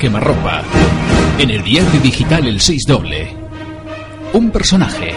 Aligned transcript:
quemarropa. 0.00 0.62
En 1.38 1.50
el 1.50 1.62
diario 1.62 2.00
digital 2.00 2.46
El 2.46 2.58
6 2.58 2.84
doble. 2.88 3.36
Un 4.32 4.50
personaje. 4.50 5.12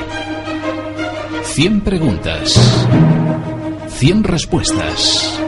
100 1.43 1.81
preguntas. 1.81 2.85
100 3.87 4.23
respuestas. 4.25 5.39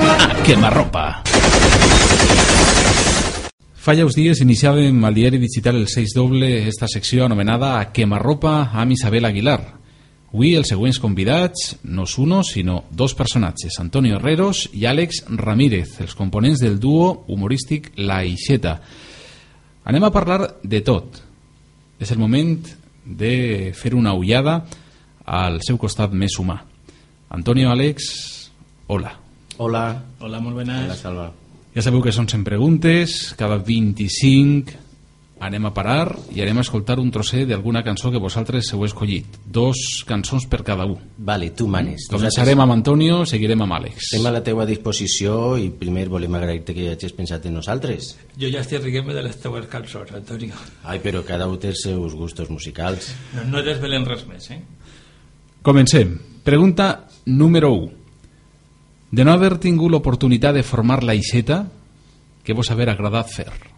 A 0.00 0.42
quemarropa. 0.46 1.22
Fa 3.76 3.92
ja 3.92 4.08
uns 4.08 4.16
dies 4.16 4.40
iniciàvem 4.40 5.04
al 5.04 5.12
diari 5.14 5.36
digital 5.36 5.76
El 5.76 5.92
6 5.92 6.16
doble 6.16 6.68
esta 6.68 6.88
secció 6.88 7.26
anomenada 7.28 7.78
A 7.80 7.92
quemarropa 7.92 8.70
amb 8.72 8.96
Isabel 8.96 9.28
Aguilar. 9.28 9.60
Avui 10.28 10.52
els 10.58 10.68
següents 10.68 10.98
convidats 11.00 11.78
no 11.88 12.04
és 12.04 12.14
uno, 12.20 12.42
sinó 12.44 12.82
dos 12.92 13.14
personatges, 13.16 13.78
Antonio 13.80 14.18
Herreros 14.18 14.66
i 14.76 14.84
Àlex 14.84 15.22
Ramírez, 15.40 15.94
els 16.04 16.12
components 16.18 16.60
del 16.60 16.76
duo 16.78 17.24
humorístic 17.32 17.94
La 17.96 18.20
Ixeta. 18.28 18.74
Anem 19.88 20.04
a 20.04 20.12
parlar 20.12 20.58
de 20.60 20.82
tot. 20.84 21.22
És 21.96 22.12
el 22.12 22.20
moment 22.20 22.58
de 23.08 23.72
fer 23.72 23.94
una 23.96 24.12
ullada 24.12 24.60
al 25.24 25.62
seu 25.64 25.80
costat 25.80 26.12
més 26.12 26.36
humà. 26.36 26.58
Antonio, 27.32 27.72
Àlex, 27.72 28.10
hola. 28.92 29.14
Hola. 29.56 29.86
Hola, 30.20 30.42
molt 30.44 30.60
bones. 30.60 30.84
Hola, 30.84 30.98
Salva. 31.00 31.30
Ja 31.72 31.84
sabeu 31.84 32.04
que 32.04 32.12
són 32.12 32.28
100 32.28 32.44
preguntes, 32.44 33.16
cada 33.40 33.56
25 33.64 34.87
anem 35.40 35.66
a 35.68 35.72
parar 35.74 36.16
i 36.34 36.42
anem 36.42 36.60
a 36.60 36.64
escoltar 36.64 36.98
un 37.00 37.10
trosset 37.14 37.46
d'alguna 37.48 37.82
cançó 37.86 38.10
que 38.10 38.20
vosaltres 38.22 38.72
heu 38.74 38.84
escollit. 38.86 39.38
Dos 39.46 40.02
cançons 40.08 40.46
per 40.50 40.62
cada 40.66 40.86
un. 40.88 40.98
Vale, 41.18 41.50
tu 41.56 41.68
manes. 41.70 42.08
Començarem 42.10 42.60
amb 42.60 42.74
Antonio, 42.74 43.20
seguirem 43.26 43.62
amb 43.64 43.76
Àlex. 43.78 44.08
Estem 44.08 44.26
a 44.26 44.34
la 44.34 44.42
teua 44.44 44.66
disposició 44.68 45.56
i 45.60 45.70
primer 45.70 46.08
volem 46.10 46.34
agrair-te 46.38 46.74
que 46.76 46.90
hagis 46.92 47.14
pensat 47.16 47.46
en 47.46 47.58
nosaltres. 47.58 48.14
Jo 48.38 48.50
ja 48.52 48.64
estic 48.64 48.82
riguent 48.82 49.12
de 49.14 49.22
les 49.22 49.38
teues 49.40 49.68
cançons, 49.70 50.12
Antonio. 50.16 50.58
Ai, 50.84 50.98
però 51.04 51.22
cada 51.26 51.48
un 51.48 51.58
té 51.62 51.72
els 51.72 51.84
seus 51.86 52.18
gustos 52.18 52.50
musicals. 52.50 53.12
No, 53.36 53.46
no 53.54 53.64
desvelen 53.66 54.06
res 54.08 54.26
més, 54.28 54.50
eh? 54.50 54.60
Comencem. 55.62 56.18
Pregunta 56.44 57.08
número 57.26 57.72
1. 57.74 57.88
De 59.10 59.24
no 59.24 59.32
haver 59.32 59.56
tingut 59.62 59.90
l'oportunitat 59.92 60.58
de 60.58 60.62
formar 60.66 61.00
la 61.04 61.16
Ixeta, 61.16 61.62
què 62.44 62.54
vos 62.56 62.70
haver 62.72 62.90
agradat 62.92 63.30
fer? 63.32 63.77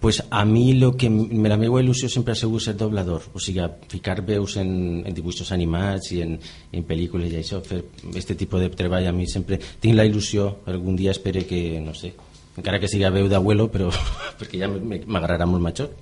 Pues 0.00 0.22
a 0.30 0.46
mi 0.46 0.72
lo 0.80 0.96
que 0.96 1.10
la 1.10 1.58
meva 1.60 1.82
il·lusió 1.82 2.08
sempre 2.08 2.32
ha 2.32 2.38
sigut 2.38 2.64
ser 2.64 2.72
doblador, 2.80 3.26
o 3.36 3.40
sigui, 3.40 3.60
ficar 3.92 4.22
veus 4.24 4.56
en, 4.56 4.70
en 5.04 5.12
dibuixos 5.12 5.52
animats 5.52 6.14
i 6.16 6.22
en, 6.24 6.38
en 6.72 6.86
pel·lícules 6.88 7.28
i 7.28 7.36
això, 7.42 7.60
fer 7.60 7.82
aquest 8.08 8.32
tipus 8.32 8.64
de 8.64 8.70
treball 8.72 9.10
a 9.10 9.12
mi 9.12 9.28
sempre 9.28 9.60
tinc 9.60 9.98
la 9.98 10.08
il·lusió, 10.08 10.46
algun 10.72 10.96
dia 10.96 11.12
espero 11.12 11.44
que, 11.44 11.60
no 11.84 11.92
sé, 11.92 12.14
encara 12.56 12.80
que 12.80 12.88
siga 12.88 13.12
veu 13.12 13.28
d'abuelo, 13.28 13.68
però 13.68 13.92
perquè 14.40 14.64
ja 14.64 14.72
m'agradarà 14.72 15.44
molt 15.44 15.68
major. 15.68 15.92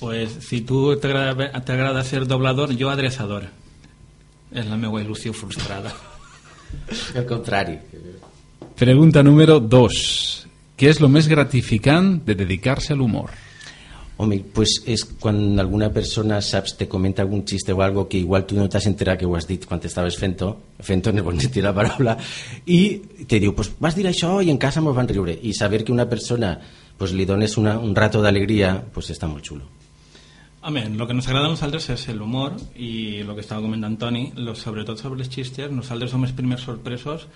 Pues 0.00 0.32
si 0.44 0.60
tu 0.60 0.96
t'agrada 1.00 2.02
ser 2.04 2.26
doblador, 2.28 2.72
jo 2.76 2.90
adreçador. 2.92 3.46
És 4.52 4.66
la 4.68 4.76
meva 4.76 5.00
il·lusió 5.00 5.32
frustrada. 5.36 5.92
Al 7.16 7.24
contrari. 7.28 7.78
Pregunta 8.76 9.22
número 9.22 9.58
2. 9.60 10.46
Què 10.76 10.90
és 10.92 10.98
el 11.00 11.08
més 11.08 11.24
gratificant 11.24 12.18
de 12.26 12.34
dedicar-se 12.36 12.92
a 12.92 12.96
l'humor? 13.00 13.30
Home, 14.20 14.36
pues 14.52 14.74
és 14.88 15.02
quan 15.20 15.38
alguna 15.60 15.88
persona 15.92 16.42
saps, 16.44 16.74
te 16.76 16.86
comenta 16.88 17.24
algun 17.24 17.46
xiste 17.48 17.72
o 17.72 17.80
algo 17.84 18.06
que 18.08 18.18
igual 18.20 18.44
tu 18.44 18.56
no 18.56 18.66
t'has 18.68 18.88
enterat 18.88 19.18
que 19.20 19.28
ho 19.28 19.32
has 19.36 19.48
dit 19.48 19.64
quan 19.64 19.80
estaves 19.84 20.18
fent-ho, 20.20 20.50
fent-ho 20.80 21.14
en 21.14 21.22
el 21.22 21.24
bon 21.24 21.40
sentit 21.40 21.62
de 21.62 21.64
la 21.68 21.72
paraula, 21.76 22.18
i 22.66 22.80
te 23.28 23.40
diu, 23.40 23.54
pues 23.56 23.72
vas 23.80 23.96
dir 23.96 24.04
això 24.08 24.34
i 24.44 24.52
en 24.52 24.60
casa 24.60 24.84
mos 24.84 24.96
van 24.96 25.08
riure. 25.08 25.32
I 25.32 25.54
saber 25.56 25.82
que 25.84 25.96
una 25.96 26.08
persona 26.08 26.52
pues, 26.98 27.16
li 27.16 27.24
dones 27.24 27.56
una, 27.56 27.78
un 27.80 27.96
rato 27.96 28.20
d'alegria, 28.20 28.76
pues 28.92 29.08
està 29.16 29.28
molt 29.32 29.48
xulo. 29.48 29.64
Home, 30.60 30.84
el 30.92 31.06
que 31.06 31.16
nos 31.16 31.28
agrada 31.28 31.48
a 31.48 31.56
nosaltres 31.56 31.88
és 31.96 32.08
l'humor 32.12 32.56
i 32.76 33.20
el 33.24 33.32
que 33.32 33.44
estava 33.44 33.64
comentant 33.64 33.96
Toni, 33.96 34.28
lo, 34.36 34.52
sobretot 34.52 35.00
sobre 35.00 35.24
els 35.24 35.32
xistes, 35.32 35.72
nosaltres 35.72 36.12
som 36.12 36.24
els 36.24 36.36
primers 36.36 36.68
sorpresos 36.68 37.28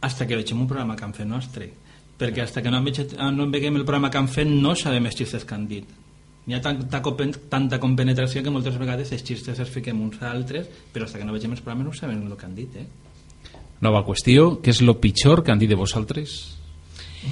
hasta 0.00 0.26
que 0.26 0.38
veiem 0.38 0.62
un 0.62 0.68
programa 0.68 0.94
que 0.94 1.06
han 1.06 1.18
fet 1.18 1.26
nostre 1.26 1.72
perquè 2.20 2.44
hasta 2.44 2.62
que 2.62 2.70
no, 2.70 2.82
veig, 2.84 3.02
no 3.16 3.48
veiem 3.50 3.80
el 3.80 3.86
programa 3.88 4.12
que 4.12 4.20
han 4.20 4.28
fet 4.28 4.48
no 4.48 4.76
sabem 4.76 5.08
els 5.08 5.18
xistes 5.18 5.46
que 5.48 5.56
han 5.56 5.66
dit 5.70 5.98
hi 6.46 6.56
ha 6.56 6.60
tanta, 6.62 7.02
tanta 7.48 7.78
compenetració 7.80 8.42
que 8.44 8.52
moltes 8.52 8.78
vegades 8.80 9.12
els 9.16 9.24
xistes 9.24 9.58
els 9.58 9.72
fiquem 9.72 10.00
uns 10.04 10.20
a 10.22 10.30
altres 10.30 10.68
però 10.92 11.08
hasta 11.08 11.20
que 11.20 11.28
no 11.28 11.36
vegem 11.36 11.56
els 11.56 11.64
programes 11.64 11.88
no 11.88 11.96
sabem 11.96 12.22
el 12.26 12.36
que 12.36 12.48
han 12.48 12.58
dit 12.58 12.80
eh? 12.80 12.88
Nova 13.80 14.02
qüestió, 14.04 14.58
què 14.60 14.74
és 14.74 14.82
el 14.84 14.92
pitjor 15.00 15.40
que 15.40 15.54
han 15.54 15.60
dit 15.60 15.70
de 15.70 15.76
vosaltres? 15.80 16.34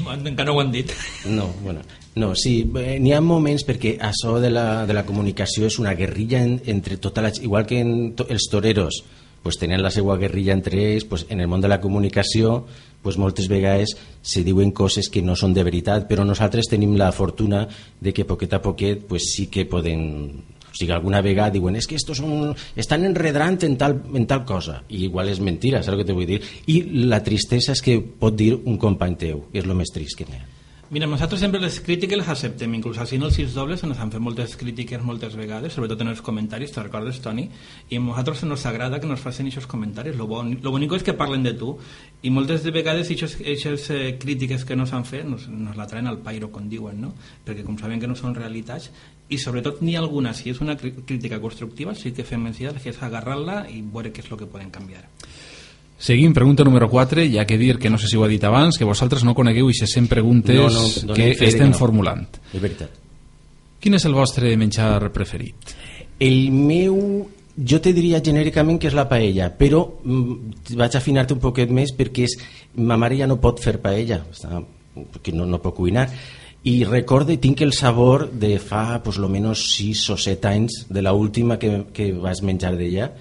Encara 0.09 0.47
no 0.49 0.54
ho 0.56 0.60
han 0.62 0.71
dit. 0.72 0.93
No, 1.28 1.49
bueno, 1.60 1.82
no, 2.16 2.32
sí, 2.37 2.62
n'hi 2.65 3.12
ha 3.12 3.20
moments 3.25 3.66
perquè 3.69 3.94
això 4.00 4.38
de 4.41 4.50
la, 4.53 4.87
de 4.88 4.97
la 4.97 5.05
comunicació 5.05 5.69
és 5.69 5.78
una 5.81 5.93
guerrilla 5.97 6.41
en, 6.44 6.59
entre 6.72 6.97
tota 6.97 7.25
la... 7.25 7.32
Igual 7.37 7.69
que 7.69 7.82
en 7.84 7.93
to, 8.16 8.25
els 8.32 8.49
toreros 8.49 9.03
pues, 9.43 9.60
tenen 9.60 9.84
la 9.84 9.93
seva 9.93 10.16
guerrilla 10.16 10.56
entre 10.56 10.81
ells, 10.94 11.05
pues, 11.09 11.26
en 11.28 11.44
el 11.44 11.49
món 11.53 11.60
de 11.60 11.69
la 11.69 11.81
comunicació 11.81 12.65
pues, 13.03 13.19
moltes 13.19 13.49
vegades 13.49 13.97
se 14.23 14.45
diuen 14.45 14.73
coses 14.73 15.09
que 15.09 15.23
no 15.23 15.37
són 15.37 15.55
de 15.55 15.65
veritat, 15.65 16.09
però 16.09 16.27
nosaltres 16.27 16.71
tenim 16.71 16.97
la 16.99 17.13
fortuna 17.13 17.67
de 18.01 18.13
que 18.13 18.27
poquet 18.29 18.55
a 18.55 18.63
poquet 18.63 19.07
pues, 19.09 19.31
sí 19.33 19.47
que 19.47 19.67
poden 19.67 20.59
o 20.69 20.75
sigui, 20.77 20.93
alguna 20.93 21.23
vegada 21.25 21.57
diuen 21.57 21.79
és 21.79 21.87
es 21.87 21.89
que 21.89 21.97
estos 21.97 22.19
son, 22.21 22.53
estan 22.77 23.07
enredrant 23.09 23.65
en 23.65 23.79
tal, 23.81 23.97
en 24.15 24.27
tal 24.29 24.45
cosa 24.45 24.83
i 24.89 25.07
igual 25.09 25.33
és 25.33 25.41
mentira, 25.41 25.83
saps 25.83 25.97
que 25.99 26.07
te 26.07 26.15
vull 26.15 26.29
dir? 26.29 26.43
I 26.69 27.07
la 27.09 27.23
tristesa 27.25 27.73
és 27.73 27.83
que 27.83 27.99
pot 27.99 28.37
dir 28.37 28.53
un 28.59 28.79
company 28.79 29.17
teu 29.17 29.49
és 29.53 29.65
el 29.65 29.75
més 29.75 29.95
trist 29.95 30.19
que 30.19 30.29
n'hi 30.29 30.39
ha. 30.39 30.47
Mira, 30.91 31.05
nosaltres 31.07 31.43
sempre 31.43 31.61
les 31.61 31.75
crítiques 31.85 32.17
les 32.17 32.29
acceptem, 32.33 32.73
inclús 32.79 32.97
així 32.97 33.19
en 33.19 33.27
els 33.27 33.35
sis 33.37 33.53
dobles 33.53 33.83
ens 33.85 33.99
han 34.01 34.09
fet 34.09 34.23
moltes 34.25 34.55
crítiques 34.57 35.03
moltes 35.05 35.35
vegades, 35.37 35.75
sobretot 35.77 36.01
en 36.01 36.15
els 36.15 36.23
comentaris, 36.25 36.73
te 36.73 36.81
recordes, 36.81 37.19
Toni? 37.21 37.45
I 37.93 37.99
a 37.99 38.01
nosaltres 38.01 38.41
ens 38.47 38.65
agrada 38.71 38.97
que 38.97 39.11
nos 39.11 39.21
facin 39.21 39.51
aquests 39.51 39.69
comentaris, 39.69 40.17
lo, 40.17 40.25
bon, 40.31 40.55
lo 40.65 40.73
bonic 40.73 40.95
és 40.97 41.05
que 41.05 41.13
parlen 41.13 41.45
de 41.45 41.53
tu, 41.61 41.75
i 42.23 42.31
moltes 42.34 42.65
de 42.65 42.73
vegades 42.75 43.11
aquestes 43.12 43.91
eh, 43.95 44.17
crítiques 44.19 44.65
que 44.65 44.77
nos 44.77 44.93
han 44.93 45.05
fet 45.06 45.25
nos, 45.25 45.47
nos 45.49 45.77
la 45.79 45.87
traen 45.87 46.09
al 46.11 46.19
pairo, 46.19 46.51
com 46.51 46.67
diuen, 46.69 47.01
no? 47.01 47.12
Perquè 47.47 47.62
com 47.67 47.79
saben 47.79 48.01
que 48.03 48.11
no 48.11 48.17
són 48.19 48.34
realitats, 48.34 48.91
i 49.29 49.39
sobretot 49.39 49.83
n'hi 49.84 49.95
ha 49.95 50.03
alguna, 50.03 50.33
si 50.34 50.51
és 50.51 50.59
una 50.65 50.77
crítica 50.79 51.39
constructiva, 51.41 51.95
sí 51.95 52.12
que 52.17 52.27
fem 52.27 52.43
menció 52.43 52.73
que 52.75 52.91
és 52.91 53.03
agarrar-la 53.05 53.67
i 53.71 53.83
veure 53.83 54.11
què 54.11 54.25
és 54.25 54.33
el 54.33 54.41
que 54.41 54.51
poden 54.51 54.73
canviar. 54.75 55.05
Seguim, 55.99 56.33
pregunta 56.33 56.62
número 56.65 56.89
4, 56.89 57.25
ja 57.27 57.45
que 57.45 57.59
dir 57.59 57.77
que 57.79 57.91
no 57.91 57.99
sé 57.99 58.06
si 58.06 58.17
ho 58.17 58.23
ha 58.25 58.31
dit 58.31 58.45
abans, 58.45 58.79
que 58.79 58.87
vosaltres 58.87 59.25
no 59.27 59.35
conegueu 59.35 59.71
i 59.71 59.75
100 59.75 60.06
preguntes 60.06 60.59
no, 60.75 61.11
no, 61.11 61.15
que 61.15 61.33
estem 61.35 61.73
no. 61.73 61.79
formulant. 61.79 62.23
És 62.53 62.62
veritat. 62.62 62.95
Quin 63.83 63.95
és 63.95 64.06
el 64.06 64.15
vostre 64.15 64.55
menjar 64.59 65.11
preferit? 65.15 65.75
El 66.19 66.50
meu, 66.55 66.97
jo 67.59 67.81
te 67.83 67.93
diria 67.93 68.23
genèricament 68.25 68.79
que 68.79 68.91
és 68.91 68.97
la 68.97 69.09
paella, 69.11 69.51
però 69.59 69.83
mm, 70.05 70.75
vaig 70.79 70.97
afinar-te 70.99 71.35
un 71.35 71.43
poquet 71.43 71.71
més 71.75 71.94
perquè 71.97 72.27
és, 72.29 72.37
ma 72.77 72.99
mare 73.00 73.19
ja 73.19 73.27
no 73.27 73.41
pot 73.43 73.62
fer 73.62 73.79
paella, 73.82 74.23
està, 74.31 74.61
perquè 75.15 75.35
no, 75.35 75.47
no 75.47 75.62
pot 75.62 75.77
cuinar, 75.79 76.09
i 76.69 76.82
recorde, 76.85 77.38
tinc 77.38 77.62
el 77.62 77.73
sabor 77.73 78.29
de 78.31 78.59
fa 78.59 79.00
pues, 79.03 79.17
lo 79.17 79.29
menos 79.29 79.62
6 79.77 80.11
o 80.11 80.17
7 80.19 80.49
anys 80.49 80.85
de 80.88 81.03
la 81.03 81.15
última 81.15 81.59
que, 81.59 81.87
que 81.94 82.12
vas 82.12 82.43
menjar 82.43 82.75
d'ella, 82.77 83.12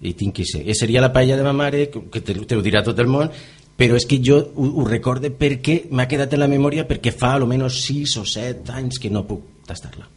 i 0.00 0.12
tinc 0.14 0.36
que 0.36 0.44
ser. 0.44 0.62
I 0.68 0.74
seria 0.76 1.00
la 1.00 1.12
paella 1.12 1.36
de 1.36 1.44
ma 1.44 1.54
mare, 1.56 1.88
que 1.90 2.20
te, 2.20 2.34
te 2.34 2.56
ho 2.56 2.64
dirà 2.64 2.82
tot 2.84 2.98
el 3.00 3.08
món, 3.08 3.30
però 3.76 3.96
és 3.96 4.06
que 4.08 4.20
jo 4.24 4.38
ho, 4.40 4.68
ho 4.80 4.84
recorde 4.88 5.30
perquè 5.30 5.82
m'ha 5.90 6.08
quedat 6.08 6.32
en 6.32 6.42
la 6.42 6.50
memòria 6.50 6.86
perquè 6.88 7.12
fa 7.12 7.34
almenys 7.36 7.80
6 7.86 8.18
o 8.22 8.24
7 8.28 8.76
anys 8.76 9.00
que 9.00 9.12
no 9.12 9.26
puc 9.28 9.66
tastar-la. 9.68 10.08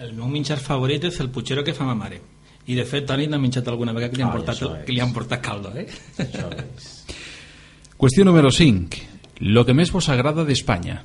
El 0.00 0.14
meu 0.16 0.28
menjar 0.28 0.58
favorit 0.60 1.04
és 1.08 1.20
el 1.22 1.30
putxero 1.30 1.64
que 1.64 1.76
fa 1.76 1.86
ma 1.86 1.96
mare. 1.98 2.20
I 2.66 2.76
de 2.78 2.84
fet, 2.88 3.04
Toni 3.08 3.26
n'ha 3.28 3.40
menjat 3.40 3.66
alguna 3.68 3.92
vegada 3.92 4.12
que 4.12 4.20
li 4.20 4.24
han, 4.24 4.30
ah, 4.30 4.38
portat, 4.38 4.84
que 4.86 4.94
li 4.94 5.02
han 5.04 5.12
portat 5.12 5.42
caldo, 5.44 5.72
eh? 5.76 5.84
Això 6.24 6.46
és. 6.62 6.92
Qüestió 8.00 8.24
número 8.24 8.50
5. 8.50 9.02
Lo 9.52 9.66
que 9.66 9.74
més 9.76 9.92
vos 9.92 10.08
agrada 10.08 10.46
d'Espanya? 10.46 11.02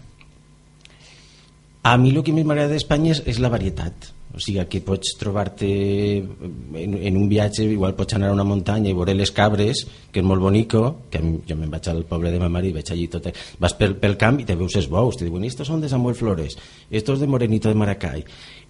A 1.84 1.98
mi 1.98 2.14
el 2.14 2.24
que 2.24 2.36
més 2.36 2.48
m'agrada 2.48 2.74
d'Espanya 2.74 3.14
és, 3.18 3.24
és 3.28 3.44
la 3.44 3.52
varietat 3.52 4.14
o 4.30 4.40
sigui 4.42 4.62
que 4.70 4.82
pots 4.86 5.16
trobar-te 5.18 5.68
en, 6.20 6.94
en 7.02 7.18
un 7.18 7.26
viatge, 7.30 7.66
igual 7.66 7.96
pots 7.98 8.14
anar 8.14 8.30
a 8.30 8.36
una 8.36 8.46
muntanya 8.46 8.92
i 8.92 8.98
veure 8.98 9.16
les 9.18 9.32
cabres, 9.34 9.82
que 10.14 10.22
és 10.22 10.26
molt 10.26 10.44
bonico, 10.44 10.84
que 11.10 11.22
jo 11.22 11.58
me'n 11.58 11.72
vaig 11.72 11.90
al 11.90 12.04
poble 12.10 12.30
de 12.30 12.42
ma 12.42 12.52
mare 12.52 12.70
i 12.70 12.76
veig 12.76 12.92
allí 12.94 13.08
tot... 13.10 13.32
Vas 13.60 13.74
pel, 13.80 13.96
pel 13.98 14.18
camp 14.22 14.38
i 14.42 14.46
te 14.46 14.58
veus 14.60 14.78
els 14.78 14.90
bous, 14.92 15.18
te 15.18 15.26
diuen, 15.26 15.48
estos 15.50 15.70
són 15.72 15.82
de 15.82 15.90
Samuel 15.90 16.18
Flores, 16.18 16.58
estos 16.92 17.20
de 17.20 17.28
Morenito 17.28 17.74
de 17.74 17.80
Maracay, 17.82 18.24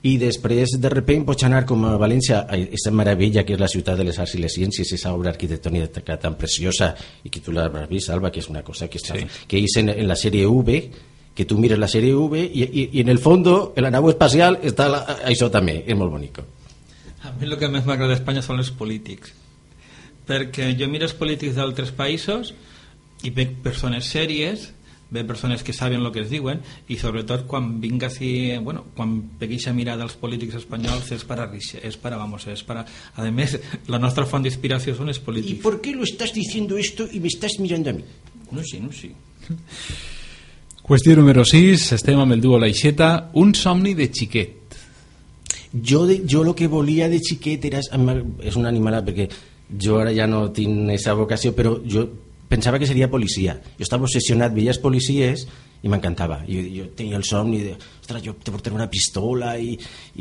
i 0.08 0.16
després 0.16 0.78
de 0.80 0.92
repent 0.94 1.26
pots 1.28 1.44
anar 1.44 1.66
com 1.68 1.84
a 1.90 1.98
València 2.00 2.46
a 2.46 2.56
aquesta 2.56 2.94
meravella 2.96 3.44
que 3.44 3.58
és 3.58 3.60
la 3.60 3.68
ciutat 3.68 4.00
de 4.00 4.06
les 4.08 4.20
arts 4.20 4.38
i 4.38 4.40
les 4.40 4.56
ciències 4.56 4.88
aquesta 4.88 5.12
obra 5.12 5.34
arquitectònica 5.34 6.16
tan 6.24 6.38
preciosa 6.40 6.94
i 7.28 7.30
que 7.30 7.44
tu 7.44 7.52
l'has 7.52 7.90
vist 7.90 8.10
Alba 8.16 8.32
que 8.32 8.40
és 8.40 8.48
una 8.48 8.64
cosa 8.64 8.88
que, 8.88 9.02
està, 9.02 9.20
sí. 9.20 9.28
que 9.48 9.60
és 9.60 9.76
en, 9.82 9.92
en 9.92 10.08
la 10.08 10.16
sèrie 10.16 10.48
V 10.48 10.80
que 11.40 11.48
tu 11.48 11.56
mires 11.56 11.80
la 11.80 11.88
sèrie 11.88 12.12
V 12.12 12.42
i, 12.44 12.66
i, 12.68 12.88
i 13.00 13.04
en 13.06 13.12
el 13.14 13.22
fondo 13.24 13.72
en 13.72 13.86
la 13.86 13.94
nau 13.96 14.10
espacial 14.12 14.60
està 14.68 14.90
la, 14.92 15.06
això 15.30 15.48
també, 15.54 15.78
és 15.88 15.96
molt 15.96 16.12
bonic 16.12 16.42
a 16.44 17.32
mi 17.38 17.48
el 17.48 17.56
que 17.60 17.70
més 17.72 17.86
m'agrada 17.88 18.12
d'Espanya 18.12 18.44
són 18.44 18.60
els 18.60 18.74
polítics 18.76 19.32
perquè 20.28 20.74
jo 20.76 20.90
miro 20.92 21.08
els 21.08 21.16
polítics 21.16 21.56
d'altres 21.56 21.96
països 21.96 22.52
i 23.24 23.32
veig 23.32 23.56
persones 23.64 24.12
sèries 24.12 24.74
ve 25.10 25.24
persones 25.24 25.64
que 25.64 25.74
saben 25.74 26.04
el 26.04 26.12
que 26.12 26.22
es 26.26 26.30
diuen 26.30 26.60
i 26.92 27.00
sobretot 27.00 27.48
quan 27.50 27.80
vinga 27.82 28.12
así, 28.12 28.54
bueno, 28.62 28.86
quan 28.98 29.16
pegueix 29.40 29.66
a 29.68 29.74
mirar 29.74 29.96
dels 29.98 30.20
polítics 30.20 30.60
espanyols 30.60 31.10
és 31.16 31.26
para 31.26 31.48
és 31.56 31.98
para, 31.98 32.18
vamos, 32.18 32.46
es 32.48 32.64
para 32.64 32.86
a 33.16 33.32
més, 33.32 33.58
la 33.88 33.98
nostra 33.98 34.28
font 34.30 34.46
d'inspiració 34.46 34.94
són 34.96 35.10
els 35.10 35.20
polítics. 35.20 35.58
¿Y 35.58 35.64
por 35.64 35.82
qué 35.82 35.96
lo 35.96 36.04
estás 36.04 36.34
diciendo 36.34 36.78
esto 36.78 37.08
y 37.12 37.20
me 37.20 37.28
estás 37.28 37.60
mirando 37.60 37.90
a 37.90 37.94
mí? 37.94 38.06
No 38.52 38.62
sé, 38.64 38.80
no 38.80 38.92
sé. 38.92 39.16
Qüestió 40.90 41.14
número 41.14 41.44
6, 41.46 41.84
estem 41.94 42.18
amb 42.18 42.34
el 42.34 42.40
duo 42.42 42.58
Laixeta, 42.58 43.30
un 43.38 43.52
somni 43.54 43.92
de 43.94 44.08
xiquet. 44.10 44.78
Jo, 45.70 46.00
de, 46.10 46.16
jo 46.26 46.40
lo 46.42 46.56
que 46.58 46.66
volia 46.66 47.06
de 47.12 47.20
xiquet 47.22 47.68
era... 47.70 47.78
És 47.78 48.56
una 48.58 48.72
animalada 48.72 49.06
perquè 49.06 49.28
jo 49.70 50.00
ara 50.02 50.16
ja 50.18 50.26
no 50.26 50.48
tinc 50.50 50.88
aquesta 50.88 51.14
vocació, 51.20 51.52
però 51.54 51.76
jo 51.86 52.08
pensava 52.50 52.80
que 52.82 52.88
seria 52.90 53.10
policia. 53.12 53.54
Jo 53.78 53.86
estava 53.86 54.08
obsessionat, 54.08 54.56
veies 54.56 54.80
policies 54.82 55.44
i 55.86 55.92
m'encantava. 55.94 56.40
Jo, 56.48 56.64
jo 56.80 56.88
tenia 56.98 57.22
el 57.22 57.28
somni 57.30 57.62
de, 57.68 57.76
ostres, 58.00 58.26
jo 58.26 58.34
te 58.42 58.50
portaré 58.50 58.80
una 58.80 58.90
pistola 58.90 59.54
i, 59.62 59.76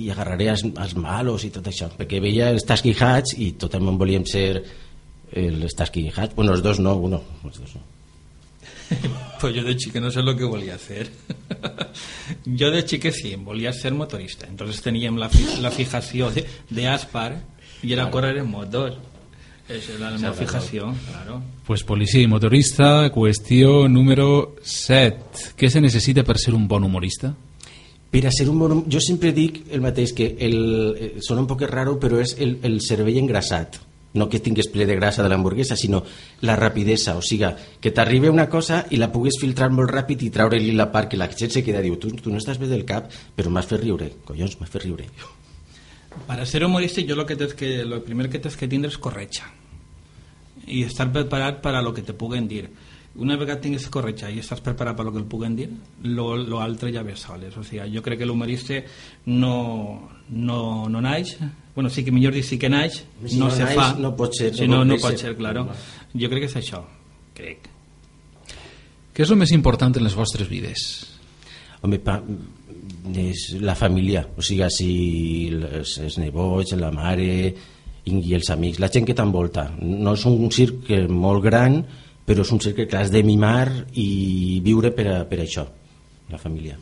i 0.05 0.11
agarraré 0.13 0.51
els, 0.53 0.67
els 0.69 0.95
malos 1.01 1.49
i 1.49 1.53
tot 1.57 1.73
això, 1.73 1.89
perquè 1.97 2.21
veia 2.21 2.53
els 2.53 2.69
Tasky 2.69 2.93
Hats 2.93 3.39
i 3.41 3.55
tot 3.57 3.81
el 3.81 3.89
món 3.89 3.97
volíem 3.97 4.29
ser 4.29 4.45
els 5.33 5.81
Tasky 5.81 6.11
Hats. 6.13 6.37
Bueno, 6.37 6.53
els 6.53 6.67
dos 6.69 6.85
no, 6.85 6.93
uno, 7.09 7.25
els 7.49 7.65
dos 7.65 7.75
no. 7.81 9.25
pues 9.41 9.55
yo 9.55 9.63
de 9.63 9.77
chique 9.77 10.01
no 10.01 10.11
sé 10.11 10.23
lo 10.23 10.37
que 10.37 10.45
volía 10.45 10.75
hacer. 10.75 11.11
yo 12.45 12.71
de 12.71 12.85
chique 12.85 13.13
sí, 13.13 13.37
volía 13.37 13.73
ser 13.73 13.95
motorista. 13.95 14.47
Entonces 14.47 14.83
teníem 14.83 15.17
la, 15.17 15.31
la 15.61 15.71
fijació 15.71 16.31
de, 16.31 16.47
de 16.71 16.89
Aspar 16.89 17.41
i 17.83 17.93
era 17.93 18.03
claro. 18.03 18.11
correr 18.11 18.37
en 18.39 18.51
motos. 18.51 18.99
Esa 19.69 19.93
era 19.93 20.11
la 20.11 20.19
meva 20.19 20.33
fijació, 20.33 20.95
claro. 21.11 21.43
Pues 21.67 21.85
policia 21.85 22.23
i 22.23 22.27
motorista, 22.27 23.11
qüestió 23.13 23.87
número 23.89 24.57
7. 24.63 25.53
Què 25.61 25.69
se 25.69 25.83
necessita 25.85 26.25
per 26.25 26.39
ser 26.41 26.55
un 26.57 26.65
bon 26.67 26.87
humorista? 26.89 27.35
Per 28.09 28.23
a 28.25 28.33
ser 28.33 28.49
un 28.49 28.59
bon 28.59 28.79
Jo 28.89 29.03
sempre 29.05 29.35
dic 29.37 29.67
el 29.69 29.85
mateix, 29.85 30.15
que 30.17 30.31
el, 30.41 30.57
eh, 30.97 31.11
sona 31.21 31.45
un 31.45 31.51
poc 31.51 31.67
raro, 31.69 31.99
però 32.01 32.23
és 32.25 32.33
el, 32.41 32.57
el 32.65 32.81
cervell 32.81 33.21
engrasat 33.21 33.77
no 34.19 34.29
que 34.29 34.43
tingués 34.45 34.69
ple 34.73 34.87
de 34.87 34.99
grassa 34.99 35.23
de 35.23 35.31
l'hamburguesa, 35.31 35.77
sinó 35.79 36.03
la 36.43 36.57
rapidesa, 36.59 37.17
o 37.17 37.23
sigui, 37.23 37.53
que 37.81 37.95
t'arribi 37.95 38.29
una 38.29 38.49
cosa 38.51 38.85
i 38.91 38.99
la 39.01 39.13
puguis 39.15 39.39
filtrar 39.41 39.71
molt 39.71 39.95
ràpid 39.95 40.27
i 40.27 40.33
treure-li 40.35 40.75
la 40.77 40.91
part 40.93 41.13
que 41.13 41.21
la 41.21 41.31
gent 41.31 41.55
se 41.55 41.65
queda, 41.65 41.85
diu, 41.85 41.97
tu, 41.97 42.11
tu 42.19 42.35
no 42.35 42.43
estàs 42.43 42.59
bé 42.59 42.69
del 42.69 42.85
cap, 42.89 43.13
però 43.37 43.55
m'has 43.55 43.71
fet 43.71 43.85
riure, 43.87 44.13
collons, 44.27 44.59
m'has 44.61 44.75
fet 44.75 44.85
riure. 44.85 45.09
Para 46.27 46.47
ser 46.47 46.65
humorista 46.65 47.01
yo 47.01 47.15
lo 47.15 47.27
que 47.27 47.37
tens 47.37 47.55
que 47.55 47.85
lo 47.85 48.03
primer 48.03 48.29
que 48.29 48.39
tens 48.39 48.57
que 48.57 48.69
tindre 48.69 48.91
és 48.91 48.99
corretxa 48.99 49.47
i 50.67 50.83
estar 50.85 51.09
preparat 51.13 51.63
per 51.63 51.75
a 51.75 51.83
lo 51.83 51.95
que 51.95 52.03
te 52.03 52.13
puguen 52.13 52.49
dir. 52.49 52.69
Una 53.19 53.37
vegada 53.37 53.61
tingues 53.61 53.89
corretxa 53.91 54.31
i 54.31 54.41
estàs 54.43 54.61
preparat 54.63 54.97
per 54.97 55.07
lo 55.07 55.13
que 55.13 55.19
el 55.23 55.27
puguen 55.27 55.57
dir 55.57 55.71
lo, 56.05 56.37
lo 56.37 56.61
altre 56.61 56.93
ja 56.93 57.03
ve 57.03 57.17
soles. 57.17 57.57
O 57.57 57.65
sigui, 57.65 57.89
jo 57.95 58.03
crec 58.03 58.21
que 58.21 58.29
l'humorista 58.29 58.83
no, 59.27 60.11
no, 60.29 60.61
no 60.89 61.01
naix 61.01 61.37
bueno, 61.79 61.91
sí 61.95 62.03
que 62.05 62.11
millor 62.11 62.35
dir 62.35 62.43
sí 62.43 62.59
que 62.59 62.69
naix 62.69 63.05
si 63.25 63.39
no, 63.39 63.47
no 63.47 63.51
se 63.55 63.63
naix, 63.63 63.79
fa. 63.79 63.93
no 64.03 64.11
pot 64.19 64.35
ser, 64.35 64.51
si 64.57 64.67
no, 64.67 64.81
no, 64.83 64.97
no 64.97 64.99
pot 64.99 65.15
ser, 65.15 65.37
claro. 65.39 65.69
jo 66.11 66.31
crec 66.33 66.47
que 66.47 66.51
és 66.51 66.57
això 66.59 66.83
crec. 67.39 67.69
Què 69.15 69.23
és 69.23 69.31
el 69.31 69.39
més 69.39 69.53
important 69.55 69.95
en 69.95 70.07
les 70.07 70.17
vostres 70.19 70.51
vides? 70.51 70.83
Home, 71.83 72.01
pa, 72.03 72.17
és 73.19 73.45
la 73.63 73.77
família. 73.79 74.25
O 74.39 74.43
sigui, 74.43 74.67
si 74.75 74.91
els, 75.55 75.95
els 76.03 76.19
nebots, 76.19 76.75
la 76.79 76.91
mare 76.95 77.31
i 78.09 78.35
els 78.35 78.51
amics, 78.51 78.83
la 78.83 78.91
gent 78.91 79.07
que 79.07 79.15
t'envolta 79.15 79.69
no 79.79 80.15
és 80.19 80.27
un 80.27 80.51
circ 80.55 80.91
molt 81.11 81.47
gran 81.47 81.83
però 82.29 82.45
és 82.45 82.53
un 82.53 82.61
cercle 82.61 82.85
que 82.91 82.99
has 82.99 83.09
de 83.09 83.23
mimar 83.25 83.87
i 83.97 84.61
viure 84.65 84.93
per, 84.93 85.07
a, 85.09 85.19
per 85.25 85.39
a 85.41 85.45
això, 85.47 85.65
la 86.29 86.41
família. 86.41 86.77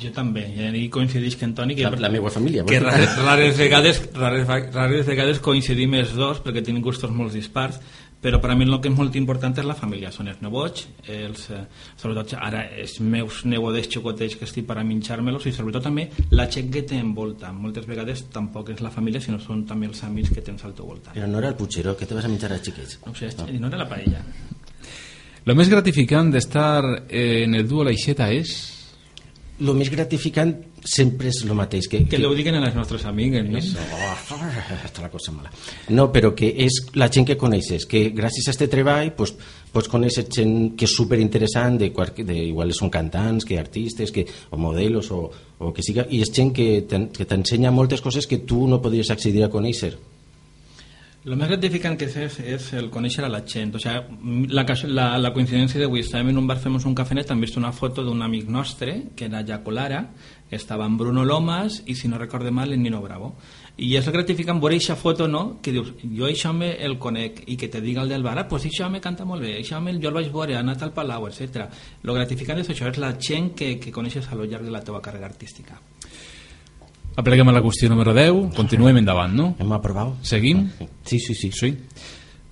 Jo 0.00 0.12
també, 0.14 0.46
i 0.78 0.86
coincideix 0.92 1.36
que 1.38 1.46
Antoni... 1.48 1.76
Que, 1.78 1.86
la, 1.88 2.06
la 2.06 2.12
meva 2.12 2.32
família. 2.32 2.64
Que 2.68 2.80
rares, 2.82 3.16
rares, 3.22 3.54
vegades, 3.58 4.02
rares, 4.14 4.48
rares 4.74 5.06
vegades 5.06 5.40
coincidim 5.44 5.94
els 6.00 6.14
dos, 6.16 6.42
perquè 6.44 6.64
tenim 6.64 6.84
gustos 6.84 7.12
molt 7.14 7.34
dispars, 7.36 7.80
però 8.20 8.40
per 8.40 8.50
a 8.50 8.54
mi 8.56 8.64
el 8.64 8.78
que 8.80 8.88
és 8.88 8.96
molt 8.96 9.14
important 9.18 9.54
és 9.60 9.66
la 9.68 9.76
família, 9.76 10.10
són 10.10 10.30
els 10.32 10.40
nebots, 10.42 10.86
els, 11.12 11.44
eh, 11.54 11.60
sobretot 12.00 12.32
ara 12.40 12.64
els 12.74 12.96
meus 13.00 13.44
nebodets 13.44 13.90
xocotets 13.92 14.38
que 14.40 14.48
estic 14.48 14.66
per 14.66 14.78
a 14.80 14.84
menjar-me'ls 14.84 15.46
i 15.46 15.52
sobretot 15.54 15.84
també 15.86 16.08
la 16.32 16.48
gent 16.50 16.72
que 16.72 16.82
t'envolta. 16.82 17.52
Moltes 17.52 17.86
vegades 17.86 18.24
tampoc 18.32 18.72
és 18.74 18.80
la 18.82 18.90
família, 18.90 19.20
sinó 19.20 19.38
són 19.38 19.66
també 19.68 19.86
els 19.86 20.02
amics 20.02 20.32
que 20.34 20.42
tens 20.42 20.64
al 20.64 20.74
teu 20.74 20.88
voltant. 20.88 21.14
Però 21.14 21.28
no 21.28 21.38
era 21.38 21.52
el 21.52 21.58
Puigceró, 21.60 21.96
que 21.96 22.06
te 22.06 22.16
vas 22.16 22.24
a 22.24 22.32
menjar 22.32 22.50
als 22.52 22.64
xiquets? 22.64 22.98
No 23.06 23.14
sé, 23.14 23.30
no, 23.38 23.46
no 23.60 23.68
era 23.68 23.84
la 23.84 23.88
paella. 23.88 24.24
Lo 25.46 25.54
més 25.54 25.68
gratificant 25.70 26.32
d'estar 26.32 27.06
en 27.06 27.54
el 27.54 27.68
duo 27.68 27.84
Laixeta 27.86 28.32
és... 28.34 28.72
Lo 29.64 29.72
més 29.72 29.88
gratificant 29.88 30.50
sempre 30.84 31.30
és 31.32 31.38
el 31.44 31.54
mateix. 31.56 31.86
Que, 31.88 32.02
que, 32.04 32.18
que... 32.18 32.26
ho 32.26 32.34
diguen 32.36 32.58
a 32.58 32.60
les 32.60 32.74
nostres 32.76 33.06
amigues, 33.08 33.46
no? 33.48 33.56
Eso, 33.58 33.80
oh, 33.80 34.10
està 34.84 35.04
la 35.04 35.10
cosa 35.12 35.32
mala. 35.32 35.52
No, 35.88 36.10
però 36.12 36.34
que 36.36 36.50
és 36.66 36.82
la 36.94 37.08
gent 37.12 37.28
que 37.28 37.38
coneixes, 37.40 37.86
que 37.88 38.10
gràcies 38.16 38.46
a 38.46 38.52
aquest 38.52 38.70
treball 38.72 39.14
pues, 39.16 39.32
pots 39.72 39.88
conèixer 39.92 40.26
gent 40.32 40.56
que 40.76 40.84
és 40.88 40.96
superinteressant, 40.96 41.78
de, 41.80 41.90
de, 42.20 42.36
igual 42.50 42.74
són 42.76 42.92
cantants, 42.92 43.48
que 43.48 43.58
artistes, 43.60 44.12
que, 44.12 44.26
o 44.50 44.60
modelos, 44.60 45.10
o, 45.10 45.24
o 45.58 45.72
que 45.72 45.84
siga, 45.86 46.04
i 46.10 46.20
és 46.24 46.32
gent 46.36 46.52
que 46.56 46.84
t'ensenya 46.88 47.72
moltes 47.72 48.04
coses 48.04 48.28
que 48.28 48.42
tu 48.44 48.66
no 48.68 48.82
podries 48.84 49.10
accedir 49.14 49.46
a 49.46 49.52
conèixer. 49.52 49.96
Lo 51.26 51.34
més 51.34 51.48
gratificant 51.50 51.96
que 51.98 52.06
és 52.06 52.36
és 52.38 52.66
el 52.78 52.84
conèixer 52.94 53.24
a 53.26 53.28
la 53.28 53.40
gent. 53.42 53.72
O 53.74 53.80
sigui, 53.82 54.44
la, 54.54 54.62
la, 54.94 55.06
la 55.18 55.32
coincidència 55.34 55.80
d'avui, 55.82 56.04
estàvem 56.04 56.28
en 56.30 56.38
un 56.38 56.46
bar, 56.46 56.60
fem 56.62 56.76
un 56.78 56.94
cafenet, 56.94 57.32
hem 57.34 57.42
vist 57.42 57.58
una 57.58 57.72
foto 57.74 58.04
d'un 58.06 58.22
amic 58.22 58.46
nostre, 58.46 58.94
que 59.16 59.26
era 59.26 59.42
Jaco 59.42 59.74
Lara, 59.74 60.04
estava 60.54 60.84
amb 60.86 61.00
Bruno 61.00 61.24
Lomas 61.26 61.80
i, 61.86 61.96
si 61.98 62.06
no 62.06 62.20
recorde 62.22 62.52
mal, 62.54 62.70
en 62.72 62.84
Nino 62.84 63.02
Bravo. 63.02 63.32
I 63.76 63.90
és 63.98 64.06
gratificant 64.06 64.62
veure 64.62 64.78
aquesta 64.78 64.94
foto, 64.94 65.26
no?, 65.26 65.58
que 65.58 65.74
dius, 65.74 65.90
jo 66.04 66.30
això 66.30 66.54
me 66.54 66.70
el 66.86 66.94
conec, 67.02 67.42
i 67.50 67.58
que 67.58 67.72
te 67.74 67.82
diga 67.82 68.06
el 68.06 68.14
del 68.14 68.22
bar, 68.22 68.38
ah, 68.38 68.46
pues 68.46 68.70
això 68.70 68.86
me 68.88 69.02
canta 69.02 69.26
molt 69.26 69.42
bé, 69.42 69.56
això 69.58 69.82
me, 69.82 69.98
jo 69.98 70.14
el 70.14 70.20
vaig 70.20 70.30
veure, 70.30 70.54
ha 70.54 70.62
anat 70.62 70.86
al 70.86 70.94
Palau, 70.94 71.26
etc. 71.26 71.66
Lo 72.06 72.14
gratificant 72.14 72.62
és 72.62 72.70
això, 72.70 72.86
és 72.94 73.02
la 73.02 73.16
gent 73.18 73.50
que, 73.58 73.80
que 73.82 73.90
coneixes 73.90 74.30
a 74.30 74.38
lo 74.38 74.46
llarg 74.46 74.70
de 74.70 74.78
la 74.78 74.86
teva 74.86 75.02
carrera 75.02 75.26
artística. 75.26 75.82
Apleguem 77.16 77.48
a 77.48 77.56
la 77.56 77.64
qüestió 77.64 77.88
número 77.88 78.12
10, 78.12 78.52
continuem 78.56 79.00
endavant, 79.00 79.32
no? 79.32 79.54
Hem 79.58 79.72
aprovat. 79.72 80.18
Seguim? 80.22 80.66
Sí, 81.04 81.18
sí, 81.18 81.34
sí. 81.34 81.50
Sí? 81.52 81.72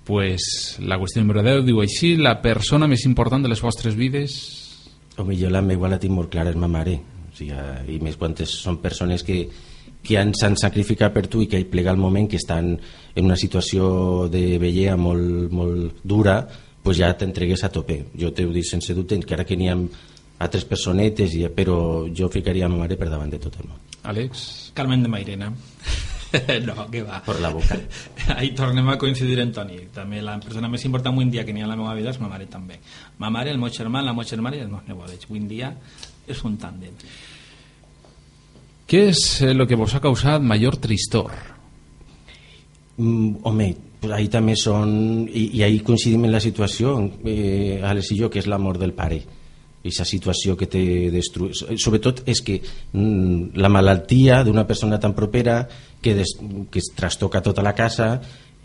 pues 0.05 0.77
la 0.79 0.99
qüestió 1.01 1.19
número 1.21 1.41
10 1.43 1.65
diu 1.65 1.81
així, 1.81 2.13
la 2.15 2.37
persona 2.41 2.87
més 2.87 3.03
important 3.09 3.43
de 3.43 3.51
les 3.51 3.61
vostres 3.61 3.97
vides... 3.97 4.37
Home, 5.17 5.35
jo 5.39 5.49
la 5.49 5.63
meva 5.63 5.89
la 5.89 5.97
tinc 5.99 6.13
molt 6.13 6.29
clara, 6.29 6.51
és 6.51 6.59
ma 6.59 6.69
mare. 6.69 6.99
O 7.25 7.35
sigui, 7.35 7.55
I 7.95 7.99
més 8.03 8.17
quan 8.19 8.35
són 8.45 8.77
persones 8.83 9.23
que, 9.23 9.45
que 10.03 10.23
s'han 10.37 10.57
sacrificat 10.59 11.13
per 11.15 11.25
tu 11.31 11.41
i 11.41 11.47
que 11.49 11.63
plega 11.71 11.93
el 11.95 12.01
moment 12.01 12.27
que 12.29 12.37
estan 12.37 12.73
en 12.75 13.25
una 13.25 13.37
situació 13.39 14.27
de 14.31 14.59
vellea 14.61 14.97
molt, 14.99 15.51
molt 15.55 16.03
dura, 16.03 16.41
pues 16.83 16.99
ja 16.99 17.13
t'entregues 17.17 17.63
a 17.63 17.71
tope. 17.71 18.03
Jo 18.19 18.33
t'ho 18.35 18.51
dic 18.53 18.67
sense 18.67 18.93
dubte, 18.93 19.17
que 19.23 19.33
ara 19.33 19.47
que 19.47 19.57
n'hi 19.57 19.71
ha 19.71 19.79
altres 20.39 20.65
personetes, 20.67 21.33
i, 21.35 21.45
però 21.53 22.05
jo 22.11 22.29
ficaria 22.31 22.67
ma 22.67 22.81
mare 22.83 22.97
per 22.99 23.09
davant 23.11 23.31
de 23.31 23.39
tot 23.39 23.55
el 23.61 23.69
món. 23.69 23.79
Àlex? 24.05 24.71
Carmen 24.75 25.03
de 25.03 25.09
Mairena. 25.09 25.51
no, 26.67 26.75
que 26.91 27.03
va. 27.03 27.21
Per 27.25 27.37
la 27.39 27.51
boca. 27.53 27.77
Ahí 28.35 28.51
tornem 28.57 28.89
a 28.91 28.97
coincidir 28.99 29.39
en 29.39 29.53
Toni. 29.55 29.79
També 29.95 30.21
la 30.25 30.35
persona 30.43 30.69
més 30.71 30.83
important 30.85 31.15
avui 31.15 31.29
dia 31.31 31.45
que 31.47 31.55
n'hi 31.55 31.63
ha 31.63 31.69
a 31.69 31.71
la 31.71 31.79
meva 31.79 31.95
vida 31.95 32.11
és 32.11 32.19
ma 32.19 32.29
mare 32.31 32.49
també. 32.51 32.81
Ma 33.21 33.31
mare, 33.31 33.53
el 33.53 33.61
meu 33.61 33.71
germà, 33.71 34.03
la 34.03 34.13
meva 34.13 34.27
germana 34.27 34.59
i 34.59 34.65
els 34.65 34.71
meus 34.71 34.85
nebodets. 34.89 35.29
Avui 35.29 35.39
en 35.39 35.47
dia 35.47 35.71
és 36.27 36.43
un 36.43 36.59
tàndem. 36.59 36.99
Què 38.85 39.07
és 39.09 39.23
el 39.47 39.65
que 39.65 39.79
vos 39.79 39.95
ha 39.95 40.03
causat 40.03 40.43
major 40.45 40.77
tristor? 40.77 41.31
Mm, 42.97 43.41
home, 43.47 43.71
pues 44.01 44.13
ahí 44.13 44.27
també 44.29 44.53
són... 44.59 45.25
I, 45.31 45.47
i 45.57 45.63
ahí 45.65 45.79
coincidim 45.79 46.27
en 46.27 46.35
la 46.35 46.43
situació, 46.43 46.99
eh, 47.25 47.81
Alex 47.81 48.11
i 48.13 48.19
jo, 48.19 48.29
que 48.29 48.43
és 48.43 48.51
l'amor 48.51 48.77
del 48.81 48.93
pare 48.93 49.23
aquesta 49.85 50.07
situació 50.09 50.55
que 50.57 50.67
te 50.71 50.81
destruï 51.13 51.53
sobretot 51.53 52.23
és 52.25 52.41
que 52.41 52.57
mm, 52.59 53.53
la 53.61 53.69
malaltia 53.69 54.41
d'una 54.43 54.65
persona 54.65 54.99
tan 54.99 55.13
propera 55.13 55.61
que, 56.01 56.15
des, 56.17 56.33
que 56.73 56.81
es 56.81 56.89
trastoca 56.97 57.43
tota 57.45 57.63
la 57.65 57.75
casa 57.77 58.15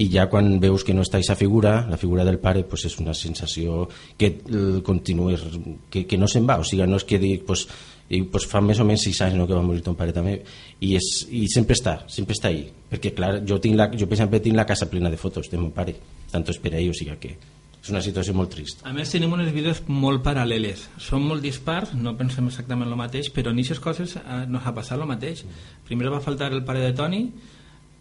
i 0.00 0.08
ja 0.08 0.24
quan 0.32 0.54
veus 0.62 0.80
que 0.86 0.94
no 0.96 1.04
està 1.04 1.18
aquesta 1.18 1.36
figura, 1.36 1.84
la 1.90 1.98
figura 2.00 2.24
del 2.24 2.38
pare, 2.40 2.62
pues 2.64 2.86
és 2.88 2.96
una 3.02 3.12
sensació 3.12 3.84
que 4.16 4.30
eh, 4.32 4.80
continues, 4.82 5.44
que, 5.92 6.06
que 6.08 6.16
no 6.16 6.28
se'n 6.30 6.48
va, 6.48 6.56
o 6.56 6.64
sigui, 6.64 6.86
no 6.88 6.96
és 6.96 7.04
que 7.04 7.20
dic, 7.20 7.44
pues, 7.44 7.66
i 8.08 8.22
pues, 8.24 8.46
fa 8.48 8.62
més 8.64 8.80
o 8.80 8.86
menys 8.88 9.04
6 9.06 9.20
anys 9.26 9.36
no, 9.36 9.46
que 9.46 9.54
va 9.54 9.62
morir 9.62 9.84
ton 9.84 9.98
pare 9.98 10.16
també. 10.16 10.38
I, 10.80 10.96
és, 10.96 11.10
i 11.36 11.44
sempre 11.52 11.76
està, 11.76 12.00
sempre 12.10 12.34
està 12.34 12.48
ahí. 12.48 12.64
Perquè 12.90 13.12
clar, 13.14 13.36
jo, 13.46 13.60
tinc 13.62 13.76
la, 13.76 13.90
jo 13.92 14.08
per 14.08 14.16
exemple 14.16 14.40
tinc 14.42 14.56
la 14.56 14.66
casa 14.66 14.88
plena 14.90 15.12
de 15.12 15.20
fotos 15.20 15.52
de 15.52 15.60
mon 15.60 15.70
pare. 15.76 15.94
Tant 16.32 16.48
per 16.48 16.74
ahí, 16.74 16.88
o 16.88 16.96
sigui 16.96 17.20
que 17.20 17.36
és 17.80 17.88
una 17.88 18.02
situació 18.04 18.34
molt 18.36 18.52
trista. 18.52 18.84
A 18.88 18.92
més, 18.92 19.08
tenim 19.12 19.32
unes 19.32 19.52
vides 19.54 19.80
molt 19.88 20.20
paral·leles. 20.24 20.82
Són 21.00 21.24
molt 21.24 21.40
dispars, 21.44 21.94
no 21.96 22.12
pensem 22.18 22.50
exactament 22.50 22.90
el 22.90 22.98
mateix, 23.00 23.30
però 23.32 23.54
en 23.54 23.62
aquestes 23.62 23.80
coses 23.80 24.18
eh, 24.20 24.42
nos 24.48 24.66
ha 24.66 24.74
passat 24.76 25.00
el 25.00 25.08
mateix. 25.08 25.46
Primer 25.88 26.12
va 26.12 26.20
faltar 26.20 26.52
el 26.52 26.64
pare 26.64 26.84
de 26.84 26.92
Toni, 26.96 27.22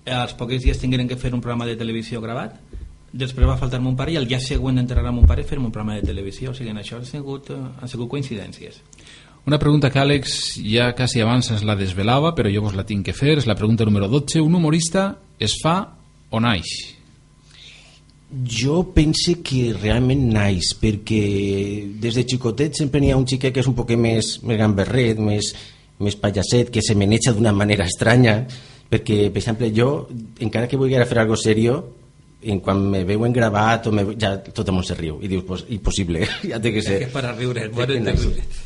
eh, 0.04 0.12
als 0.12 0.36
pocs 0.36 0.60
dies 0.66 0.82
tingueren 0.82 1.08
que 1.08 1.18
fer 1.20 1.32
un 1.34 1.42
programa 1.42 1.70
de 1.70 1.78
televisió 1.80 2.20
gravat, 2.22 2.60
després 3.12 3.48
va 3.48 3.58
faltar 3.58 3.80
mon 3.82 3.96
pare 3.98 4.14
i 4.14 4.20
el 4.20 4.28
dia 4.30 4.42
següent 4.44 4.78
enterrarà 4.78 5.14
mon 5.16 5.26
pare 5.26 5.48
fer 5.48 5.58
un 5.58 5.72
programa 5.72 5.98
de 5.98 6.12
televisió. 6.12 6.52
O 6.52 6.58
sigui, 6.58 6.74
en 6.76 6.84
això 6.84 7.00
han 7.00 7.08
sigut, 7.08 7.50
eh, 7.56 7.58
han 7.82 7.88
sigut 7.88 8.12
coincidències. 8.12 8.84
Una 9.48 9.58
pregunta 9.58 9.90
que 9.90 10.00
Àlex 10.00 10.60
ja 10.62 10.92
quasi 10.94 11.24
abans 11.24 11.50
ens 11.56 11.64
la 11.64 11.78
desvelava, 11.80 12.36
però 12.36 12.52
jo 12.52 12.62
vos 12.62 12.76
la 12.76 12.86
tinc 12.86 13.08
que 13.08 13.16
fer, 13.16 13.38
és 13.40 13.48
la 13.48 13.56
pregunta 13.56 13.86
número 13.86 14.08
12. 14.12 14.42
Un 14.44 14.56
humorista 14.56 15.16
es 15.40 15.56
fa 15.64 15.96
o 16.30 16.40
naix? 16.44 16.99
Jo 18.30 18.84
pense 18.94 19.40
que 19.42 19.72
realment 19.74 20.28
naix, 20.36 20.76
perquè 20.78 21.22
des 22.02 22.18
de 22.20 22.24
xicotet 22.30 22.78
sempre 22.78 23.02
n'hi 23.02 23.10
ha 23.10 23.18
un 23.18 23.26
xiquet 23.26 23.56
que 23.56 23.64
és 23.64 23.70
un 23.70 23.74
poc 23.78 23.96
més, 23.98 24.36
més 24.46 24.60
gamberret, 24.60 25.18
més, 25.18 25.54
més 25.98 26.18
pallasset, 26.20 26.70
que 26.70 26.84
se 26.86 26.94
meneja 26.94 27.34
d'una 27.34 27.56
manera 27.58 27.88
estranya, 27.90 28.44
perquè, 28.90 29.32
per 29.34 29.42
exemple, 29.42 29.72
jo, 29.74 29.90
encara 30.46 30.70
que 30.70 30.78
vulgui 30.78 31.02
fer 31.10 31.24
algo 31.24 31.38
serio, 31.38 31.80
en 32.42 32.62
quan 32.64 32.80
me 32.92 33.04
veuen 33.04 33.34
gravat 33.36 33.90
o 33.90 33.92
me, 33.92 34.06
ja 34.16 34.38
tot 34.40 34.70
el 34.70 34.78
món 34.78 34.86
se 34.88 34.96
riu 34.96 35.18
i 35.20 35.28
dius, 35.28 35.44
pues, 35.48 35.66
impossible, 35.76 36.24
ja 36.52 36.62
té 36.62 36.72
que 36.72 36.84
ser 36.86 37.02
És 37.02 37.08
que 37.08 37.16
per 37.18 37.26
a 37.28 37.34
riure, 37.36 37.68
bueno, 37.76 37.98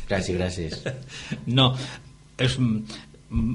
gràcies, 0.08 0.36
gràcies. 0.36 0.78
No, 1.46 1.72
és, 2.38 2.54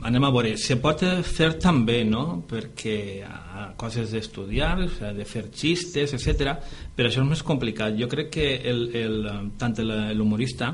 anem 0.04 0.26
a 0.28 0.32
veure, 0.34 0.56
se 0.60 0.78
pot 0.82 1.04
fer 1.26 1.52
també, 1.62 2.02
no?, 2.08 2.44
perquè 2.50 3.26
ha 3.26 3.68
coses 3.80 4.12
d'estudiar, 4.14 4.74
de 5.16 5.28
fer 5.28 5.46
xistes, 5.56 6.16
etc. 6.18 6.56
però 6.96 7.12
això 7.12 7.24
és 7.24 7.30
més 7.30 7.44
complicat. 7.46 7.96
Jo 8.00 8.10
crec 8.12 8.34
que 8.38 8.50
el, 8.70 8.90
el, 8.96 9.30
tant 9.60 9.78
l'humorista 10.16 10.74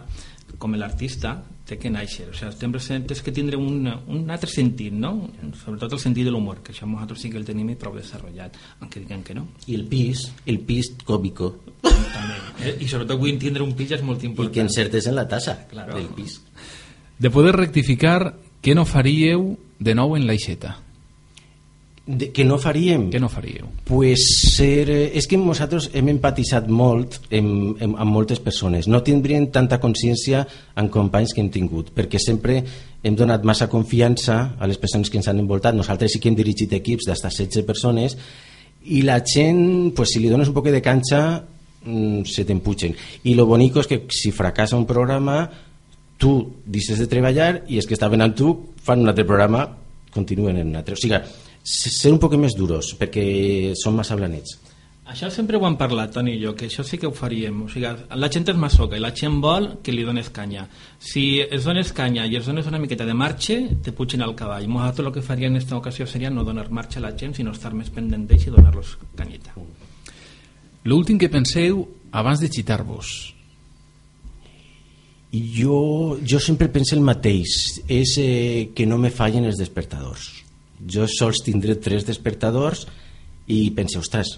com 0.59 0.75
l'artista 0.77 1.35
té 1.65 1.79
que 1.81 1.89
néixer, 1.89 2.27
o 2.29 2.35
sigui, 2.37 2.51
sempre 2.53 2.79
tens 3.09 3.21
que 3.25 3.33
tindre 3.33 3.57
un, 3.57 3.87
un 3.89 4.29
altre 4.29 4.49
sentit, 4.51 4.93
no? 4.93 5.31
sobretot 5.63 5.95
el 5.97 6.01
sentit 6.03 6.27
de 6.27 6.33
l'humor, 6.33 6.61
que 6.61 6.75
això 6.75 6.85
nosaltres 6.85 7.23
sí 7.25 7.31
que 7.33 7.39
el 7.41 7.47
tenim 7.47 7.71
i 7.73 7.77
prou 7.79 7.95
desenvolupat, 7.97 8.59
aunque 8.83 9.01
diguen 9.01 9.23
que 9.25 9.33
no. 9.33 9.47
I 9.65 9.79
el 9.79 9.87
pis, 9.89 10.27
el 10.45 10.61
pis 10.67 10.91
còmico. 11.07 11.55
També, 11.81 12.37
eh? 12.61 12.75
I 12.85 12.89
sobretot 12.91 13.15
avui 13.17 13.33
tindre 13.41 13.65
un 13.65 13.73
pis 13.77 13.95
és 13.97 14.05
molt 14.05 14.23
important. 14.23 14.53
I 14.53 14.59
que 14.59 14.65
encertes 14.67 15.09
en 15.09 15.17
la 15.17 15.25
tassa 15.27 15.57
claro. 15.71 15.97
del 15.97 16.11
pis. 16.13 16.37
De 17.17 17.31
poder 17.33 17.55
rectificar 17.57 18.35
què 18.65 18.73
no 18.73 18.87
faríeu 18.89 19.51
de 19.77 19.93
nou 19.93 20.15
en 20.17 20.25
l'aixeta? 20.25 20.79
De, 22.05 22.31
que 22.33 22.43
no 22.45 22.57
faríem? 22.61 23.07
Què 23.13 23.19
no 23.21 23.29
faríeu? 23.29 23.67
Pues 23.85 24.23
ser, 24.55 24.89
eh, 24.89 25.11
és 25.17 25.25
que 25.29 25.37
nosaltres 25.37 25.91
hem 25.93 26.09
empatitzat 26.13 26.65
molt 26.69 27.19
amb, 27.29 27.77
amb, 27.81 27.95
amb 28.01 28.13
moltes 28.13 28.41
persones. 28.41 28.89
No 28.89 29.03
tindrien 29.05 29.51
tanta 29.53 29.77
consciència 29.81 30.43
en 30.81 30.89
companys 30.93 31.33
que 31.33 31.41
hem 31.41 31.51
tingut, 31.53 31.91
perquè 31.93 32.21
sempre 32.21 32.59
hem 33.05 33.17
donat 33.17 33.45
massa 33.45 33.69
confiança 33.69 34.55
a 34.57 34.69
les 34.69 34.81
persones 34.81 35.09
que 35.09 35.21
ens 35.21 35.29
han 35.29 35.41
envoltat. 35.41 35.77
Nosaltres 35.77 36.13
sí 36.13 36.21
que 36.21 36.29
hem 36.29 36.37
dirigit 36.37 36.73
equips 36.73 37.09
d'hasta 37.09 37.29
16 37.33 37.65
persones 37.65 38.17
i 38.85 39.01
la 39.05 39.19
gent, 39.25 39.93
pues, 39.97 40.13
si 40.13 40.21
li 40.21 40.29
dones 40.29 40.49
un 40.49 40.57
poc 40.57 40.69
de 40.73 40.81
canxa, 40.81 41.21
mm, 41.85 42.25
se 42.25 42.45
t'empugen. 42.45 42.97
I 43.23 43.33
lo 43.33 43.45
bonico 43.45 43.79
és 43.81 43.87
que 43.87 44.03
si 44.09 44.31
fracassa 44.31 44.77
un 44.77 44.85
programa 44.85 45.49
tu 46.17 46.35
deixes 46.65 46.99
de 47.01 47.09
treballar 47.11 47.63
i 47.67 47.79
els 47.79 47.87
que 47.87 47.97
estaven 47.97 48.23
amb 48.23 48.37
tu 48.37 48.53
fan 48.83 49.03
un 49.03 49.11
altre 49.11 49.25
programa 49.27 49.65
continuen 50.13 50.61
en 50.61 50.71
un 50.71 50.79
altre 50.79 50.95
o 50.95 50.99
sigui, 50.99 51.19
ser 51.63 52.13
un 52.13 52.21
poc 52.21 52.37
més 52.39 52.55
duros 52.55 52.93
perquè 52.99 53.75
són 53.75 53.97
massa 53.97 54.15
blanets 54.15 54.59
això 55.05 55.27
sempre 55.29 55.59
ho 55.59 55.65
hem 55.67 55.75
parlat, 55.77 56.09
Toni 56.15 56.31
i 56.33 56.39
jo, 56.41 56.55
que 56.57 56.65
això 56.65 56.81
sí 56.83 56.97
que 56.97 57.05
ho 57.05 57.11
faríem. 57.13 57.59
O 57.61 57.67
sigui, 57.69 57.85
la 58.17 58.29
gent 58.33 58.47
és 58.49 58.57
masoca 58.57 58.97
i 58.97 59.03
la 59.03 59.11
gent 59.13 59.35
vol 59.41 59.67
que 59.85 59.93
li 59.93 60.01
dones 60.03 60.31
canya. 60.33 60.63
Si 60.97 61.43
es 61.43 61.67
dones 61.69 61.91
canya 61.93 62.25
i 62.25 62.39
es 62.39 62.49
dones 62.49 62.65
una 62.65 62.79
miqueta 62.81 63.05
de 63.05 63.13
marxa, 63.13 63.59
te 63.85 63.93
pugen 63.93 64.25
al 64.25 64.33
cavall. 64.33 64.65
Nosaltres 64.65 65.05
el 65.05 65.13
que 65.13 65.21
faria 65.21 65.51
en 65.51 65.59
aquesta 65.59 65.77
ocasió 65.77 66.07
seria 66.09 66.33
no 66.33 66.43
donar 66.43 66.71
marxa 66.73 66.97
a 66.97 67.05
la 67.05 67.13
gent, 67.13 67.35
sinó 67.37 67.53
estar 67.53 67.75
més 67.77 67.93
pendent 67.93 68.25
d'ells 68.25 68.47
i 68.47 68.55
donar-los 68.57 68.97
canyeta. 69.15 69.53
L'últim 70.89 71.21
que 71.21 71.29
penseu 71.29 71.85
abans 72.11 72.41
de 72.41 72.49
xitar-vos 72.49 73.34
jo, 75.55 76.17
jo 76.21 76.39
sempre 76.39 76.69
penso 76.69 76.95
el 76.95 77.03
mateix, 77.05 77.81
és 77.89 78.15
eh, 78.21 78.71
que 78.75 78.85
no 78.85 78.99
me 79.01 79.11
fallen 79.13 79.47
els 79.49 79.59
despertadors. 79.59 80.29
Jo 80.85 81.07
sols 81.09 81.41
tindré 81.45 81.77
tres 81.81 82.05
despertadors 82.05 82.85
i 83.49 83.69
penso, 83.75 84.01
ostres, 84.03 84.35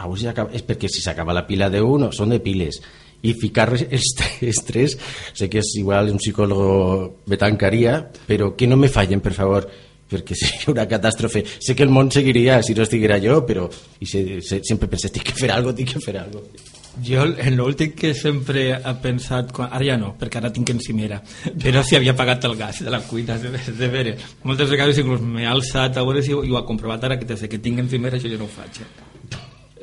avui 0.00 0.26
acaba... 0.28 0.52
és 0.56 0.64
perquè 0.66 0.90
si 0.90 1.04
s'acaba 1.04 1.36
la 1.36 1.46
pila 1.48 1.70
d'un 1.72 2.10
són 2.12 2.34
de 2.34 2.40
piles. 2.44 2.80
I 3.22 3.34
ficar 3.36 3.68
els, 3.72 3.84
els 3.92 4.64
tres. 4.68 4.96
Sé 5.36 5.48
que 5.52 5.60
és 5.60 5.74
igual 5.80 6.12
un 6.12 6.20
psicòleg 6.20 7.28
me 7.28 7.40
tancaria 7.40 8.00
però 8.26 8.54
que 8.56 8.68
no 8.68 8.80
me 8.80 8.92
fallen 8.92 9.24
per 9.24 9.36
favor 9.36 9.68
perquè 10.10 10.36
seria 10.40 10.74
una 10.74 10.88
catàstrofe 10.90 11.44
sé 11.60 11.76
que 11.76 11.86
el 11.86 11.94
món 11.94 12.10
seguiria 12.10 12.60
si 12.66 12.74
no 12.74 12.84
estiguera 12.84 13.20
jo 13.22 13.40
però 13.46 13.68
i 14.00 14.10
se, 14.10 14.42
se, 14.42 14.60
sempre 14.66 14.90
pensé, 14.90 15.12
tinc 15.14 15.30
que 15.30 15.38
fer 15.38 15.54
alguna 15.54 15.72
cosa 15.72 15.82
tinc 15.82 15.94
que 15.94 16.04
fer 16.04 16.18
alguna 16.18 16.46
cosa 16.50 16.79
jo 17.04 17.24
en 17.24 17.56
l'últim 17.56 17.92
que 17.96 18.12
sempre 18.14 18.66
he 18.74 18.94
pensat, 19.02 19.52
quan, 19.56 19.70
ara 19.72 19.86
ja 19.86 19.96
no, 20.00 20.12
perquè 20.18 20.40
ara 20.40 20.52
tinc 20.54 20.72
encimera, 20.74 21.20
però 21.62 21.82
si 21.86 21.96
havia 21.96 22.14
pagat 22.16 22.46
el 22.48 22.56
gas 22.58 22.82
de 22.84 22.92
la 22.92 23.02
cuina, 23.06 23.38
de, 23.38 23.52
de 23.52 23.88
veure, 23.92 24.16
moltes 24.44 24.70
vegades 24.70 25.00
inclús 25.02 25.22
m'he 25.24 25.46
alçat 25.48 25.96
a 25.96 26.06
veure 26.06 26.22
si 26.24 26.34
ho, 26.36 26.44
i 26.44 26.52
ho 26.52 26.60
ha 26.60 26.66
comprovat 26.68 27.04
ara 27.08 27.18
que 27.18 27.28
des 27.28 27.46
que 27.48 27.62
tinc 27.62 27.82
encimera 27.82 28.18
això 28.18 28.30
jo 28.30 28.40
no 28.40 28.48
ho 28.48 28.54
faig. 28.54 28.82
Eh? 28.84 29.10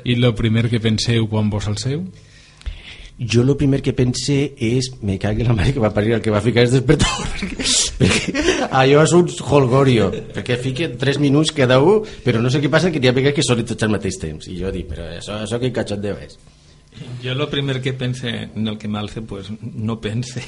I 0.07 0.15
el 0.15 0.33
primer 0.38 0.67
que 0.71 0.79
penseu 0.79 1.27
quan 1.27 1.50
vos 1.50 1.67
alceu? 1.67 2.05
Jo 3.17 3.41
el 3.41 3.55
primer 3.57 3.81
que 3.81 3.95
pense 3.97 4.36
és 4.62 4.91
me 5.01 5.15
cagui 5.17 5.45
la 5.45 5.55
mare 5.57 5.74
que 5.74 5.81
va 5.81 5.89
parir 5.93 6.13
el 6.13 6.21
que 6.21 6.29
va 6.29 6.41
ficar 6.41 6.67
el 6.67 6.69
despertador 6.69 7.25
perquè 7.97 8.43
allò 8.69 9.01
és 9.01 9.15
un 9.17 9.31
holgorio 9.41 10.12
perquè 10.36 10.59
fiquen 10.62 10.93
3 11.01 11.17
minuts 11.24 11.50
cada 11.57 11.79
un 11.81 12.05
però 12.24 12.43
no 12.43 12.51
sé 12.53 12.62
què 12.62 12.69
passa 12.69 12.91
que 12.93 13.01
n'hi 13.01 13.09
ha 13.09 13.33
que 13.33 13.45
són 13.47 13.65
tots 13.65 13.88
al 13.88 13.95
mateix 13.95 14.21
temps 14.21 14.45
i 14.53 14.59
jo 14.62 14.69
dic, 14.69 14.86
però 14.91 15.09
això, 15.17 15.41
això 15.41 15.57
que 15.57 15.74
cachondeo 15.74 16.19
és 16.21 16.38
jo 17.23 17.31
el 17.31 17.47
primer 17.49 17.81
que 17.81 17.93
pense 17.93 18.49
en 18.55 18.67
el 18.67 18.77
que 18.77 18.87
m'alce, 18.87 19.21
pues 19.21 19.49
no 19.61 19.99
pense. 20.01 20.41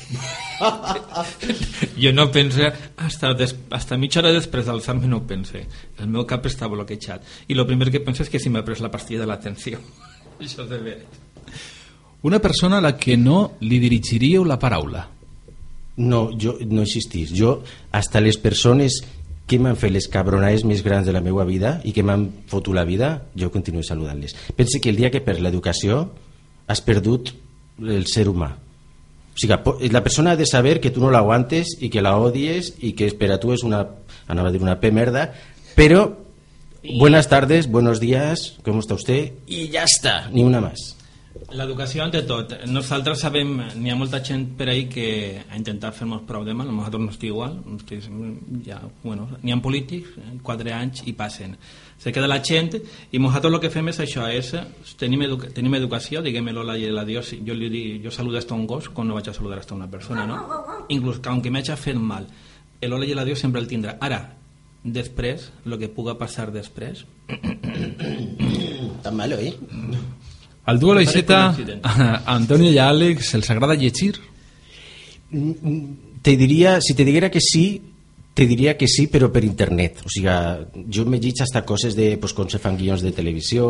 jo 2.01 2.13
no 2.13 2.31
pense, 2.31 2.71
hasta, 2.97 3.33
des, 3.33 3.55
hasta 3.69 3.97
mitja 3.97 4.21
hora 4.21 4.33
després 4.33 4.65
d'alçar-me 4.65 5.09
no 5.09 5.21
pense. 5.27 5.65
El 5.99 6.09
meu 6.09 6.25
cap 6.29 6.45
està 6.45 6.69
bloquejat. 6.69 7.25
I 7.47 7.57
el 7.57 7.65
primer 7.67 7.89
que 7.91 8.03
penso 8.05 8.23
és 8.23 8.29
que 8.29 8.39
si 8.39 8.49
m'ha 8.49 8.63
pres 8.65 8.81
la 8.81 8.91
pastilla 8.91 9.25
de 9.25 9.29
l'atenció. 9.29 9.81
Això 10.39 10.65
de 10.69 10.77
veres. 10.77 11.21
Una 12.23 12.39
persona 12.39 12.79
a 12.79 12.83
la 12.83 12.97
que 12.97 13.15
no 13.17 13.55
li 13.61 13.79
dirigiríeu 13.79 14.43
la 14.43 14.59
paraula. 14.59 15.07
No, 15.99 16.29
jo 16.31 16.57
no 16.67 16.83
existís. 16.83 17.31
Jo, 17.35 17.61
hasta 17.91 18.21
les 18.21 18.37
persones 18.37 19.01
que 19.49 19.57
m'han 19.57 19.79
fet 19.79 19.91
les 19.91 20.05
cabronades 20.11 20.63
més 20.67 20.83
grans 20.85 21.07
de 21.07 21.13
la 21.15 21.23
meva 21.25 21.43
vida 21.47 21.79
i 21.83 21.91
que 21.95 22.03
m'han 22.05 22.27
fotut 22.47 22.75
la 22.77 22.85
vida, 22.85 23.25
jo 23.35 23.49
continuo 23.49 23.81
saludant-les. 23.83 24.35
Pense 24.55 24.79
que 24.79 24.91
el 24.93 24.99
dia 24.99 25.09
que 25.09 25.23
per 25.25 25.39
l'educació 25.41 26.03
has 26.69 26.81
perdut 26.85 27.33
el 27.81 28.05
ser 28.07 28.27
humà 28.29 28.53
o 28.53 29.39
sigui, 29.39 29.89
la 29.93 30.03
persona 30.03 30.31
ha 30.31 30.39
de 30.39 30.45
saber 30.45 30.79
que 30.83 30.91
tu 30.91 31.01
no 31.01 31.11
l'aguantes 31.11 31.77
i 31.79 31.89
que 31.89 32.03
la 32.05 32.17
odies 32.19 32.75
i 32.83 32.93
que 32.93 33.09
per 33.17 33.31
a 33.33 33.39
tu 33.41 33.53
és 33.55 33.65
una, 33.65 33.85
anava 34.27 34.51
a 34.51 34.55
dir 34.55 34.61
una 34.61 34.77
P 34.79 34.93
merda 34.93 35.31
però 35.75 36.05
buenas 36.99 37.27
tardes, 37.27 37.67
buenos 37.67 37.99
días 37.99 38.55
¿cómo 38.63 38.79
está 38.79 38.95
usted? 38.95 39.33
i 39.47 39.67
ja 39.73 39.87
està, 39.89 40.29
ni 40.31 40.45
una 40.45 40.61
més 40.61 40.95
L'educació 41.53 42.03
ante 42.03 42.19
tot. 42.29 42.51
Nosaltres 42.69 43.21
sabem, 43.23 43.51
n'hi 43.77 43.89
ha 43.89 43.97
molta 43.97 44.19
gent 44.25 44.43
per 44.57 44.67
ahí 44.69 44.87
que 44.89 45.05
ha 45.45 45.57
intentat 45.57 45.95
fer-nos 45.97 46.21
a 46.25 46.65
nosaltres 46.65 47.01
no 47.01 47.09
estic 47.09 47.29
igual, 47.29 47.55
ja, 48.65 48.81
bueno, 49.03 49.27
n'hi 49.41 49.53
ha 49.53 49.59
polítics, 49.61 50.17
quatre 50.43 50.73
anys 50.73 51.03
i 51.05 51.13
passen 51.13 51.55
se 51.99 52.13
queda 52.15 52.27
la 52.31 52.39
gent 52.43 52.77
i 53.11 53.19
nosaltres 53.19 53.53
el 53.53 53.59
que 53.59 53.71
fem 53.73 53.91
és 53.91 53.99
això 53.99 54.27
és, 54.31 54.53
tenim, 54.97 55.25
educa 55.27 55.51
tenim 55.55 55.75
educació 55.75 56.23
diguem 56.25 56.47
l'hola 56.55 56.77
i 56.79 56.89
l'adiós 56.89 57.33
jo, 57.45 57.53
li 57.53 57.69
dic, 57.69 58.03
jo 58.05 58.11
saludo 58.11 58.39
hasta 58.39 58.55
un 58.55 58.65
gos 58.67 58.89
quan 58.89 59.07
no 59.07 59.17
vaig 59.19 59.29
a 59.29 59.33
saludar 59.33 59.59
hasta 59.59 59.75
una 59.75 59.89
persona 59.91 60.25
no? 60.25 60.39
inclús 60.87 61.19
que 61.19 61.29
aunque 61.29 61.51
m'hagi 61.51 61.75
fet 61.75 61.99
mal 61.99 62.27
l'hola 62.81 63.05
i 63.05 63.13
l'adiós 63.13 63.39
sempre 63.39 63.59
el 63.59 63.67
tindrà 63.67 63.97
ara, 63.99 64.21
després, 64.83 65.49
el 65.65 65.77
que 65.79 65.89
puga 65.91 66.15
passar 66.17 66.49
després 66.55 67.03
tan 69.03 69.15
malo, 69.15 69.37
eh? 69.37 69.53
Al 70.65 70.79
duo 70.79 70.93
la 70.93 71.01
Iseta, 71.01 71.55
Antonio 72.25 72.69
i 72.71 72.77
Àlex 72.77 73.33
els 73.35 73.49
agrada 73.49 73.75
llegir? 73.75 74.15
Mm, 75.31 75.51
mm, 75.61 75.97
Te 76.21 76.35
diria, 76.35 76.79
si 76.81 76.93
te 76.93 77.05
diguera 77.05 77.31
que 77.31 77.39
sí, 77.39 77.88
te 78.39 78.47
diria 78.47 78.77
que 78.77 78.87
sí, 78.87 79.09
però 79.11 79.27
per 79.27 79.41
internet. 79.43 79.97
O 80.07 80.09
sigui, 80.13 80.31
jo 80.95 81.03
me 81.03 81.17
llig 81.19 81.41
hasta 81.43 81.65
coses 81.67 81.97
de 81.97 82.13
pues, 82.21 82.31
com 82.31 82.47
se 82.47 82.61
fan 82.63 82.77
guions 82.79 83.03
de 83.03 83.11
televisió 83.11 83.65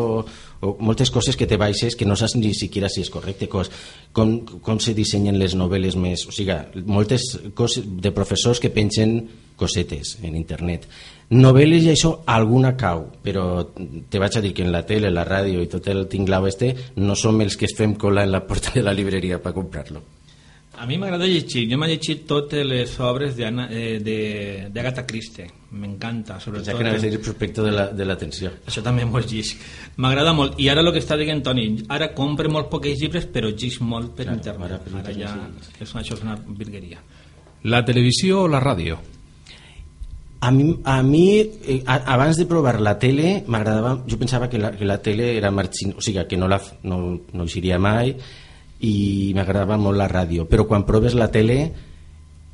o 0.62 0.70
moltes 0.78 1.10
coses 1.10 1.34
que 1.34 1.48
te 1.50 1.58
baixes 1.58 1.96
que 1.98 2.06
no 2.06 2.14
saps 2.14 2.36
ni 2.38 2.52
siquiera 2.54 2.86
si 2.86 3.02
és 3.02 3.10
correcte, 3.10 3.48
cos, 3.50 3.72
com, 4.14 4.36
com 4.62 4.78
se 4.78 4.94
dissenyen 4.94 5.40
les 5.42 5.56
novel·les 5.58 5.98
més... 5.98 6.22
O 6.30 6.34
sigui, 6.36 6.54
moltes 6.86 7.26
coses 7.58 7.82
de 7.82 8.14
professors 8.14 8.62
que 8.62 8.70
pengen 8.70 9.24
cosetes 9.58 10.20
en 10.22 10.38
internet. 10.38 10.86
Novel·les 11.34 11.88
i 11.88 11.90
això, 11.96 12.20
alguna 12.30 12.76
cau, 12.78 13.08
però 13.26 13.66
te 13.74 14.22
vaig 14.22 14.38
a 14.38 14.44
dir 14.46 14.54
que 14.54 14.62
en 14.62 14.70
la 14.70 14.84
tele, 14.86 15.10
la 15.10 15.26
ràdio 15.26 15.66
i 15.66 15.72
tot 15.74 15.90
el 15.90 16.06
tinglau 16.06 16.46
este 16.46 16.76
no 17.02 17.18
som 17.18 17.42
els 17.42 17.58
que 17.58 17.66
es 17.66 17.74
fem 17.74 17.98
cola 17.98 18.22
en 18.22 18.30
la 18.38 18.46
porta 18.46 18.70
de 18.78 18.86
la 18.86 18.94
libreria 18.94 19.42
per 19.42 19.56
comprar-lo. 19.58 20.19
A 20.80 20.86
mi 20.88 20.96
m'agrada 20.96 21.26
llegir, 21.28 21.66
jo 21.68 21.76
m'he 21.76 21.88
llegit 21.90 22.22
totes 22.26 22.64
les 22.64 22.94
obres 23.04 23.34
d'Anna- 23.36 23.66
eh, 23.70 23.98
de- 24.00 24.68
d'Agatha 24.72 25.04
Christie, 25.04 25.44
m'encanta, 25.72 26.38
Ja 26.38 26.40
sobretot. 26.40 26.74
que 26.74 26.80
anaves 26.84 27.02
a 27.02 27.06
dir 27.06 27.14
el 27.16 27.20
prospecte 27.20 27.60
de 27.60 27.70
la- 27.70 27.88
de 27.88 28.04
l'atenció. 28.06 28.48
La, 28.48 28.72
Això 28.72 28.82
també 28.82 29.04
m'ho 29.04 29.20
llig. 29.20 29.50
M'agrada 29.98 30.32
molt. 30.32 30.58
I 30.58 30.70
ara 30.70 30.80
el 30.80 30.90
que 30.92 30.98
està 31.00 31.18
dient 31.18 31.42
Toni, 31.44 31.84
ara 31.88 32.14
compre 32.14 32.48
molt 32.48 32.70
pocs 32.70 32.98
llibres, 32.98 33.26
però 33.28 33.50
llig 33.54 33.78
molt 33.82 34.14
per 34.16 34.24
Claro, 34.24 34.38
internet. 34.38 34.70
ara 34.70 34.78
per 34.78 34.94
Ara 35.00 35.12
ja, 35.12 35.50
és, 35.80 35.94
això 35.94 36.14
és 36.14 36.22
una 36.22 36.36
virgueria. 36.48 36.98
La 37.64 37.84
televisió 37.84 38.44
o 38.44 38.48
la 38.48 38.58
ràdio? 38.60 38.96
A 40.42 40.50
mi, 40.50 40.78
a 40.84 41.02
mi 41.02 41.40
eh, 41.40 41.82
a, 41.86 41.96
abans 42.14 42.38
de 42.38 42.46
provar 42.46 42.80
la 42.80 42.98
tele, 42.98 43.44
m'agradava, 43.46 44.02
jo 44.08 44.16
pensava 44.18 44.48
que 44.48 44.56
la, 44.58 44.70
que 44.70 44.86
la 44.86 44.96
tele 45.02 45.36
era 45.36 45.50
marxin, 45.50 45.92
o 45.98 46.00
sigui, 46.00 46.24
que 46.26 46.38
no, 46.38 46.48
la, 46.48 46.58
no, 46.84 47.20
no 47.34 47.42
eixiria 47.42 47.78
mai 47.78 48.16
i 48.86 49.32
m'agradava 49.36 49.76
molt 49.80 49.98
la 49.98 50.08
ràdio, 50.08 50.46
però 50.48 50.66
quan 50.68 50.86
proves 50.88 51.14
la 51.18 51.30
tele 51.32 51.60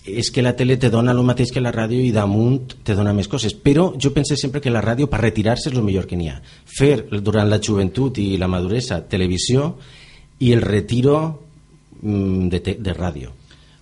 és 0.07 0.31
que 0.31 0.43
la 0.43 0.55
tele 0.55 0.77
te 0.79 0.91
dona 0.91 1.11
el 1.11 1.23
mateix 1.27 1.51
que 1.51 1.63
la 1.63 1.73
ràdio 1.75 1.99
i 2.03 2.13
damunt 2.15 2.77
te 2.87 2.95
dona 2.95 3.15
més 3.15 3.27
coses, 3.29 3.55
però 3.55 3.89
jo 3.99 4.13
pense 4.15 4.37
sempre 4.39 4.61
que 4.63 4.71
la 4.71 4.83
ràdio 4.83 5.11
per 5.11 5.21
retirar-se 5.23 5.71
és 5.71 5.75
el 5.77 5.83
millor 5.83 6.07
que 6.07 6.19
n'hi 6.19 6.31
ha 6.31 6.39
fer 6.79 7.09
durant 7.19 7.51
la 7.51 7.59
joventut 7.63 8.19
i 8.23 8.37
la 8.39 8.51
maduresa 8.51 9.01
televisió 9.03 9.73
i 10.39 10.53
el 10.53 10.63
retiro 10.63 11.17
mm, 12.03 12.47
de, 12.55 12.63
de 12.79 12.95
ràdio 12.95 13.35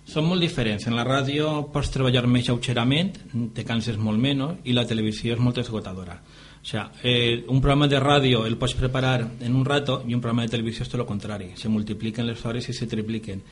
Són 0.05 0.27
molt 0.29 0.43
diferents. 0.43 0.83
En 0.85 0.93
la 0.93 1.03
ràdio 1.03 1.49
pots 1.73 1.89
treballar 1.89 2.27
més 2.29 2.45
lleugerament, 2.45 3.15
te 3.57 3.63
canses 3.65 3.97
molt 3.97 4.21
menys, 4.21 4.59
i 4.69 4.75
la 4.77 4.85
televisió 4.85 5.33
és 5.33 5.41
molt 5.41 5.57
esgotadora. 5.57 6.19
O 6.65 6.67
sea, 6.67 6.91
eh, 7.03 7.45
un 7.47 7.61
programa 7.61 7.85
de 7.87 7.99
ràdio 8.01 8.39
el 8.49 8.55
pots 8.57 8.73
preparar 8.73 9.19
en 9.21 9.53
un 9.53 9.61
rato 9.63 9.99
i 10.09 10.15
un 10.17 10.21
programa 10.21 10.47
de 10.47 10.49
televisió 10.49 10.81
és 10.81 10.89
tot 10.89 10.97
el 10.97 11.05
contrari. 11.05 11.51
Se 11.61 11.69
multipliquen 11.69 12.25
les 12.25 12.41
hores 12.41 12.65
i 12.71 12.73
se 12.73 12.87
tripliquen. 12.89 13.43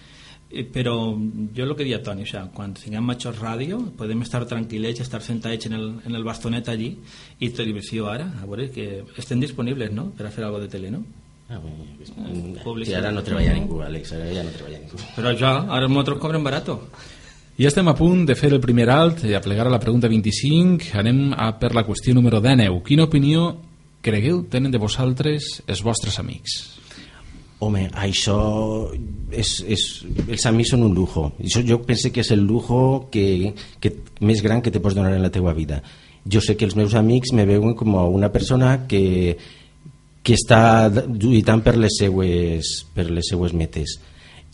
Eh, 0.50 0.63
però 0.65 0.96
jo 1.13 1.67
el 1.67 1.75
que 1.77 1.86
deia 1.86 2.01
Toni, 2.01 2.25
o 2.25 2.32
sea, 2.32 2.48
quan 2.50 2.74
tinguem 2.74 3.05
majors 3.05 3.38
ràdio 3.38 3.77
podem 4.00 4.25
estar 4.25 4.41
tranquil·lets, 4.50 5.05
estar 5.05 5.22
sentats 5.22 5.70
en 5.70 5.77
el, 5.77 5.88
en 6.10 6.17
el 6.17 6.25
bastonet 6.25 6.74
allí 6.74 6.89
i 7.38 7.51
televisió 7.53 8.10
ara, 8.10 8.32
a 8.41 8.50
veure 8.50 8.72
que 8.74 9.03
estem 9.22 9.46
disponibles 9.46 9.93
no? 9.93 10.10
per 10.17 10.32
a 10.32 10.34
fer 10.34 10.48
alguna 10.48 10.65
de 10.65 10.74
tele, 10.74 10.89
no? 10.89 11.05
ah, 11.50 11.60
bueno, 11.62 11.86
mm, 11.86 12.63
Publicitat. 12.63 12.98
sí, 12.98 13.05
ara 13.05 13.12
no 13.13 13.22
treballa 13.22 13.53
ningú 13.53 13.82
Àlex, 13.86 14.17
ara 14.17 14.34
ja 14.34 14.41
no 14.41 14.58
treballa 14.58 14.79
ningú 14.79 14.98
Però 15.15 15.38
ja, 15.38 15.58
ara 15.70 15.86
nosaltres 15.88 16.17
cobren 16.17 16.43
barato. 16.43 16.79
I 17.53 17.67
estem 17.69 17.86
a 17.86 17.93
punt 17.93 18.24
de 18.25 18.33
fer 18.33 18.50
el 18.50 18.57
primer 18.57 18.88
alt 18.89 19.19
i 19.29 19.36
a 19.38 19.41
plegar 19.41 19.67
a 19.67 19.72
la 19.72 19.77
pregunta 19.77 20.10
25. 20.10 20.88
Anem 20.98 21.36
a 21.38 21.51
per 21.62 21.69
la 21.77 21.83
qüestió 21.86 22.15
número 22.17 22.39
19. 22.41 22.79
Quina 22.88 23.05
opinió 23.05 23.43
cregueu 24.01 24.39
tenen 24.50 24.74
de 24.74 24.81
vosaltres 24.81 25.60
els 25.67 25.83
vostres 25.86 26.17
amics? 26.17 26.55
Home, 27.62 27.86
això 27.93 28.39
és, 29.29 29.53
és, 29.69 29.86
els 30.25 30.48
amics 30.50 30.74
són 30.74 30.88
un 30.88 30.98
lujo. 30.98 31.27
Això 31.38 31.62
jo 31.62 31.77
penso 31.86 32.10
que 32.10 32.25
és 32.25 32.33
el 32.33 32.41
lujo 32.41 33.05
que, 33.13 33.53
que 33.77 33.93
més 34.25 34.41
gran 34.41 34.65
que 34.65 34.74
te 34.74 34.81
pots 34.81 34.98
donar 34.98 35.13
en 35.13 35.22
la 35.22 35.31
teua 35.31 35.53
vida. 35.53 35.83
Jo 36.25 36.41
sé 36.41 36.57
que 36.57 36.65
els 36.65 36.74
meus 36.74 36.98
amics 36.98 37.38
me 37.38 37.45
veuen 37.45 37.77
com 37.77 37.93
una 38.01 38.33
persona 38.33 38.79
que, 38.89 39.38
que 40.25 40.33
està 40.33 40.89
lluitant 40.89 41.62
per 41.62 41.77
les 41.77 42.01
seues, 42.01 42.79
per 42.98 43.12
les 43.12 43.29
seues 43.29 43.53
metes. 43.53 44.00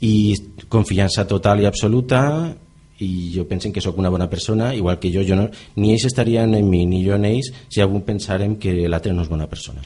I 0.04 0.36
confiança 0.68 1.24
total 1.32 1.64
i 1.64 1.70
absoluta 1.70 2.26
i 3.00 3.32
jo 3.36 3.48
penso 3.48 3.72
que 3.72 3.82
sóc 3.82 3.98
una 3.98 4.10
bona 4.10 4.30
persona, 4.30 4.74
igual 4.76 5.00
que 5.00 5.12
jo, 5.14 5.24
jo 5.28 5.36
no, 5.36 5.50
ni 5.76 5.94
ells 5.94 6.06
estarien 6.10 6.54
en 6.56 6.70
mi 6.70 6.86
ni 6.86 7.04
jo 7.06 7.16
en 7.16 7.26
ells 7.26 7.54
si 7.70 7.82
algun 7.82 8.04
pensarem 8.04 8.58
que 8.60 8.76
l'altre 8.88 9.14
no 9.14 9.24
és 9.24 9.32
bona 9.32 9.48
persona. 9.48 9.82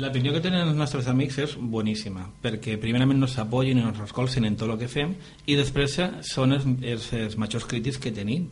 L'opinió 0.00 0.32
que 0.32 0.40
tenen 0.40 0.68
els 0.68 0.76
nostres 0.78 1.08
amics 1.10 1.38
és 1.42 1.56
boníssima, 1.58 2.28
perquè 2.42 2.76
primerament 2.78 3.18
nos 3.18 3.34
apoyen 3.42 3.80
i 3.80 3.82
nos 3.82 3.98
recolzen 3.98 4.46
en 4.46 4.56
tot 4.56 4.70
el 4.70 4.78
que 4.78 4.88
fem 4.88 5.16
i 5.50 5.56
després 5.58 5.96
són 6.28 6.54
els, 6.54 6.68
els, 6.86 7.08
els 7.18 7.34
majors 7.36 7.66
crítics 7.66 7.98
que 7.98 8.14
tenim. 8.14 8.46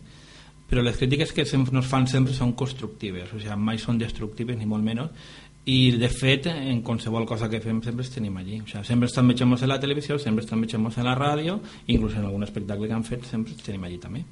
Però 0.68 0.82
les 0.84 0.98
crítiques 1.00 1.30
que 1.32 1.46
nos 1.72 1.86
fan 1.88 2.04
sempre 2.06 2.34
són 2.36 2.52
constructives, 2.52 3.30
o 3.32 3.38
sigui, 3.38 3.54
mai 3.56 3.78
són 3.80 3.96
destructives 3.96 4.58
ni 4.58 4.66
molt 4.68 4.84
menys, 4.84 5.30
i 5.64 5.92
de 6.00 6.08
fet 6.08 6.46
en 6.48 6.80
qualsevol 6.82 7.26
cosa 7.28 7.48
que 7.50 7.60
fem 7.60 7.82
sempre 7.84 8.04
els 8.04 8.12
tenim 8.14 8.36
allí. 8.40 8.60
O 8.62 8.66
sigui, 8.68 8.84
sempre 8.86 9.08
estan 9.10 9.28
veient 9.28 9.52
en 9.52 9.68
la 9.68 9.80
televisió, 9.80 10.18
sempre 10.18 10.44
estan 10.44 10.60
veient 10.60 10.86
en 10.88 11.04
la 11.04 11.16
ràdio, 11.16 11.60
inclús 11.86 12.14
en 12.16 12.24
algun 12.24 12.44
espectacle 12.44 12.88
que 12.88 12.94
han 12.94 13.04
fet 13.04 13.26
sempre 13.26 13.52
els 13.52 13.62
tenim 13.62 13.84
allí 13.84 13.98
també. 13.98 14.24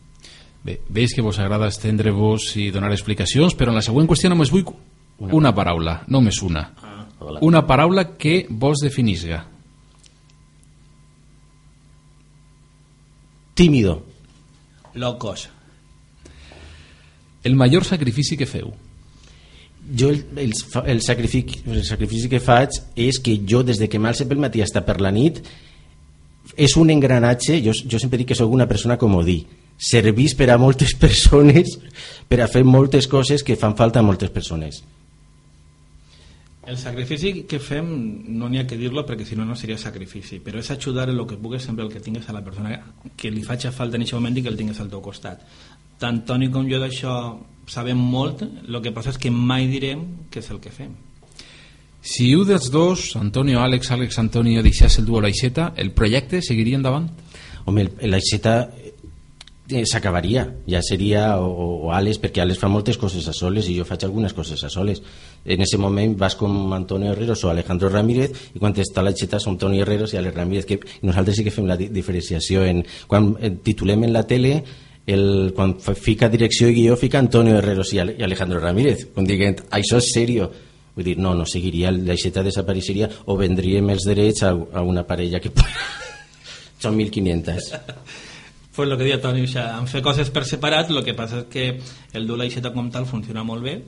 Bé, 0.65 0.81
veig 0.89 1.13
que 1.15 1.23
vos 1.23 1.39
agrada 1.39 1.69
estendre-vos 1.69 2.57
i 2.57 2.71
donar 2.71 2.91
explicacions, 2.91 3.55
però 3.55 3.71
en 3.71 3.79
la 3.79 3.85
següent 3.85 4.09
qüestió 4.09 4.31
només 4.33 4.51
vull 4.51 4.65
una 5.19 5.55
paraula, 5.55 6.03
només 6.09 6.41
una. 6.43 6.65
Hola. 7.19 7.41
Una 7.41 7.67
paraula 7.67 8.17
que 8.17 8.47
vos 8.51 8.81
definisga. 8.83 9.47
Tímido. 13.55 14.05
Locos. 14.95 15.49
El 17.43 17.57
major 17.57 17.85
sacrifici 17.85 18.37
que 18.37 18.45
feu. 18.45 18.75
Jo 19.87 20.11
el, 20.11 20.25
el, 20.37 20.53
el, 20.87 21.03
sacrifici, 21.03 21.61
el 21.67 21.85
sacrifici 21.87 22.31
que 22.33 22.41
faig 22.43 22.75
és 22.99 23.21
que 23.23 23.37
jo 23.47 23.63
des 23.63 23.79
de 23.79 23.87
que 23.89 24.01
m'alce 24.03 24.27
pel 24.27 24.43
matí 24.43 24.65
fins 24.65 24.83
per 24.87 24.99
la 25.01 25.13
nit 25.15 25.43
és 26.57 26.77
un 26.77 26.91
engranatge, 26.91 27.61
jo, 27.63 27.73
jo 27.75 27.99
sempre 27.99 28.19
dic 28.19 28.33
que 28.33 28.39
sóc 28.39 28.53
una 28.53 28.69
persona 28.71 28.97
comodí, 28.99 29.41
servís 29.77 30.35
per 30.35 30.51
a 30.51 30.59
moltes 30.59 30.95
persones, 31.05 31.79
per 32.29 32.41
a 32.43 32.51
fer 32.51 32.65
moltes 32.65 33.09
coses 33.11 33.43
que 33.43 33.57
fan 33.57 33.77
falta 33.77 34.01
a 34.01 34.07
moltes 34.07 34.31
persones. 34.31 34.83
El 36.67 36.79
sacrifici 36.79 37.45
que 37.47 37.61
fem 37.63 37.87
no 38.35 38.49
n'hi 38.51 38.59
ha 38.59 38.67
que 38.67 38.79
dir-lo 38.79 39.05
perquè 39.07 39.23
si 39.23 39.37
no 39.39 39.45
no 39.47 39.55
seria 39.55 39.79
sacrifici 39.79 40.41
però 40.43 40.59
és 40.59 40.71
ajudar 40.75 41.05
en 41.13 41.21
el 41.21 41.27
que 41.31 41.39
pugues 41.39 41.63
sempre 41.63 41.85
el 41.85 41.93
que 41.93 42.03
tingues 42.03 42.27
a 42.29 42.35
la 42.35 42.43
persona 42.43 42.81
que 43.15 43.31
li 43.31 43.45
faci 43.47 43.71
falta 43.71 43.95
en 43.95 44.03
aquest 44.03 44.19
moment 44.19 44.35
i 44.35 44.43
que 44.43 44.51
el 44.51 44.59
tingues 44.59 44.81
al 44.83 44.91
teu 44.91 45.01
costat 45.05 45.45
tant 46.03 46.25
Toni 46.27 46.51
com 46.51 46.67
jo 46.67 46.81
d'això 46.83 47.13
sabem 47.67 47.99
molt 47.99 48.43
el 48.47 48.81
que 48.83 48.93
passa 48.95 49.11
és 49.11 49.19
que 49.19 49.31
mai 49.31 49.67
direm 49.71 50.05
què 50.31 50.39
és 50.43 50.51
el 50.55 50.61
que 50.63 50.71
fem 50.71 50.95
Si 52.07 52.29
un 52.39 52.47
dels 52.47 52.69
dos, 52.71 53.17
Antonio, 53.19 53.59
Àlex, 53.61 53.89
Àlex, 53.91 54.19
Antonio, 54.23 54.63
deixés 54.63 54.95
el 55.01 55.07
duo 55.09 55.19
Laixeta, 55.21 55.73
el 55.77 55.91
projecte 55.91 56.39
seguiria 56.41 56.77
endavant? 56.79 57.09
Home, 57.67 57.83
el- 57.83 58.11
l'aixeta 58.13 58.71
eh, 59.69 59.83
s'acabaria, 59.91 60.45
ja 60.71 60.79
seria 60.87 61.41
o, 61.43 61.49
o, 61.89 61.91
Alex, 61.91 62.21
perquè 62.23 62.45
Alex 62.45 62.61
fa 62.63 62.69
moltes 62.71 62.95
coses 63.03 63.27
a 63.27 63.35
soles 63.35 63.67
i 63.67 63.75
jo 63.75 63.85
faig 63.89 64.05
algunes 64.07 64.37
coses 64.39 64.63
a 64.63 64.71
soles. 64.71 65.03
En 65.45 65.61
ese 65.67 65.79
moment 65.83 66.15
vas 66.17 66.37
com 66.39 66.73
Antonio 66.79 67.11
Herreros 67.11 67.43
o 67.43 67.51
Alejandro 67.51 67.89
Ramírez 67.91 68.31
i 68.55 68.63
quan 68.63 68.71
està 68.79 69.03
l'aixeta 69.03 69.41
som 69.43 69.59
Toni 69.59 69.83
Herreros 69.83 70.15
i 70.15 70.21
Alex 70.23 70.37
Ramírez, 70.39 70.67
que 70.71 70.79
nosaltres 71.03 71.41
sí 71.41 71.43
que 71.43 71.51
fem 71.51 71.67
la 71.67 71.77
di- 71.77 71.89
diferenciació 71.91 72.63
en, 72.63 72.85
quan 73.11 73.33
eh, 73.41 73.51
titulem 73.51 74.05
en 74.07 74.13
la 74.15 74.23
tele 74.31 74.61
el, 75.07 75.53
quan 75.55 75.77
fica 75.79 76.29
direcció 76.29 76.69
i 76.69 76.75
guió 76.75 76.97
fica 76.99 77.19
Antonio 77.19 77.57
Herreros 77.59 77.93
i, 77.95 78.01
Ale, 78.03 78.17
i 78.19 78.25
Alejandro 78.27 78.61
Ramírez 78.61 79.07
com 79.15 79.27
dient, 79.27 79.63
això 79.71 80.01
és 80.03 80.13
serio. 80.13 80.51
Vull 80.97 81.05
dir, 81.05 81.19
no, 81.21 81.35
no 81.37 81.45
seguiria, 81.45 81.91
l'aixeta 81.93 82.43
desapareixeria 82.43 83.11
o 83.27 83.37
vendríem 83.37 83.91
els 83.93 84.07
drets 84.09 84.43
a, 84.49 84.55
a 84.55 84.83
una 84.83 85.05
parella 85.07 85.43
que 85.45 85.53
són 86.83 86.97
1.500 86.97 87.75
pues 88.77 88.91
el 88.91 88.99
que 88.99 89.05
deia 89.05 89.21
Toni, 89.21 89.41
o 89.41 89.49
sigui, 89.49 89.65
en 89.65 89.87
fer 89.89 90.03
coses 90.05 90.29
per 90.29 90.43
separat 90.45 90.91
el 90.93 91.01
que 91.05 91.15
passa 91.17 91.41
és 91.41 91.47
que 91.49 91.63
el 92.13 92.27
dur 92.29 92.37
l'aixeta 92.37 92.75
com 92.75 92.91
tal 92.93 93.07
funciona 93.09 93.45
molt 93.47 93.65
bé 93.65 93.79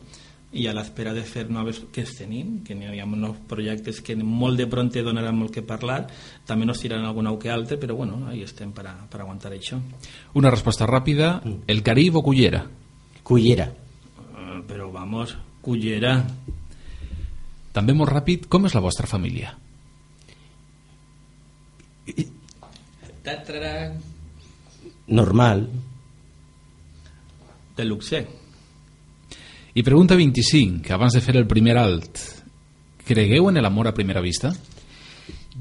i 0.53 0.65
a 0.67 0.73
l'espera 0.73 1.13
de 1.13 1.23
fer 1.29 1.45
noves 1.53 1.83
que 1.93 2.03
es 2.07 2.15
tenim, 2.17 2.63
que 2.65 2.75
n'hi 2.75 3.01
ha 3.01 3.07
nous 3.07 3.37
projectes 3.49 4.01
que 4.01 4.17
molt 4.17 4.57
de 4.57 4.67
pronte 4.67 5.03
donaran 5.05 5.37
molt 5.37 5.53
que 5.53 5.63
parlar, 5.63 6.07
també 6.47 6.65
nos 6.65 6.81
tiraran 6.81 7.05
algun 7.05 7.29
au 7.29 7.37
que 7.39 7.51
altre, 7.53 7.77
però 7.77 7.95
bueno, 7.95 8.27
ahí 8.29 8.43
estem 8.43 8.73
per, 8.73 8.87
a, 8.89 8.95
per 9.11 9.21
aguantar 9.21 9.53
això. 9.53 9.77
Una 10.35 10.51
resposta 10.51 10.87
ràpida, 10.89 11.43
el 11.67 11.83
Carib 11.83 12.17
o 12.17 12.23
Cullera? 12.23 12.65
Cullera 13.23 13.69
Uh, 14.39 14.63
però 14.67 14.89
vamos, 14.93 15.35
cullera. 15.61 16.15
També 17.75 17.95
molt 17.95 18.13
ràpid, 18.13 18.47
com 18.51 18.67
és 18.67 18.75
la 18.75 18.83
vostra 18.85 19.07
família? 19.11 19.53
Normal 25.09 25.67
de 27.77 27.85
luxe. 27.85 28.23
I 29.79 29.83
pregunta 29.85 30.17
25, 30.17 30.93
abans 30.93 31.15
de 31.15 31.21
fer 31.23 31.37
el 31.39 31.45
primer 31.47 31.77
alt, 31.79 32.19
cregueu 33.07 33.47
en 33.47 33.61
l'amor 33.63 33.87
a 33.87 33.93
primera 33.95 34.19
vista? 34.19 34.51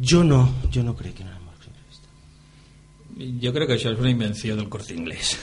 Jo 0.01 0.23
no, 0.25 0.39
jo 0.73 0.81
no 0.81 0.95
crec 0.97 1.19
en 1.21 1.29
l'amor 1.29 1.53
a 1.53 1.61
primera 1.61 1.85
vista. 1.85 3.35
Jo 3.43 3.53
crec 3.53 3.69
que 3.69 3.77
això 3.77 3.91
és 3.93 4.01
una 4.01 4.09
invenció 4.09 4.55
del 4.57 4.71
Corte 4.73 4.95
Inglés. 4.97 5.35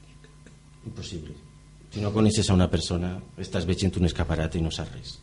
Impossible. 0.90 1.38
Si 1.94 2.02
no 2.02 2.10
coneixes 2.10 2.50
a 2.50 2.58
una 2.58 2.66
persona, 2.66 3.12
estàs 3.38 3.62
veient 3.62 3.94
un 4.00 4.10
escaparat 4.10 4.58
i 4.58 4.64
no 4.66 4.74
saps 4.74 4.98
res. 4.98 5.14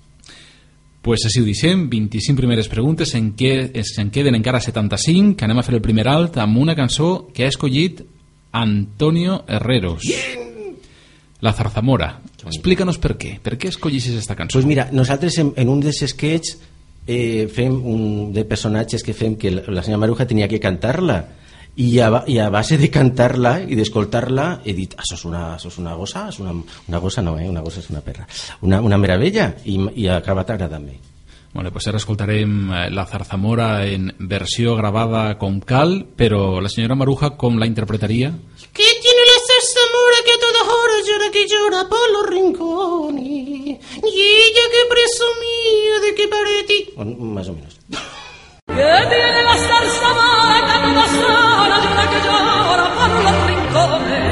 Pues 1.03 1.27
així 1.27 1.43
ho 1.43 1.49
deixem, 1.49 1.89
25 1.91 2.39
primeres 2.39 2.71
preguntes, 2.71 3.11
en 3.19 3.33
què 3.35 3.55
es 3.83 3.97
en 3.99 4.15
queden 4.15 4.39
encara 4.39 4.63
75, 4.63 5.35
que 5.35 5.43
anem 5.43 5.59
a 5.59 5.67
fer 5.67 5.75
el 5.75 5.83
primer 5.83 6.07
alt 6.07 6.39
amb 6.39 6.63
una 6.63 6.79
cançó 6.79 7.27
que 7.35 7.43
ha 7.43 7.51
escollit 7.51 7.99
Antonio 8.55 9.41
Herreros. 9.49 10.07
La 11.41 11.51
Zarzamora. 11.51 12.13
Explícanos 12.49 12.97
per 13.01 13.15
què. 13.19 13.35
Per 13.43 13.57
què 13.59 13.69
escollissis 13.69 14.17
esta 14.17 14.35
cançó? 14.35 14.57
Pues 14.57 14.67
mira, 14.69 14.89
nosaltres 14.91 15.37
en, 15.43 15.53
en 15.55 15.69
un 15.69 15.83
dels 15.83 16.01
sketches 16.09 16.57
eh, 17.07 17.47
fem 17.51 17.75
un 17.75 18.31
de 18.33 18.45
personatges 18.45 19.03
que 19.03 19.13
fem 19.13 19.37
que 19.37 19.51
la, 19.51 19.63
la 19.67 19.83
senyora 19.83 20.05
Maruja 20.05 20.27
tenia 20.29 20.49
que 20.49 20.61
cantar-la 20.61 21.21
i 21.75 21.99
a, 22.03 22.23
i 22.27 22.37
a 22.39 22.49
base 22.51 22.77
de 22.77 22.89
cantar-la 22.91 23.61
i 23.63 23.77
d'escoltar-la 23.79 24.47
he 24.65 24.73
dit, 24.75 24.95
això 24.99 25.15
és 25.15 25.23
una, 25.27 25.43
això 25.55 25.71
és 25.71 25.77
una 25.79 25.95
gossa 25.95 26.25
és 26.29 26.41
una, 26.43 26.55
una 26.87 26.99
gossa 26.99 27.23
no, 27.23 27.37
eh? 27.39 27.47
una 27.49 27.63
gossa 27.63 27.79
és 27.79 27.87
una 27.93 28.03
perra 28.03 28.27
una, 28.67 28.81
una 28.83 28.99
meravella 28.99 29.53
i, 29.63 29.79
i 30.03 30.09
ha 30.09 30.19
acabat 30.19 30.51
agradant-me 30.51 30.99
Vale, 31.51 31.67
pues 31.67 31.83
ara 31.89 31.99
escoltarem 31.99 32.51
eh, 32.71 32.85
La 32.95 33.03
Zarzamora 33.03 33.83
en 33.83 34.13
versió 34.19 34.77
gravada 34.77 35.35
com 35.35 35.57
cal, 35.59 36.05
però 36.15 36.61
la 36.63 36.71
senyora 36.71 36.95
Maruja 36.95 37.33
com 37.35 37.59
la 37.59 37.67
interpretaria? 37.67 38.31
Que 38.71 38.87
tiene 39.03 39.25
la 39.27 39.39
zarzamora 39.49 40.21
que 40.23 40.31
a 40.31 40.39
todas 40.39 40.71
horas 41.31 41.47
llora 41.47 41.47
que 41.47 41.47
llora 41.47 41.89
por 41.89 42.11
los 42.11 42.25
rincones. 42.27 43.23
Y 43.23 44.21
ella 44.21 44.65
que 44.71 44.81
presumía 44.89 45.99
de 46.05 46.15
que 46.15 46.27
parecí. 46.27 46.93
o, 46.97 47.05
más 47.05 47.47
o 47.47 47.53
menos 47.53 47.79
Que 48.67 49.07
tiene 49.09 49.43
la 49.43 49.55
zarzamora 49.55 50.65
que 50.65 50.71
a 50.71 50.81
todas 50.81 51.13
horas 51.13 51.81
llora 51.85 52.09
que 52.09 52.19
llora 52.27 52.85
por 52.97 53.11
los 53.23 53.35
rincones. 53.47 54.31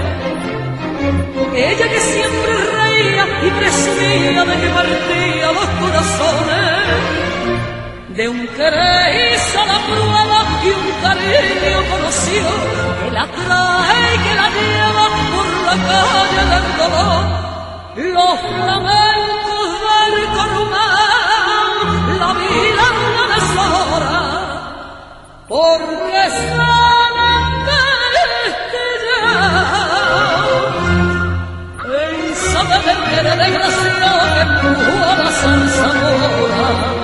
Ella 1.55 1.89
que 1.89 1.99
siempre 1.99 2.53
reía 2.77 3.25
y 3.43 3.49
presumía 3.51 4.45
de 4.45 4.62
que 4.62 4.69
partía 4.69 5.51
los 5.51 5.69
corazones. 5.81 7.28
De 8.19 8.27
un 8.27 8.45
querer 8.47 9.34
hizo 9.34 9.65
la 9.65 9.79
prueba 9.88 10.39
y 10.62 10.67
un 10.71 10.88
cariño 11.01 11.79
conoció 11.89 12.43
que 12.99 13.12
la 13.12 13.25
trae 13.32 14.13
y 14.13 14.17
que 14.17 14.34
la 14.36 14.47
lleva 14.49 15.05
por 15.32 15.47
la 15.67 15.75
calle 15.88 16.43
del 16.51 16.67
dolor. 16.79 17.23
Los 17.95 18.36
flamencos 18.41 19.69
del 19.88 20.13
Corumán, 20.36 21.79
la 22.19 22.32
vida 22.34 22.88
no 23.15 23.23
deshora, 23.32 24.19
porque 25.47 26.23
saben 26.43 27.43
que 27.67 27.79
en 32.03 32.36
saber 32.36 32.84
de 33.23 33.32
desgracia 33.43 33.93
que 33.95 34.41
empujó 34.41 34.93
a 35.05 35.15
la 35.15 35.29
zarzamora. 35.32 36.98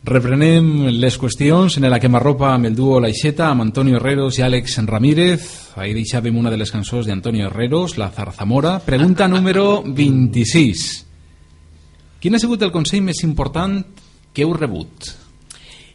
Reprenem 0.00 0.88
les 0.96 1.16
qüestions 1.20 1.76
en 1.76 1.84
la 1.92 2.00
quemarropa 2.00 2.54
amb 2.54 2.70
el 2.70 2.76
duo 2.76 2.98
Laixeta, 3.04 3.50
amb 3.50 3.66
Antonio 3.66 3.98
Herreros 3.98 4.38
i 4.40 4.44
Àlex 4.46 4.78
Ramírez. 4.88 5.48
Ahí 5.76 5.92
deixàvem 5.92 6.38
una 6.40 6.50
de 6.50 6.56
les 6.56 6.72
cançons 6.72 7.06
d'Antonio 7.06 7.50
Herreros, 7.50 7.98
La 8.00 8.08
Zarzamora. 8.08 8.78
Pregunta 8.80 9.28
número 9.28 9.82
26. 9.84 10.86
Quin 12.20 12.34
ha 12.34 12.40
sigut 12.40 12.64
el 12.64 12.72
consell 12.72 13.04
més 13.04 13.20
important 13.28 13.82
que 14.32 14.46
heu 14.46 14.56
rebut? 14.56 15.20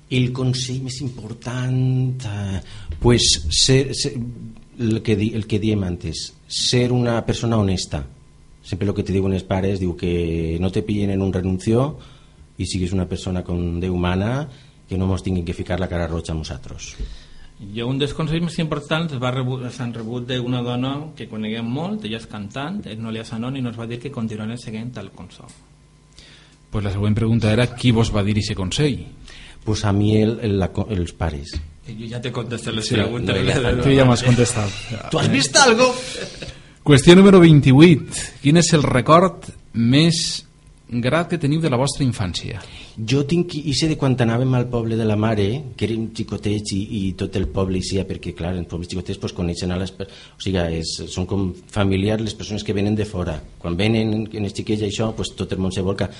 el 0.10 0.32
consell 0.34 0.84
més 0.86 1.00
important 1.02 2.26
eh, 2.30 2.60
pues 3.02 3.26
ser, 3.50 3.96
ser 3.98 4.14
el, 4.16 5.02
que 5.02 5.16
di, 5.16 5.32
el 5.34 5.48
que 5.48 5.60
diem 5.60 5.84
antes 5.84 6.28
ser 6.48 6.92
una 6.94 7.18
persona 7.26 7.58
honesta 7.58 8.04
sempre 8.62 8.88
el 8.88 8.94
que 8.94 9.04
te 9.04 9.14
diuen 9.14 9.34
els 9.34 9.48
pares 9.48 9.80
diu 9.82 9.96
que 9.98 10.58
no 10.62 10.72
te 10.72 10.84
pillen 10.86 11.10
en 11.16 11.24
un 11.26 11.34
renunció 11.34 11.98
i 12.58 12.66
siguis 12.66 12.94
una 12.94 13.08
persona 13.08 13.44
con 13.44 13.80
de 13.80 13.90
humana 13.90 14.48
que 14.88 14.98
no 14.98 15.08
mos 15.08 15.24
tinguin 15.24 15.46
que 15.46 15.54
ficar 15.54 15.80
la 15.80 15.88
cara 15.90 16.08
roja 16.08 16.32
a 16.34 16.36
nosaltres 16.36 16.96
Jo 17.74 17.88
un 17.88 17.98
dels 17.98 18.14
consells 18.14 18.44
més 18.44 18.58
importants 18.60 19.14
va 19.22 19.30
rebut, 19.32 19.62
s'han 19.72 19.94
rebut 19.96 20.26
d'una 20.28 20.60
dona 20.62 20.90
que 21.16 21.30
coneguem 21.32 21.64
molt, 21.66 22.04
ella 22.04 22.18
és 22.20 22.28
cantant, 22.28 22.82
és 22.86 22.98
Nolia 23.00 23.24
Sanon, 23.24 23.56
i 23.56 23.62
nos 23.64 23.80
va 23.80 23.88
dir 23.88 23.98
que 24.00 24.12
continuarem 24.12 24.58
seguint 24.60 24.92
el 25.00 25.08
consol. 25.16 25.48
Pues 26.70 26.84
la 26.84 26.92
següent 26.92 27.16
pregunta 27.16 27.54
era 27.54 27.70
qui 27.74 27.92
vos 27.96 28.12
va 28.14 28.24
dir 28.28 28.36
aquest 28.36 28.58
consell? 28.60 29.06
pues 29.64 29.84
a 29.86 29.92
mi 29.94 30.18
el, 30.22 30.38
el, 30.44 30.60
la, 30.60 30.70
els 30.90 31.14
pares 31.14 31.56
I 31.88 31.96
jo 31.98 32.08
ja 32.12 32.20
te 32.22 32.32
contesté 32.32 32.72
les 32.72 32.86
Sí, 32.86 32.94
preguntes. 32.96 33.36
no, 33.46 33.62
ja. 33.64 33.82
Tu 33.82 33.96
ja 33.96 34.06
m'has 34.06 34.22
contestat. 34.24 34.70
tu 35.10 35.18
has 35.18 35.30
vist 35.32 35.56
algo? 35.58 35.88
Qüestió 36.84 37.16
número 37.16 37.40
28. 37.40 38.42
Quin 38.44 38.58
és 38.58 38.74
el 38.74 38.84
record 38.84 39.48
més 39.74 40.45
grat 40.90 41.30
que 41.30 41.40
teniu 41.42 41.62
de 41.62 41.70
la 41.72 41.80
vostra 41.82 42.06
infància? 42.06 42.60
Jo 42.96 43.24
tinc 43.26 43.56
i 43.58 43.74
sé 43.78 43.90
de 43.90 43.98
quan 43.98 44.16
anàvem 44.22 44.54
al 44.54 44.68
poble 44.70 44.98
de 45.00 45.06
la 45.08 45.18
mare, 45.18 45.48
que 45.76 45.88
érem 45.88 46.08
xicotets 46.16 46.76
i, 46.76 46.82
i 47.00 47.02
tot 47.18 47.36
el 47.40 47.48
poble 47.50 47.80
hi 47.80 47.88
sia, 47.90 48.06
perquè 48.06 48.36
clar, 48.38 48.54
en 48.60 48.68
pobles 48.70 48.92
xicotets 48.92 49.22
pues, 49.22 49.34
coneixen 49.34 49.74
a 49.74 49.80
les... 49.82 49.94
O 49.96 50.42
sigui, 50.44 50.62
és, 50.80 50.94
són 51.12 51.26
com 51.30 51.50
familiars 51.74 52.24
les 52.24 52.38
persones 52.38 52.64
que 52.64 52.76
venen 52.78 52.96
de 52.96 53.08
fora. 53.10 53.40
Quan 53.60 53.78
venen 53.80 54.14
en 54.26 54.46
els 54.46 54.54
xiquets 54.54 54.86
i 54.86 54.92
això, 54.92 55.10
pues, 55.18 55.34
tot 55.36 55.52
el 55.56 55.64
món 55.64 55.74
se 55.74 55.86
volca. 55.86 56.12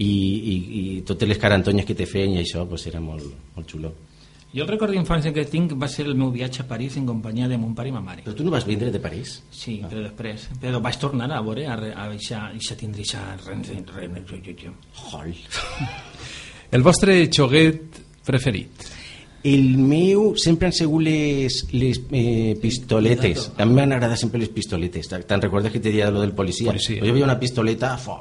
I, 0.00 0.06
i, 0.06 0.54
i 0.80 0.84
totes 1.04 1.28
les 1.28 1.40
carantonyes 1.40 1.84
que 1.84 1.96
te 1.96 2.06
feien 2.08 2.36
i 2.36 2.44
això 2.44 2.64
pues, 2.68 2.86
era 2.88 3.02
molt, 3.04 3.26
molt 3.56 3.68
xulo. 3.68 3.92
Jo 4.50 4.64
el 4.64 4.68
record 4.68 4.90
d'infància 4.90 5.30
que 5.30 5.44
tinc 5.46 5.76
va 5.78 5.86
ser 5.86 6.08
el 6.08 6.16
meu 6.18 6.32
viatge 6.34 6.64
a 6.64 6.66
París 6.66 6.96
en 6.98 7.04
companyia 7.06 7.46
de 7.46 7.54
mon 7.60 7.70
pare 7.78 7.88
i 7.88 7.92
ma 7.94 8.00
mare. 8.02 8.24
Però 8.26 8.34
tu 8.34 8.42
no 8.42 8.50
vas 8.50 8.64
vindre 8.66 8.90
de 8.90 8.98
París? 8.98 9.36
Sí, 9.54 9.76
però 9.86 10.02
després. 10.02 10.48
Però 10.58 10.80
vaig 10.82 10.98
tornar 10.98 11.28
a 11.30 11.38
veure, 11.46 11.68
a, 11.70 11.76
re- 11.78 11.92
a, 11.94 12.08
a, 12.10 12.46
a 12.50 12.78
tindre 12.80 13.04
això... 13.06 13.22
Hol. 15.12 15.34
El 16.74 16.82
vostre 16.86 17.14
xoguet 17.30 18.00
preferit? 18.26 18.88
El 19.42 19.78
meu 19.78 20.34
sempre 20.36 20.68
han 20.68 20.74
sigut 20.76 21.00
les, 21.06 21.60
les 21.72 22.02
eh, 22.12 22.58
pistoletes. 22.60 23.52
A 23.56 23.64
mi 23.64 23.78
m'han 23.78 23.94
agradat 23.96 24.18
sempre 24.20 24.42
les 24.42 24.50
pistoletes. 24.52 25.08
Te'n 25.08 25.40
recordes 25.46 25.72
que 25.72 25.80
te 25.80 25.94
deia 25.94 26.10
lo 26.10 26.20
del 26.20 26.34
policia? 26.36 26.74
Policia. 26.74 27.00
Jo 27.06 27.14
veia 27.14 27.24
una 27.24 27.38
pistoleta, 27.40 27.94
fo, 27.96 28.18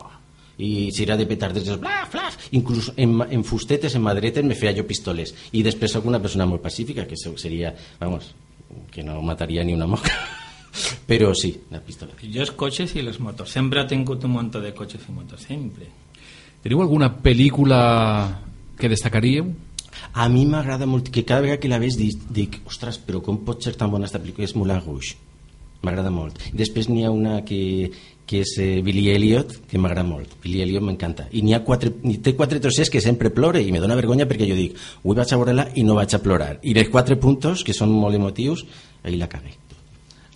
i 0.60 0.91
si 0.91 1.04
era 1.06 1.15
de 1.17 1.26
petardes, 1.26 1.65
bla, 1.80 2.04
bla, 2.12 2.26
inclús 2.52 2.91
en, 3.00 3.13
en 3.32 3.43
fustetes, 3.48 3.95
en 3.95 4.04
madretes, 4.04 4.43
me 4.43 4.56
feia 4.60 4.74
jo 4.76 4.84
pistoles. 4.86 5.32
I 5.56 5.63
després 5.63 5.93
sóc 5.95 6.06
una 6.06 6.19
persona 6.19 6.45
molt 6.45 6.62
pacífica, 6.62 7.08
que 7.08 7.15
se- 7.17 7.32
seria, 7.39 7.72
vamos, 8.00 8.34
que 8.91 9.02
no 9.04 9.22
mataria 9.24 9.63
ni 9.63 9.74
una 9.74 9.88
moca. 9.88 10.12
Però 11.10 11.32
sí, 11.34 11.54
la 11.72 11.80
pistola. 11.82 12.12
Jo 12.22 12.43
els 12.43 12.52
cotxes 12.52 12.91
i 12.95 13.02
les 13.02 13.17
motos. 13.24 13.50
Sempre 13.56 13.82
he 13.82 13.88
tingut 13.89 14.24
un 14.28 14.36
munt 14.36 14.52
de 14.60 14.74
cotxes 14.78 15.08
i 15.08 15.15
motos, 15.15 15.41
sempre. 15.48 15.88
Teniu 16.62 16.82
alguna 16.84 17.08
pel·lícula 17.24 17.80
que 18.78 18.89
destacaríeu? 18.91 19.48
A 20.13 20.28
mi 20.30 20.45
m'agrada 20.45 20.86
molt, 20.86 21.10
que 21.10 21.24
cada 21.26 21.41
vegada 21.41 21.60
que 21.60 21.72
la 21.72 21.80
veig 21.82 21.95
dic, 21.98 22.22
dic 22.30 22.60
ostres, 22.69 23.00
però 23.00 23.24
com 23.24 23.41
pot 23.48 23.63
ser 23.63 23.74
tan 23.80 23.89
bona 23.91 24.06
esta 24.06 24.19
pel·lícula? 24.22 24.45
És 24.45 24.54
Moulin 24.56 24.80
Rouge. 24.84 25.15
M'agrada 25.86 26.12
molt. 26.12 26.42
Després 26.52 26.89
n'hi 26.92 27.06
ha 27.08 27.12
una 27.12 27.39
que, 27.48 27.92
que 28.28 28.42
és 28.44 28.52
eh, 28.60 28.82
Billy 28.86 29.08
Elliot, 29.13 29.56
que 29.70 29.80
m'agrada 29.80 30.04
molt. 30.08 30.36
Billy 30.44 30.62
Elliot 30.65 30.84
m'encanta. 30.86 31.30
I 31.32 31.42
n'hi 31.46 31.56
ha 31.56 31.62
quatre, 31.63 31.94
té 32.22 32.36
quatre 32.36 32.60
trossers 32.60 32.92
que 32.92 33.02
sempre 33.02 33.32
plore 33.32 33.63
i 33.63 33.72
me 33.72 33.80
dóna 33.80 33.98
vergonya 33.98 34.28
perquè 34.30 34.50
jo 34.50 34.58
dic, 34.60 34.76
avui 35.00 35.18
vaig 35.18 35.32
a 35.34 35.39
veure-la 35.39 35.70
i 35.80 35.86
no 35.88 35.96
vaig 35.98 36.13
a 36.13 36.22
plorar. 36.22 36.52
I 36.62 36.76
les 36.76 36.92
quatre 36.92 37.18
puntos, 37.18 37.63
que 37.63 37.74
són 37.74 37.96
molt 37.96 38.20
emotius, 38.20 38.65
ahí 39.04 39.18
la 39.18 39.32
cagué. 39.32 39.56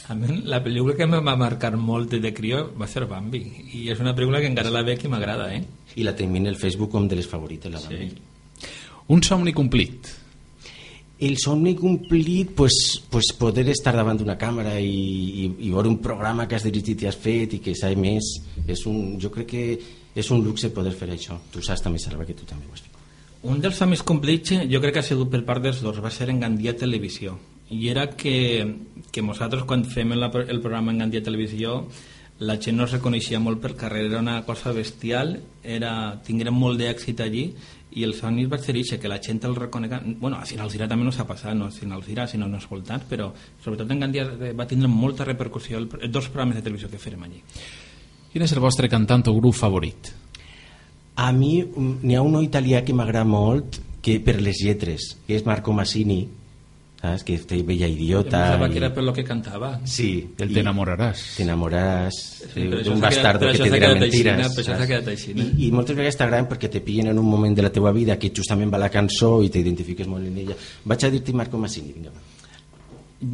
A 0.09 0.15
mi 0.19 0.41
la 0.51 0.59
pel·lícula 0.63 0.97
que 0.97 1.05
em 1.05 1.13
va 1.15 1.35
marcar 1.39 1.75
molt 1.79 2.17
de 2.19 2.33
crió 2.35 2.65
va 2.79 2.87
ser 2.91 3.05
Bambi. 3.07 3.43
I 3.77 3.85
és 3.93 4.01
una 4.03 4.15
pel·lícula 4.15 4.41
que 4.43 4.49
encara 4.51 4.71
la 4.73 4.83
veig 4.83 5.05
i 5.05 5.11
m'agrada, 5.11 5.51
eh? 5.55 5.63
I 5.95 6.07
la 6.07 6.15
tenim 6.15 6.41
en 6.41 6.51
el 6.51 6.59
Facebook 6.59 6.91
com 6.91 7.07
de 7.07 7.19
les 7.19 7.27
favorites, 7.27 7.71
la 7.71 7.83
Bambi. 7.83 8.11
Un 9.13 9.23
somni 9.23 9.53
complit. 9.55 10.22
El 11.23 11.37
somni 11.39 11.71
complit, 11.79 12.49
pues, 12.57 13.01
pues 13.09 13.31
poder 13.39 13.69
estar 13.71 13.93
davant 13.95 14.17
d'una 14.19 14.35
càmera 14.39 14.73
i, 14.81 14.89
i, 15.45 15.45
i 15.67 15.69
veure 15.71 15.87
un 15.87 16.01
programa 16.03 16.47
que 16.49 16.57
has 16.57 16.65
dirigit 16.67 17.05
i 17.05 17.07
has 17.07 17.19
fet 17.19 17.55
i 17.55 17.61
que 17.63 17.75
s'ha 17.79 17.93
emès, 17.95 18.33
és 18.67 18.83
un, 18.89 19.15
jo 19.21 19.31
crec 19.31 19.47
que 19.53 19.63
és 20.19 20.31
un 20.35 20.43
luxe 20.43 20.73
poder 20.75 20.91
fer 20.97 21.13
això. 21.13 21.39
Tu 21.53 21.63
saps 21.63 21.85
també, 21.85 22.01
Salva, 22.01 22.27
que 22.27 22.35
tu 22.35 22.47
també 22.49 22.67
ho 22.67 22.75
has 22.75 22.83
fet. 22.83 22.99
Un 23.43 23.59
dels 23.63 23.75
somnis 23.79 24.03
complits 24.07 24.53
jo 24.71 24.79
crec 24.83 24.97
que 24.97 25.03
ha 25.03 25.07
sigut 25.07 25.31
per 25.31 25.43
part 25.47 25.63
dels 25.63 25.81
dos, 25.83 26.01
va 26.03 26.11
ser 26.11 26.29
en 26.31 26.43
Gandia 26.43 26.75
Televisió. 26.79 27.37
I 27.71 27.87
era 27.91 28.09
que, 28.19 28.35
que 29.11 29.23
nosaltres 29.23 29.63
quan 29.67 29.87
fem 29.87 30.11
el, 30.15 30.27
el 30.27 30.61
programa 30.61 30.91
en 30.91 31.05
Gandia 31.05 31.23
Televisió 31.23 31.81
la 32.39 32.57
gent 32.59 32.77
no 32.77 32.87
es 32.87 32.93
reconeixia 32.95 33.39
molt 33.39 33.61
per 33.61 33.75
carrer, 33.79 34.07
era 34.09 34.19
una 34.19 34.41
cosa 34.45 34.73
bestial, 34.73 35.37
era, 35.63 36.19
tinguérem 36.25 36.55
molt 36.57 36.81
d'èxit 36.81 37.21
allí 37.23 37.45
i 37.95 38.03
el 38.07 38.13
somni 38.17 38.45
va 38.49 38.57
ser 38.57 38.75
això, 38.75 38.99
que 38.99 39.11
la 39.11 39.21
gent 39.21 39.43
el 39.45 39.55
reconega 39.55 40.01
bueno, 40.03 40.37
a 40.37 40.45
Sinalzira 40.45 40.87
també 40.87 41.05
no 41.05 41.11
s'ha 41.11 41.27
passat 41.29 41.55
no 41.55 41.67
a 41.67 41.71
Sinalzira, 41.71 42.27
sinó 42.27 42.47
en 42.49 42.57
els 42.59 42.67
voltants 42.69 43.05
però 43.09 43.31
sobretot 43.63 43.91
en 43.91 44.05
Gandia 44.05 44.27
va 44.57 44.67
tindre 44.67 44.89
molta 44.89 45.25
repercussió 45.27 45.77
el, 45.77 45.89
els 46.01 46.11
dos 46.11 46.29
programes 46.29 46.57
de 46.57 46.65
televisió 46.65 46.89
que 46.89 47.01
farem 47.01 47.27
allí 47.27 47.43
Quin 48.33 48.41
és 48.41 48.51
el 48.55 48.63
vostre 48.63 48.87
cantant 48.89 49.27
o 49.29 49.35
grup 49.37 49.53
favorit? 49.53 50.07
A 51.21 51.27
mi 51.37 51.59
um, 51.61 51.99
n'hi 52.01 52.15
ha 52.17 52.23
un 52.25 52.39
italià 52.41 52.79
que 52.81 52.95
m'agrada 52.97 53.29
molt 53.29 53.77
que 54.01 54.15
per 54.25 54.39
les 54.41 54.57
lletres, 54.65 55.11
que 55.27 55.37
és 55.37 55.45
Marco 55.45 55.75
Massini. 55.77 56.23
¿Sabes? 57.03 57.23
Que 57.25 57.37
te 57.37 57.61
veía 57.63 57.87
Yo 57.87 57.93
idiota. 57.95 58.39
pensaba 58.39 58.67
y- 58.67 58.71
que 58.71 58.77
era 58.77 58.93
per 58.93 59.03
lo 59.03 59.11
que 59.13 59.23
cantava. 59.25 59.81
Sí. 59.83 60.29
El 60.39 60.51
y 60.51 60.53
te 60.53 60.59
enamorarás. 60.61 61.33
Te 61.35 61.43
enamoraràs 61.43 62.13
Sí, 62.53 62.61
això 62.61 62.83
d'un 62.85 63.01
bastardo 63.01 63.45
que 63.45 63.51
això 63.57 63.63
te 63.65 63.71
dirà 63.71 63.89
quedat 64.87 65.07
així, 65.09 65.33
no? 65.33 65.43
I, 65.43 65.67
I 65.67 65.71
moltes 65.71 65.95
vegades 65.97 66.15
t'agraden 66.17 66.47
perquè 66.47 66.69
te 66.71 66.79
pillen 66.79 67.07
en 67.11 67.19
un 67.19 67.25
moment 67.29 67.53
de 67.55 67.61
la 67.61 67.71
teua 67.75 67.91
vida 67.91 68.17
que 68.17 68.31
justament 68.33 68.71
va 68.73 68.79
la 68.79 68.89
cançó 68.89 69.41
i 69.43 69.49
t'identifiques 69.49 70.07
molt 70.07 70.25
en 70.25 70.37
ella. 70.37 70.55
Vaig 70.85 71.03
a 71.03 71.09
dir-te 71.11 71.33
Marco 71.33 71.57
Massini, 71.57 71.91
vinga. 71.91 72.09
va. 72.15 72.21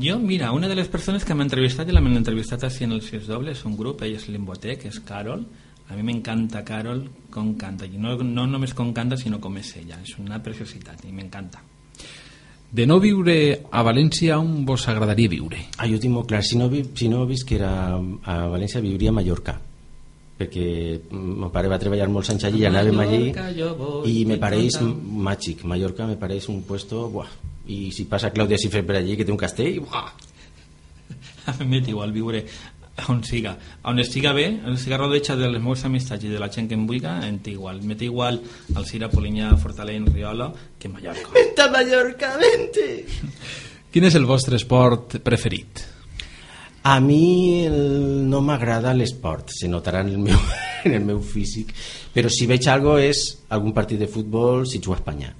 Jo, 0.01 0.17
mira, 0.19 0.51
una 0.51 0.67
de 0.67 0.75
les 0.75 0.87
persones 0.87 1.23
que 1.25 1.33
m'ha 1.35 1.43
entrevistat 1.43 1.87
i 1.89 1.91
la 1.93 2.01
m'han 2.01 2.17
entrevistat 2.17 2.63
així 2.63 2.83
en 2.85 2.91
el 2.97 3.01
6 3.01 3.27
doble 3.27 3.51
és 3.51 3.63
un 3.65 3.77
grup, 3.77 4.01
ell 4.01 4.15
és 4.15 4.27
Limboté, 4.29 4.77
que 4.77 4.87
és 4.89 4.99
Carol. 4.99 5.45
A 5.89 5.95
mi 5.95 6.03
m'encanta 6.03 6.63
Carol 6.63 7.07
com 7.29 7.55
canta, 7.55 7.85
i 7.85 7.97
no, 7.97 8.15
no 8.17 8.45
només 8.47 8.73
com 8.73 8.91
canta, 8.93 9.17
sinó 9.17 9.39
com 9.39 9.57
és 9.57 9.75
ella. 9.77 9.97
És 10.03 10.17
una 10.19 10.41
preciositat 10.41 11.05
i 11.05 11.11
m'encanta. 11.11 11.61
De 12.71 12.85
no 12.85 12.99
viure 13.01 13.35
a 13.71 13.81
València, 13.81 14.37
on 14.37 14.65
vos 14.65 14.83
agradaria 14.91 15.31
viure? 15.31 15.63
Ah, 15.77 15.87
jo 15.89 15.97
tinc 15.97 16.13
molt 16.13 16.29
clar. 16.29 16.43
Si 16.45 16.57
no, 16.59 16.67
vi, 16.69 16.83
si 16.95 17.09
no 17.09 17.23
visquera 17.25 17.71
a 17.97 18.37
València, 18.51 18.83
viuria 18.83 19.09
a 19.09 19.17
Mallorca 19.17 19.57
perquè 20.39 20.65
mon 21.11 21.51
pare 21.51 21.67
va 21.67 21.79
treballar 21.81 22.07
molts 22.07 22.31
anys 22.31 22.45
allí 22.47 22.61
i 22.63 22.67
anàvem 22.69 23.01
allí 23.03 23.23
i 24.07 24.21
me 24.29 24.37
pareix 24.39 24.77
màgic 25.27 25.65
Mallorca 25.67 26.07
me 26.07 26.15
pareix 26.21 26.47
un 26.53 26.61
puesto 26.63 27.09
buah. 27.11 27.27
i 27.67 27.91
si 27.91 28.05
passa 28.09 28.31
Clàudia 28.31 28.57
Cifre 28.57 28.81
per 28.87 28.95
allí 28.97 29.17
que 29.17 29.25
té 29.27 29.33
un 29.33 29.37
castell 29.37 29.81
buah. 29.83 30.07
A 31.49 31.57
mi 31.59 31.67
m'és 31.75 31.89
igual 31.91 32.15
viure 32.15 32.45
on 33.07 33.23
siga. 33.23 33.55
On 33.87 33.99
estiga 33.99 34.33
bé, 34.33 34.47
on 34.65 34.73
estiga 34.75 34.97
rodeja 34.97 35.35
de 35.39 35.47
les 35.49 35.61
meves 35.61 35.85
amistats 35.87 36.25
i 36.25 36.31
de 36.31 36.39
la 36.41 36.49
gent 36.51 36.67
que 36.67 36.75
em 36.77 36.85
vulga, 36.87 37.19
em 37.27 37.39
té 37.43 37.53
igual. 37.55 37.79
M'és 37.85 38.01
igual 38.05 38.41
al 38.75 38.87
Cira, 38.89 39.09
Polinyà, 39.09 39.53
Fortaleny, 39.57 40.09
Riola, 40.11 40.51
que 40.79 40.89
Mallorca. 40.89 41.31
Vente 41.37 41.61
a 41.61 41.69
Mallorca, 41.71 42.35
vente 42.37 43.05
Quin 43.93 44.05
és 44.05 44.15
el 44.19 44.27
vostre 44.29 44.59
esport 44.59 45.17
preferit? 45.25 45.81
A 46.89 46.99
mi 47.03 47.65
el, 47.65 47.79
no 48.29 48.39
m'agrada 48.45 48.93
l'esport, 48.93 49.49
se 49.51 49.67
notarà 49.67 50.03
en 50.05 50.11
el, 50.13 50.19
meu, 50.21 50.37
en 50.85 50.95
el 50.95 51.05
meu 51.07 51.23
físic, 51.25 51.73
però 52.13 52.29
si 52.31 52.47
veig 52.47 52.67
algo 52.69 52.99
és 53.01 53.23
algun 53.49 53.73
partit 53.73 53.99
de 53.99 54.07
futbol 54.07 54.67
si 54.69 54.79
juga 54.79 54.99
a 54.99 55.01
Espanya. 55.01 55.33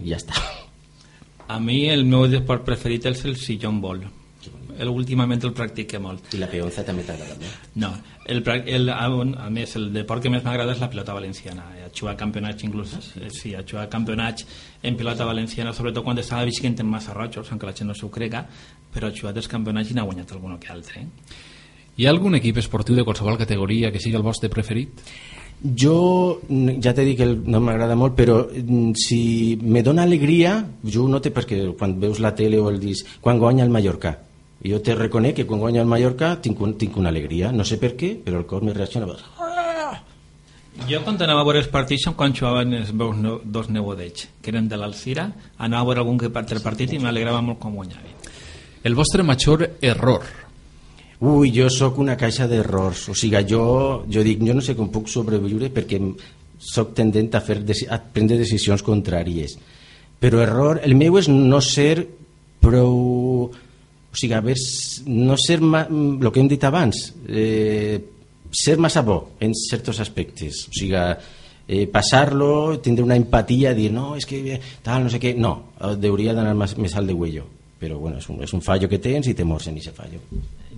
I 0.00 0.10
ja 0.10 0.20
està. 0.20 0.40
A 1.48 1.60
mi 1.62 1.84
el 1.92 2.02
meu 2.08 2.26
esport 2.26 2.64
preferit 2.66 3.06
és 3.12 3.22
el 3.28 3.36
sillón 3.38 3.78
ball. 3.80 4.02
El, 4.78 4.90
últimament 4.92 5.42
el 5.44 5.54
practiqué 5.56 5.98
molt. 6.02 6.34
I 6.36 6.40
la 6.40 6.48
peonza 6.50 6.84
també 6.86 7.04
t'agrada 7.06 7.36
molt. 7.40 7.66
No, 7.82 7.92
el, 8.26 8.42
el, 8.66 8.90
a, 8.92 9.50
més, 9.50 9.76
el 9.80 9.90
deport 9.94 10.24
que 10.24 10.32
més 10.32 10.44
m'agrada 10.44 10.76
és 10.76 10.82
la 10.82 10.90
pilota 10.92 11.16
valenciana. 11.16 11.68
A 11.84 11.90
jugar 11.96 12.16
campionats 12.20 12.66
inclús, 12.66 12.96
eh, 13.16 13.30
sí, 13.34 13.54
a 13.54 13.64
jugar 13.64 13.88
campionats 13.92 14.46
en 14.82 14.96
pilota 14.96 15.26
valenciana, 15.28 15.74
sobretot 15.76 16.04
quan 16.04 16.18
estava 16.22 16.46
visquent 16.48 16.78
en 16.82 16.90
massa 16.90 17.14
rojos, 17.14 17.50
aunque 17.50 17.66
la 17.68 17.74
gent 17.76 17.90
no 17.90 17.96
s'ho 17.96 18.10
crega, 18.12 18.46
però 18.92 19.08
ha 19.10 19.16
jugat 19.16 19.36
els 19.36 19.48
campionats 19.48 19.92
i 19.92 19.96
n'ha 19.96 20.06
guanyat 20.06 20.36
algun 20.36 20.58
que 20.62 20.72
altre. 20.72 21.02
Eh? 21.02 21.42
Hi 21.96 22.04
ha 22.04 22.12
algun 22.12 22.36
equip 22.36 22.58
esportiu 22.60 22.96
de 22.96 23.04
qualsevol 23.08 23.38
categoria 23.40 23.90
que 23.92 24.00
sigui 24.02 24.18
el 24.18 24.24
vostre 24.26 24.50
preferit? 24.52 25.00
Jo, 25.56 26.42
ja 26.84 26.92
t'he 26.92 27.06
dit 27.06 27.16
que 27.16 27.26
no 27.48 27.62
m'agrada 27.64 27.96
molt, 27.96 28.12
però 28.18 28.42
si 29.00 29.56
me 29.62 29.80
dona 29.82 30.04
alegria, 30.04 30.58
jo 30.84 31.06
ho 31.06 31.08
noto 31.08 31.32
perquè 31.32 31.62
quan 31.78 31.96
veus 32.00 32.20
la 32.20 32.34
tele 32.36 32.60
o 32.60 32.68
el 32.68 32.76
disc, 32.82 33.16
quan 33.24 33.40
guanya 33.40 33.64
el 33.64 33.72
Mallorca. 33.72 34.12
I 34.64 34.72
jo 34.72 34.80
te 34.82 34.94
reconec 34.96 35.36
que 35.36 35.46
quan 35.46 35.60
guanya 35.60 35.82
el 35.82 35.90
Mallorca 35.90 36.36
tinc, 36.42 36.60
un, 36.60 36.76
tinc 36.80 36.96
una 36.96 37.10
alegria. 37.12 37.52
No 37.52 37.64
sé 37.64 37.76
per 37.82 37.92
què, 37.98 38.16
però 38.24 38.40
el 38.40 38.46
cor 38.48 38.64
me 38.64 38.74
reacciona. 38.74 39.08
Jo 40.86 41.00
quan 41.02 41.16
anava 41.24 41.40
a 41.40 41.46
veure 41.48 41.60
els 41.62 41.70
partits 41.72 42.04
quan 42.16 42.34
jugaven 42.36 42.74
els 42.76 42.92
meus 42.92 43.16
no, 43.16 43.38
dos 43.42 43.70
nebodets, 43.72 44.28
que 44.42 44.52
eren 44.52 44.68
de 44.68 44.76
l'Alcira, 44.76 45.30
anava 45.56 45.82
a 45.82 45.88
veure 45.88 46.02
algun 46.04 46.18
que 46.20 46.30
part 46.30 46.50
del 46.52 46.60
partit 46.62 46.92
i 46.92 47.00
m'alegrava 47.00 47.40
molt 47.42 47.58
com 47.62 47.74
guanyava. 47.74 48.12
El 48.84 48.94
vostre 48.94 49.24
major 49.24 49.64
error? 49.80 50.26
Ui, 51.18 51.50
jo 51.50 51.70
sóc 51.72 51.96
una 51.98 52.16
caixa 52.16 52.46
d'errors. 52.46 53.08
O 53.08 53.14
sigui, 53.16 53.40
jo, 53.48 54.04
jo 54.12 54.22
dic, 54.22 54.42
jo 54.44 54.54
no 54.54 54.62
sé 54.62 54.76
com 54.76 54.92
puc 54.92 55.08
sobreviure 55.08 55.72
perquè 55.72 55.98
sóc 56.60 56.92
tendent 56.94 57.32
a, 57.34 57.40
fer, 57.40 57.62
a 57.88 57.98
prendre 57.98 58.36
decisions 58.36 58.84
contràries. 58.84 59.56
Però 60.20 60.42
error, 60.44 60.80
el 60.84 60.94
meu 60.94 61.18
és 61.18 61.30
no 61.32 61.62
ser 61.64 62.06
prou... 62.60 63.50
O 64.16 64.18
sigui, 64.18 64.32
haver, 64.32 64.56
no 65.12 65.34
ser 65.36 65.58
el 65.60 66.30
que 66.32 66.40
hem 66.40 66.46
dit 66.48 66.62
abans, 66.64 67.10
eh, 67.28 68.00
ser 68.48 68.78
massa 68.80 69.02
bo 69.04 69.36
en 69.44 69.52
certs 69.52 70.00
aspectes. 70.00 70.62
O 70.70 70.72
sigui, 70.72 70.96
eh, 71.68 71.86
passar-lo, 71.92 72.78
tindre 72.80 73.04
una 73.04 73.18
empatia, 73.20 73.74
dir, 73.76 73.90
no, 73.92 74.14
és 74.16 74.24
que 74.24 74.56
tal, 74.82 75.04
no 75.04 75.12
sé 75.12 75.20
què... 75.20 75.34
No, 75.36 75.74
hauria 75.84 76.32
d'anar 76.32 76.54
més, 76.56 76.78
més 76.80 76.96
al 76.96 77.12
de 77.12 77.12
huello. 77.12 77.44
Però 77.76 77.98
bueno, 78.00 78.22
és 78.22 78.30
un, 78.32 78.40
és 78.40 78.56
un 78.56 78.64
fallo 78.64 78.88
que 78.88 79.02
tens 79.04 79.28
i 79.28 79.34
te 79.36 79.44
mors 79.44 79.68
en 79.68 79.76
aquest 79.76 80.00
fallo. 80.00 80.22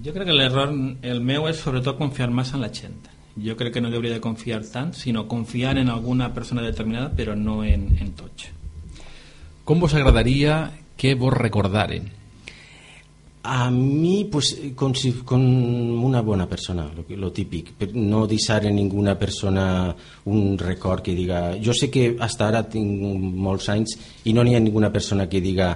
Jo 0.02 0.10
crec 0.16 0.26
que 0.26 0.34
l'error, 0.34 0.74
el 1.06 1.22
meu 1.22 1.46
és 1.46 1.62
sobretot 1.62 1.94
confiar 2.00 2.32
massa 2.34 2.58
en 2.58 2.66
la 2.66 2.72
gent. 2.74 2.98
Jo 3.38 3.54
crec 3.54 3.76
que 3.76 3.80
no 3.84 3.94
hauria 3.94 4.16
de 4.16 4.24
confiar 4.24 4.64
tant, 4.66 4.90
sinó 4.98 5.28
confiar 5.30 5.76
en 5.78 5.94
alguna 5.94 6.32
persona 6.34 6.66
determinada, 6.66 7.12
però 7.14 7.38
no 7.38 7.62
en, 7.62 7.86
en 8.02 8.14
tots. 8.18 8.50
Com 9.62 9.78
vos 9.78 9.94
agradaria 9.94 10.72
que 10.98 11.14
vos 11.14 11.38
recordaren? 11.38 12.10
A 13.50 13.70
mi, 13.70 14.26
pues, 14.26 14.58
con, 14.74 14.92
con 15.24 15.40
una 15.40 16.20
bona 16.20 16.46
persona, 16.46 16.90
lo, 16.94 17.04
lo 17.16 17.32
típic. 17.32 17.72
Per 17.72 17.94
no 17.96 18.26
deixar 18.28 18.66
en 18.66 18.76
ninguna 18.76 19.18
persona 19.18 19.96
un 20.26 20.58
record 20.58 21.00
que 21.00 21.14
diga... 21.16 21.56
Jo 21.64 21.72
sé 21.72 21.88
que 21.88 22.10
hasta 22.20 22.50
ara 22.50 22.66
tinc 22.68 23.00
molts 23.40 23.70
anys 23.72 23.96
i 24.28 24.34
no 24.36 24.44
n'hi 24.44 24.52
ha 24.54 24.60
ninguna 24.60 24.92
persona 24.92 25.30
que 25.32 25.40
diga 25.40 25.70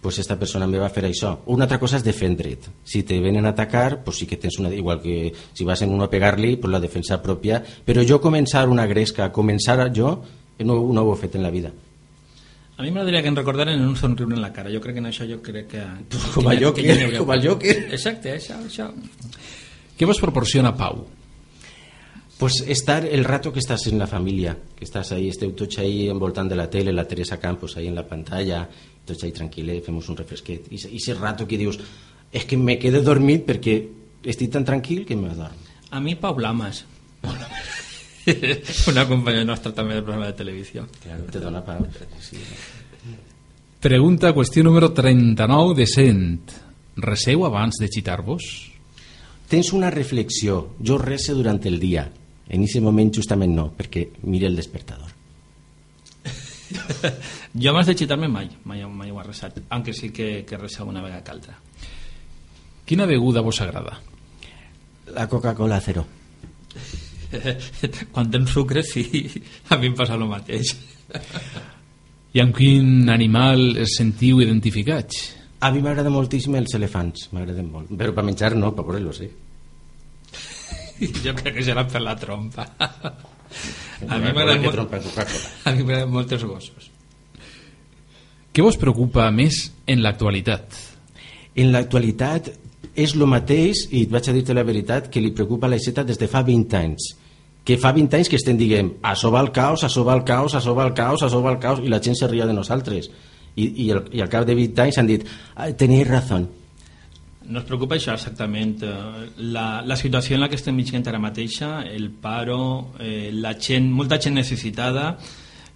pues 0.00 0.18
esta 0.18 0.38
persona 0.38 0.66
me 0.66 0.78
va 0.80 0.88
fer 0.88 1.04
això. 1.04 1.34
Una 1.52 1.66
altra 1.66 1.78
cosa 1.80 1.98
és 1.98 2.04
defendre't. 2.04 2.70
Si 2.84 3.02
te 3.04 3.20
venen 3.20 3.44
a 3.44 3.52
atacar, 3.52 4.02
pues 4.04 4.20
sí 4.20 4.26
que 4.26 4.38
tens 4.40 4.58
una... 4.58 4.72
Igual 4.72 5.02
que 5.02 5.32
si 5.52 5.64
vas 5.64 5.82
en 5.82 5.92
uno 5.92 6.04
a 6.04 6.10
pegar-li, 6.10 6.56
pues 6.56 6.72
la 6.72 6.80
defensa 6.80 7.20
pròpia. 7.22 7.60
Però 7.84 8.04
jo 8.04 8.20
començar 8.20 8.66
una 8.68 8.86
gresca, 8.88 9.32
començar 9.32 9.92
jo, 9.96 10.18
no, 10.64 10.80
no 10.92 11.04
ho 11.04 11.14
he 11.14 11.20
fet 11.20 11.36
en 11.36 11.44
la 11.44 11.52
vida. 11.52 11.72
A 12.80 12.82
mi 12.82 12.88
m'agradaria 12.94 13.20
que 13.20 13.28
em 13.28 13.36
recordaren 13.36 13.76
en 13.76 13.84
un 13.84 13.96
somriure 14.00 14.32
en 14.32 14.40
la 14.40 14.48
cara. 14.56 14.70
Jo 14.72 14.80
crec 14.80 14.96
que 14.96 15.02
en 15.04 15.08
això 15.10 15.26
jo 15.28 15.36
crec 15.44 15.66
que... 15.74 15.82
Com 16.32 16.46
que 16.48 16.54
a 16.54 16.60
Joker, 16.64 16.84
que 16.86 16.92
hauria- 16.96 17.18
com 17.20 17.32
a 17.34 17.36
Joker. 17.42 17.74
Exacte, 17.92 18.32
això, 18.38 18.56
això. 18.64 18.86
Què 19.98 20.08
vos 20.08 20.20
proporciona 20.22 20.72
pau? 20.72 21.02
Pues 22.40 22.62
estar 22.72 23.04
el 23.04 23.22
rato 23.28 23.52
que 23.52 23.58
estás 23.60 23.86
en 23.88 23.98
la 24.00 24.06
familia, 24.06 24.56
que 24.78 24.86
estás 24.86 25.12
ahí, 25.12 25.28
esteu 25.28 25.52
tots 25.52 25.76
ahí 25.82 26.06
envoltant 26.08 26.48
de 26.48 26.56
la 26.56 26.70
tele, 26.72 26.94
la 26.96 27.04
Teresa 27.04 27.36
Campos 27.36 27.76
ahí 27.76 27.90
en 27.90 27.98
la 28.00 28.06
pantalla, 28.08 28.62
tots 29.04 29.26
ahí 29.26 29.34
tranquil·les, 29.36 29.82
fem 29.84 29.98
un 30.00 30.16
refresquet. 30.16 30.70
I 30.72 30.80
ese 30.96 31.12
rato 31.18 31.44
que 31.46 31.58
dius, 31.60 31.76
és 32.32 32.46
que 32.48 32.56
me 32.56 32.78
quedo 32.80 33.02
dormit 33.04 33.44
perquè 33.44 33.76
estic 34.24 34.54
tan 34.56 34.64
tranquil 34.64 35.04
que 35.04 35.20
m'adorm. 35.20 35.68
A 35.92 36.00
mi 36.00 36.16
Pau 36.16 36.38
Lamas. 36.40 36.86
Una 38.92 39.06
companya 39.08 39.44
nostra 39.44 39.72
també 39.76 39.96
del 39.96 40.04
programa 40.04 40.28
de 40.30 40.36
televisió. 40.38 40.86
Claro, 41.02 41.24
te 41.32 41.40
dona 41.40 41.62
pau. 41.64 41.86
Sí. 42.20 42.40
Pregunta, 43.80 44.34
qüestió 44.36 44.64
número 44.64 44.92
39 44.92 45.74
de 45.78 45.86
100. 45.88 46.58
Reseu 47.00 47.46
abans 47.48 47.80
de 47.80 47.88
xitar-vos? 47.88 48.44
Tens 49.48 49.72
una 49.72 49.90
reflexió, 49.90 50.76
jo 50.78 50.98
rese 51.00 51.32
durant 51.34 51.62
el 51.66 51.80
dia. 51.80 52.04
En 52.50 52.66
aquest 52.66 52.84
moment 52.84 53.10
justament 53.14 53.54
no, 53.56 53.70
perquè 53.74 54.04
mira 54.28 54.50
el 54.50 54.58
despertador. 54.58 55.16
Jo 57.50 57.72
abans 57.72 57.88
de 57.88 57.96
xitar-me 57.98 58.28
mai, 58.30 58.46
mai, 58.62 58.84
mai 58.86 59.10
ho 59.10 59.18
he 59.18 59.24
resat, 59.26 59.56
aunque 59.74 59.92
sí 59.92 60.12
que, 60.14 60.44
que 60.46 60.56
resa 60.56 60.84
una 60.84 61.02
vegada 61.02 61.24
que 61.24 61.32
altra. 61.32 61.56
Quina 62.86 63.06
beguda 63.10 63.40
vos 63.40 63.60
agrada? 63.60 63.98
La 65.14 65.26
Coca-Cola 65.28 65.80
cero. 65.80 66.06
Quan 68.14 68.30
tens 68.30 68.54
sucre, 68.54 68.82
sí, 68.86 69.04
a 69.70 69.78
mi 69.78 69.90
em 69.90 69.96
passa 69.98 70.16
el 70.18 70.26
mateix. 70.28 70.74
I 72.34 72.42
amb 72.42 72.54
quin 72.54 73.10
animal 73.10 73.76
es 73.82 73.96
sentiu 73.98 74.42
identificats? 74.42 75.22
A 75.60 75.70
mi 75.74 75.82
m'agrada 75.84 76.12
moltíssim 76.12 76.54
els 76.56 76.74
elefants, 76.78 77.28
m'agraden 77.34 77.66
molt. 77.70 77.90
Però 78.00 78.14
per 78.16 78.24
menjar 78.24 78.54
no, 78.56 78.72
per 78.76 78.86
veure-los, 78.86 79.20
eh? 79.26 79.32
Jo 81.24 81.34
crec 81.36 81.58
que 81.58 81.64
serà 81.64 81.86
per 81.88 82.02
la 82.04 82.14
trompa. 82.20 82.66
A 84.06 84.16
mi 84.16 84.32
m'agraden 84.32 84.64
molt, 84.64 84.96
a 85.66 85.74
mi 85.74 85.84
m'agraden 85.84 86.14
molt 86.14 86.32
els 86.36 86.46
gossos. 86.46 86.90
Què 88.50 88.64
vos 88.66 88.78
preocupa 88.80 89.28
més 89.30 89.68
en 89.86 90.00
l'actualitat? 90.02 90.78
En 91.60 91.70
l'actualitat 91.74 92.50
és 92.98 93.14
el 93.14 93.26
mateix, 93.30 93.84
i 93.94 94.04
et 94.04 94.10
vaig 94.10 94.28
a 94.28 94.34
dir-te 94.34 94.54
la 94.56 94.64
veritat, 94.66 95.10
que 95.12 95.22
li 95.22 95.30
preocupa 95.34 95.68
a 95.68 95.70
la 95.70 95.78
Ixeta 95.78 96.04
des 96.06 96.18
de 96.18 96.28
fa 96.30 96.42
20 96.46 96.78
anys. 96.78 97.10
Que 97.64 97.76
fa 97.78 97.92
20 97.92 98.16
anys 98.16 98.30
que 98.32 98.38
estem 98.40 98.56
dient 98.58 98.94
això 99.02 99.30
va 99.32 99.42
el 99.44 99.50
caos, 99.52 99.84
això 99.84 100.04
va 100.06 100.14
el 100.16 100.24
caos, 100.24 100.54
això 100.56 100.74
va 100.76 100.86
el 100.88 100.94
caos, 100.96 101.22
això 101.22 101.42
va 101.44 101.52
el 101.52 101.60
caos, 101.60 101.82
i 101.84 101.92
la 101.92 102.00
gent 102.00 102.16
se 102.16 102.28
ria 102.28 102.46
de 102.46 102.56
nosaltres. 102.56 103.10
I, 103.56 103.66
i, 103.84 103.90
al, 103.90 104.04
i 104.14 104.22
al 104.22 104.30
cap 104.32 104.46
de 104.46 104.54
20 104.56 104.82
anys 104.86 104.98
han 104.98 105.10
dit 105.10 105.26
tenéis 105.76 106.08
razón. 106.08 106.48
No 107.50 107.58
es 107.58 107.66
preocupa 107.66 107.96
això 107.96 108.14
exactament. 108.14 108.82
eh, 108.82 109.28
La, 109.36 109.82
la 109.82 109.96
situació 109.96 110.36
en 110.36 110.44
la 110.44 110.48
que 110.48 110.54
estem 110.56 110.76
vivint 110.76 111.06
ara 111.08 111.18
mateixa, 111.18 111.82
el 111.82 112.10
paro, 112.10 112.94
eh, 113.00 113.30
la 113.34 113.56
gent, 113.58 113.90
molta 113.90 114.20
gent 114.20 114.36
necessitada, 114.38 115.16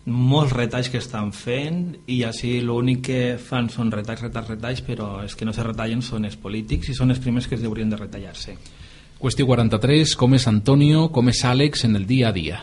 molts 0.06 0.52
retalls 0.52 0.90
que 0.92 1.00
estan 1.00 1.32
fent 1.32 1.96
i 2.06 2.22
així 2.28 2.60
l'únic 2.60 3.02
que 3.08 3.20
fan 3.40 3.70
són 3.72 3.90
retalls, 3.90 4.20
retalls, 4.22 4.50
retalls 4.52 4.82
però 4.84 5.22
els 5.22 5.34
que 5.34 5.46
no 5.48 5.52
se 5.56 5.64
retallen 5.64 6.02
són 6.04 6.26
els 6.28 6.36
polítics 6.36 6.90
i 6.92 6.94
són 6.94 7.10
els 7.10 7.22
primers 7.24 7.48
que 7.48 7.56
es 7.56 7.64
haurien 7.64 7.90
de 7.90 7.96
retallar-se 7.96 8.56
Qüestió 9.24 9.46
43, 9.48 10.10
com 10.20 10.34
és 10.36 10.44
Antonio, 10.50 11.06
com 11.08 11.30
és 11.32 11.38
Àlex 11.48 11.86
en 11.86 11.96
el 11.96 12.02
dia 12.04 12.28
a 12.28 12.32
dia? 12.36 12.58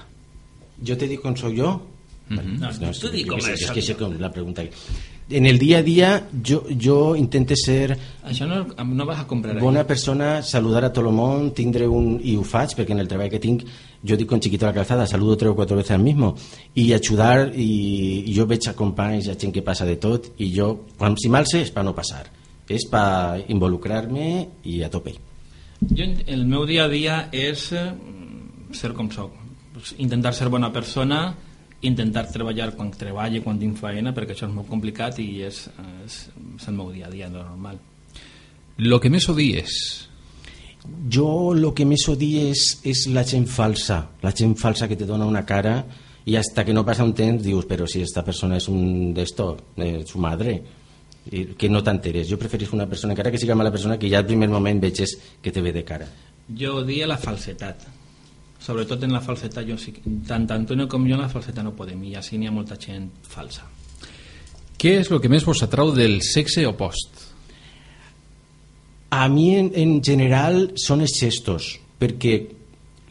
¿Yo 0.78 0.96
te 0.96 1.08
digo 1.08 1.24
cómo 1.24 1.36
soy 1.36 1.56
yo? 1.56 1.88
no, 2.30 2.42
No, 2.44 2.70
tu 2.70 2.86
es, 2.86 3.12
di 3.12 3.24
yo 3.24 3.32
com 3.32 3.40
és 3.40 3.64
es 3.64 3.72
que 3.72 3.82
sé 3.82 3.96
com 3.98 4.14
la 4.20 4.30
pregunta. 4.32 4.62
En 5.32 5.48
el 5.48 5.58
día 5.58 5.80
a 5.80 5.82
día 5.82 6.28
yo, 6.32 6.70
yo 6.70 7.16
intento 7.16 7.56
ser 7.56 7.98
això 8.24 8.46
no, 8.46 8.68
no 8.86 9.06
vas 9.08 9.22
a 9.22 9.26
comprar 9.26 9.56
ahí. 9.56 9.62
bona 9.62 9.88
persona, 9.88 10.44
saludar 10.44 10.86
a 10.86 10.94
tot 10.94 11.04
el 11.04 11.12
món, 11.12 11.50
tindre 11.58 11.88
un... 11.88 12.20
i 12.22 12.36
ho 12.38 12.44
faig 12.44 12.78
perquè 12.78 12.94
en 12.94 13.00
el 13.00 13.10
treball 13.10 13.34
que 13.34 13.40
tinc 13.40 13.66
jo 14.06 14.16
dic 14.16 14.30
con 14.30 14.40
chiquito 14.40 14.68
la 14.68 14.74
calzada, 14.74 15.08
saludo 15.08 15.38
tres 15.38 15.50
o 15.50 15.56
cuatro 15.56 15.78
veces 15.78 15.98
al 15.98 16.04
mismo 16.04 16.36
i 16.76 16.94
ajudar 16.94 17.56
i, 17.56 18.22
i 18.28 18.38
jo 18.38 18.46
veig 18.46 18.70
a 18.70 18.76
companys, 18.78 19.30
a 19.30 19.36
gent 19.36 19.52
que 19.52 19.66
passa 19.66 19.90
de 19.90 19.98
tot 19.98 20.30
i 20.38 20.54
jo, 20.54 20.86
quan 20.96 21.18
si 21.18 21.28
mal 21.28 21.50
sé 21.50 21.66
és 21.66 21.74
per 21.74 21.84
no 21.84 21.98
passar 21.98 22.28
és 22.70 22.86
per 22.86 23.50
involucrar-me 23.50 24.48
i 24.64 24.84
a 24.84 24.94
tope 24.94 25.31
Jo, 25.82 26.06
el 26.28 26.46
meu 26.46 26.66
dia 26.70 26.86
a 26.86 26.92
dia 26.92 27.16
és 27.34 27.72
eh, 27.74 27.88
ser 28.78 28.94
com 28.98 29.10
soc. 29.14 29.34
Pues, 29.74 29.96
intentar 29.98 30.36
ser 30.38 30.50
bona 30.54 30.70
persona, 30.74 31.24
intentar 31.82 32.28
treballar 32.30 32.72
quan 32.78 32.92
treballo, 32.94 33.42
quan 33.42 33.58
tinc 33.60 33.80
feina, 33.82 34.14
perquè 34.14 34.36
això 34.36 34.48
és 34.50 34.54
molt 34.54 34.70
complicat 34.70 35.18
i 35.24 35.42
és, 35.48 35.66
és, 36.06 36.22
és 36.60 36.70
el 36.70 36.78
meu 36.78 36.94
dia 36.94 37.10
a 37.10 37.14
dia 37.14 37.32
normal. 37.34 37.82
Lo 38.78 39.02
que 39.02 39.10
més 39.10 39.28
odies? 39.30 40.08
jo 41.10 41.54
lo 41.54 41.74
que 41.74 41.86
més 41.86 42.08
odio 42.10 42.48
és, 42.50 42.80
és 42.88 43.06
la 43.14 43.24
gent 43.28 43.46
falsa 43.50 44.02
la 44.24 44.34
gent 44.34 44.56
falsa 44.58 44.88
que 44.90 44.98
te 44.98 45.06
dona 45.06 45.28
una 45.30 45.44
cara 45.46 45.76
i 46.26 46.36
hasta 46.38 46.66
que 46.66 46.74
no 46.74 46.86
passa 46.86 47.06
un 47.06 47.14
temps 47.18 47.44
dius 47.44 47.68
però 47.70 47.88
si 47.90 48.02
esta 48.02 48.24
persona 48.26 48.58
és 48.58 48.68
un 48.70 49.14
d'esto 49.14 49.56
de 49.78 50.06
su 50.08 50.20
madre 50.22 50.58
que 51.30 51.70
no 51.70 51.84
t'enteres 51.86 52.30
jo 52.30 52.40
preferisco 52.42 52.76
una 52.76 52.90
persona, 52.90 53.14
encara 53.14 53.32
que 53.32 53.38
siga 53.38 53.56
mala 53.56 53.72
persona 53.72 54.00
que 54.00 54.10
ja 54.10 54.20
al 54.20 54.26
primer 54.26 54.50
moment 54.50 54.82
veges 54.82 55.18
que 55.42 55.52
te 55.52 55.62
ve 55.62 55.72
de 55.72 55.84
cara 55.86 56.08
Jo 56.58 56.78
odia 56.82 57.08
la 57.08 57.18
falsetat. 57.18 57.86
Sobretot 58.62 59.04
en 59.04 59.14
la 59.14 59.22
falsetat, 59.22 59.66
jo 59.66 59.78
tant 60.28 60.50
Antonio 60.52 60.88
com 60.90 61.06
jo 61.08 61.16
en 61.16 61.24
la 61.24 61.30
falsetat 61.30 61.64
no 61.66 61.74
podem, 61.78 62.02
i 62.04 62.16
així 62.18 62.38
n'hi 62.38 62.50
ha 62.50 62.54
molta 62.54 62.78
gent 62.78 63.08
falsa. 63.30 63.66
Què 64.82 64.98
és 65.00 65.12
el 65.12 65.22
que 65.22 65.30
més 65.30 65.46
vos 65.46 65.62
atrau 65.64 65.94
del 65.96 66.20
sexe 66.26 66.66
opost? 66.68 67.28
A 69.12 69.28
mi, 69.30 69.52
en, 69.60 69.72
en 69.76 69.98
general, 70.04 70.72
són 70.80 71.02
els 71.06 71.16
gestos, 71.20 71.74
perquè 72.00 72.36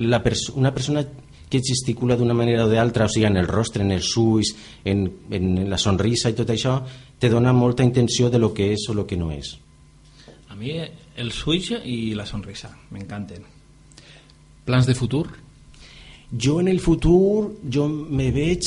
la 0.01 0.23
pers 0.25 0.49
una 0.55 0.73
persona 0.75 1.05
que 1.51 1.61
gesticula 1.67 2.17
d'una 2.17 2.35
manera 2.35 2.65
o 2.65 2.71
d'altra, 2.71 3.07
o 3.07 3.11
sigui, 3.11 3.27
en 3.27 3.37
el 3.41 3.49
rostre, 3.51 3.83
en 3.83 3.91
els 3.93 4.11
ulls, 4.17 4.55
en, 4.87 5.03
en 5.35 5.51
la 5.69 5.79
sonrisa 5.83 6.31
i 6.31 6.39
tot 6.39 6.53
això, 6.55 6.79
te 7.21 7.29
dona 7.29 7.53
molta 7.53 7.85
intenció 7.85 8.31
de 8.33 8.41
lo 8.41 8.55
que 8.57 8.73
és 8.73 8.89
o 8.89 8.95
lo 8.97 9.07
que 9.07 9.19
no 9.21 9.31
és. 9.31 9.53
A 10.49 10.57
mi 10.57 10.73
el 10.81 11.33
switch 11.33 11.85
i 11.85 12.15
la 12.17 12.27
sonrisa, 12.27 12.73
m'encanten. 12.91 13.45
Plans 14.65 14.89
de 14.89 14.97
futur? 14.97 15.27
Jo 16.33 16.61
en 16.61 16.69
el 16.69 16.81
futur, 16.81 17.53
jo 17.69 17.89
me 17.89 18.31
veig 18.33 18.65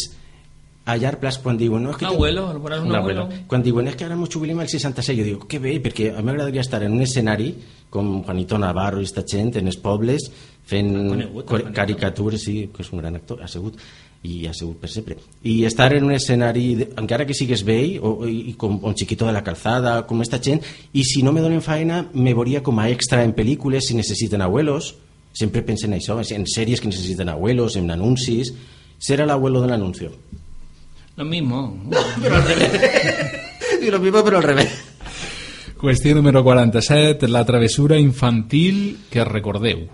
a 0.86 0.98
llarg 1.00 1.22
plaç 1.22 1.40
quan 1.40 1.58
diuen... 1.58 1.86
No, 1.86 1.94
és 1.94 1.98
que 1.98 2.06
Un 2.06 2.18
abuelo, 2.18 2.46
veuràs 2.60 2.84
un 2.84 2.96
abuelo. 2.96 3.28
Quan 3.48 3.64
diuen 3.64 3.88
és 3.88 3.96
que 3.96 4.06
ara 4.06 4.18
m'ho 4.20 4.28
jubilem 4.28 4.60
al 4.60 4.70
66, 4.70 5.18
jo 5.18 5.28
dic, 5.28 5.46
que 5.50 5.62
bé, 5.64 5.78
perquè 5.84 6.12
a 6.12 6.20
mi 6.20 6.28
m'agradaria 6.28 6.62
estar 6.62 6.84
en 6.84 6.98
un 6.98 7.06
escenari 7.06 7.54
com 7.94 8.18
Juanito 8.26 8.60
Navarro 8.60 9.00
i 9.00 9.08
esta 9.08 9.24
gent 9.24 9.56
en 9.62 9.70
els 9.72 9.80
pobles 9.80 10.28
fent 10.68 10.92
Conegut, 11.10 11.54
caricatures, 11.76 12.44
sí, 12.44 12.58
que 12.74 12.84
és 12.84 12.92
un 12.92 13.00
gran 13.00 13.16
actor, 13.16 13.42
ha 13.44 13.48
sigut 13.48 13.80
i 14.24 14.48
ha 14.48 14.54
sigut 14.56 14.80
per 14.80 14.90
sempre. 14.90 15.18
I 15.44 15.66
estar 15.68 15.92
en 15.94 16.06
un 16.08 16.14
escenari, 16.16 16.66
de, 16.80 16.90
encara 17.00 17.28
que 17.28 17.36
sigues 17.36 17.66
vell, 17.68 18.00
o, 18.02 18.28
i 18.28 18.56
com 18.60 18.80
un 18.82 18.96
chiquito 18.96 19.28
de 19.28 19.34
la 19.36 19.44
calzada, 19.44 19.98
com 20.08 20.22
esta 20.24 20.40
gent, 20.42 20.64
i 20.94 21.04
si 21.04 21.24
no 21.24 21.34
me 21.36 21.44
donen 21.44 21.62
feina, 21.62 22.06
me 22.14 22.34
veuria 22.34 22.64
com 22.64 22.80
a 22.80 22.90
extra 22.90 23.24
en 23.24 23.36
pel·lícules 23.36 23.90
si 23.90 23.98
necessiten 24.00 24.42
abuelos, 24.42 24.96
sempre 25.34 25.62
penso 25.62 25.88
en 25.88 25.98
això, 26.00 26.20
en 26.24 26.48
sèries 26.48 26.80
que 26.80 26.88
necessiten 26.88 27.30
abuelos, 27.30 27.76
en 27.76 27.92
anuncis, 27.92 28.54
ser 28.98 29.20
el 29.22 29.30
abuelo 29.30 29.62
de 29.62 29.68
l'anuncio. 29.68 30.14
Lo 31.16 31.26
mismo. 31.26 31.84
Y 33.84 33.92
lo 33.92 34.00
mismo, 34.00 34.24
pero 34.24 34.38
al 34.38 34.44
revés. 34.44 34.70
Qüestió 35.78 36.16
número 36.16 36.42
47, 36.42 37.28
la 37.28 37.44
travessura 37.44 38.00
infantil 38.00 39.00
que 39.10 39.26
recordeu. 39.26 39.90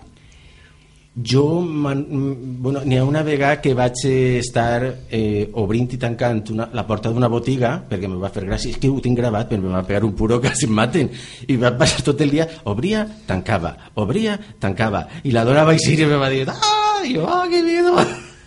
Jo, 1.26 1.44
bueno, 1.66 2.82
n'hi 2.84 2.96
ha 2.96 3.04
una 3.04 3.22
vegada 3.26 3.60
que 3.60 3.74
vaig 3.74 3.98
estar 4.06 4.84
eh, 5.10 5.50
obrint 5.58 5.90
i 5.96 5.98
tancant 6.00 6.44
una, 6.54 6.68
la 6.72 6.86
porta 6.86 7.10
d'una 7.10 7.28
botiga 7.28 7.72
perquè 7.90 8.08
me 8.08 8.20
va 8.20 8.30
fer 8.30 8.46
gràcia, 8.46 8.70
és 8.70 8.78
que 8.80 8.88
ho 8.88 9.00
tinc 9.02 9.18
gravat 9.18 9.50
però 9.50 9.64
me 9.64 9.74
va 9.74 9.82
pegar 9.86 10.04
un 10.06 10.14
puro 10.16 10.38
que 10.40 10.48
quasi 10.48 10.68
em 10.70 10.74
maten 10.78 11.10
i 11.48 11.58
va 11.60 11.74
passar 11.76 12.06
tot 12.06 12.22
el 12.22 12.30
dia, 12.36 12.46
obria, 12.70 13.04
tancava 13.26 13.74
obria, 14.00 14.38
tancava 14.62 15.06
i 15.24 15.34
la 15.34 15.44
dona 15.44 15.66
va 15.66 15.74
eixir 15.76 15.98
i 15.98 16.08
me 16.08 16.20
va 16.20 16.30
dir 16.32 16.46
ah, 16.48 17.02
jo, 17.04 17.26
ah, 17.26 17.46
que 17.50 17.62
miedo 17.66 17.98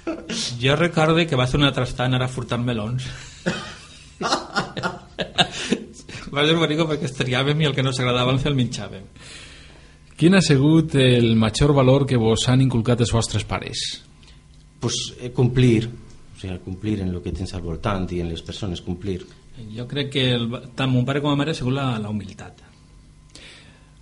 Jo 0.60 0.76
recorde 0.76 1.28
que 1.28 1.36
va 1.40 1.48
ser 1.48 1.60
una 1.60 1.72
trastant 1.76 2.14
ara 2.18 2.28
furtant 2.28 2.64
melons. 2.66 3.06
va 6.34 6.46
ser 6.48 6.56
bonic 6.58 6.84
perquè 6.90 7.08
es 7.08 7.16
triàvem 7.18 7.62
i 7.62 7.70
el 7.70 7.76
que 7.76 7.86
no 7.86 7.94
s'agradava 7.96 8.34
el 8.34 8.56
menjàvem. 8.58 9.06
Quin 10.18 10.36
ha 10.36 10.42
sigut 10.42 10.96
el 10.96 11.36
major 11.36 11.74
valor 11.74 12.06
que 12.06 12.18
vos 12.18 12.48
han 12.50 12.62
inculcat 12.62 13.02
els 13.02 13.12
vostres 13.14 13.44
pares? 13.46 14.04
pues 14.84 15.14
eh, 15.22 15.32
complir 15.32 15.86
o 15.88 16.40
sigui, 16.40 16.58
complir 16.60 17.00
en 17.00 17.14
lo 17.14 17.22
que 17.24 17.32
tens 17.32 17.54
al 17.56 17.62
voltant 17.64 18.04
i 18.12 18.20
en 18.20 18.28
les 18.28 18.42
persones, 18.44 18.82
complir 18.84 19.22
Jo 19.72 19.86
crec 19.88 20.10
que 20.12 20.26
el, 20.36 20.50
tant 20.76 20.92
mon 20.92 21.06
pare 21.08 21.22
com 21.22 21.32
ma 21.32 21.38
mare 21.40 21.54
ha 21.54 21.56
sigut 21.56 21.72
la, 21.72 21.94
la 22.02 22.10
humilitat. 22.10 22.60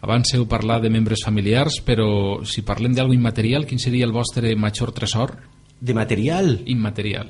Abans 0.02 0.32
heu 0.34 0.48
parlat 0.50 0.82
de 0.82 0.90
membres 0.90 1.22
familiars, 1.26 1.78
però 1.86 2.42
si 2.48 2.64
parlem 2.66 2.96
d'algo 2.98 3.14
immaterial, 3.14 3.68
quin 3.70 3.78
seria 3.78 4.08
el 4.08 4.16
vostre 4.16 4.56
major 4.56 4.92
tresor? 4.92 5.36
de 5.82 5.94
material 5.94 6.62
Immaterial. 6.66 7.30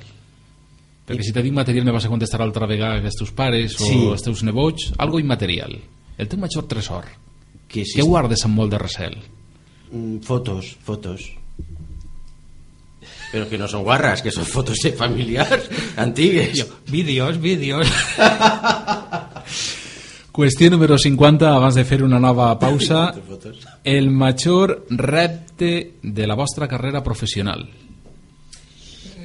Perquè 1.08 1.24
si 1.24 1.32
te 1.34 1.42
dic 1.44 1.54
material 1.56 1.86
me 1.88 1.92
vas 1.96 2.06
a 2.06 2.10
contestar 2.12 2.42
altra 2.44 2.68
vegada 2.68 3.00
que 3.02 3.08
els 3.08 3.16
teus 3.20 3.32
pares 3.32 3.76
o 3.82 3.86
Sí. 3.86 4.00
els 4.12 4.24
teus 4.24 4.44
nebots, 4.44 4.94
algo 4.98 5.20
immaterial. 5.20 5.76
El 6.18 6.28
teu 6.28 6.40
major 6.40 6.68
tresor. 6.68 7.06
Que 7.72 7.86
Què 7.88 8.04
guardes 8.04 8.44
amb 8.46 8.58
molt 8.60 8.74
de 8.74 8.80
recel? 8.82 9.16
Mm, 9.92 10.20
fotos, 10.28 10.76
fotos. 10.84 11.32
Pero 13.32 13.48
que 13.48 13.58
no 13.58 13.68
son 13.68 13.84
guarras, 13.84 14.22
que 14.22 14.32
son 14.32 14.46
fotos 14.46 14.78
de 14.84 14.92
familiars 14.92 15.70
antigues. 15.96 16.68
Vídeos, 16.88 17.40
vídeos. 17.40 17.88
Qüestió 20.32 20.70
número 20.72 20.98
50, 20.98 21.50
abans 21.52 21.76
de 21.76 21.84
fer 21.84 22.04
una 22.04 22.20
nova 22.20 22.58
pausa. 22.60 23.14
El 23.84 24.12
major 24.12 24.86
repte 24.90 25.96
de 26.02 26.28
la 26.28 26.36
vostra 26.36 26.70
carrera 26.70 27.04
professional. 27.04 27.70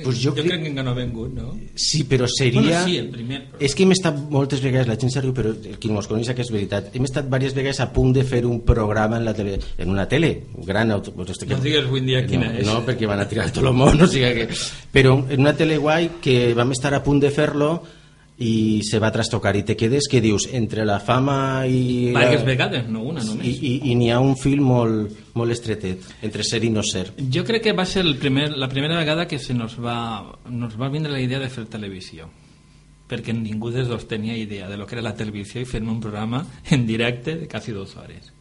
Pues 0.07 0.21
jo, 0.23 0.31
jo 0.31 0.37
crec... 0.39 0.49
crec 0.53 0.75
que 0.77 0.85
no 0.87 0.93
ha 0.93 0.97
vengut, 0.97 1.33
no? 1.35 1.51
Sí, 1.75 2.05
però 2.09 2.29
seria... 2.31 2.61
Bueno, 2.61 2.85
sí, 2.87 2.97
el 3.03 3.09
primer, 3.13 3.41
però- 3.51 3.63
És 3.67 3.75
que 3.77 3.85
hem 3.85 3.93
estat 3.97 4.19
moltes 4.33 4.63
vegades, 4.65 4.89
la 4.89 4.97
gent 5.01 5.13
se 5.13 5.23
riu, 5.25 5.35
però 5.37 5.53
el 5.55 5.77
qui 5.83 5.91
mos 5.93 6.09
coneix 6.11 6.31
que 6.33 6.45
és 6.47 6.53
veritat, 6.55 6.89
hem 6.97 7.09
estat 7.09 7.27
diverses 7.29 7.57
vegades 7.59 7.83
a 7.85 7.91
punt 7.93 8.15
de 8.17 8.25
fer 8.27 8.45
un 8.47 8.63
programa 8.67 9.19
en, 9.21 9.27
la 9.27 9.35
tele, 9.37 9.59
en 9.77 9.93
una 9.93 10.07
tele, 10.09 10.33
gran 10.67 10.95
auto... 10.95 11.13
Pues 11.17 11.31
este 11.35 11.47
No 11.51 11.61
digues 11.63 11.85
avui 11.85 12.01
dia 12.07 12.25
quina 12.27 12.51
no, 12.51 12.59
és. 12.61 12.67
No, 12.67 12.81
perquè 12.87 13.09
van 13.11 13.21
a 13.21 13.29
tirar 13.29 13.51
tot 13.51 13.65
el 13.65 13.73
món, 13.77 14.01
o 14.05 14.09
sigui 14.11 14.33
que... 14.41 14.49
Però 14.93 15.19
en 15.29 15.41
una 15.41 15.55
tele 15.57 15.79
guai 15.83 16.17
que 16.23 16.55
vam 16.57 16.73
estar 16.77 16.95
a 16.95 17.03
punt 17.05 17.21
de 17.23 17.31
fer-lo 17.35 17.71
i 18.39 18.83
se 18.85 18.99
va 19.01 19.11
trastocar 19.13 19.55
i 19.57 19.63
te 19.65 19.77
quedes 19.81 20.09
que 20.13 20.21
dius 20.21 20.49
entre 20.53 20.85
la 20.85 20.99
fama 21.01 21.65
i 21.65 22.11
Diverses 22.11 22.45
vegades, 22.45 22.89
no 22.89 23.03
una 23.03 23.23
i, 23.23 23.27
només. 23.27 23.61
i, 23.63 23.73
i 23.93 23.95
n'hi 23.97 24.11
ha 24.13 24.21
un 24.21 24.37
fil 24.37 24.61
molt, 24.61 25.15
molt 25.35 25.55
estretet 25.55 26.05
entre 26.27 26.45
ser 26.45 26.61
i 26.65 26.71
no 26.73 26.85
ser 26.85 27.09
Jo 27.33 27.47
crec 27.49 27.65
que 27.69 27.77
va 27.77 27.87
ser 27.89 28.05
el 28.05 28.17
primer, 28.21 28.51
la 28.57 28.69
primera 28.69 28.99
vegada 28.99 29.27
que 29.27 29.39
se 29.39 29.55
nos 29.55 29.79
va, 29.81 30.37
nos 30.51 30.77
va 30.81 30.93
vindre 30.93 31.13
la 31.13 31.23
idea 31.25 31.41
de 31.41 31.49
fer 31.49 31.65
televisió 31.65 32.29
perquè 33.09 33.33
ningú 33.33 33.71
dels 33.71 33.89
dos 33.89 34.09
tenia 34.11 34.37
idea 34.37 34.69
de 34.69 34.77
lo 34.77 34.87
que 34.87 34.97
era 34.99 35.05
la 35.07 35.15
televisió 35.17 35.63
i 35.63 35.69
fer 35.69 35.83
un 35.83 36.01
programa 36.01 36.45
en 36.71 36.87
directe 36.87 37.37
de 37.37 37.49
quasi 37.49 37.73
dues 37.73 37.95
hores. 37.97 38.36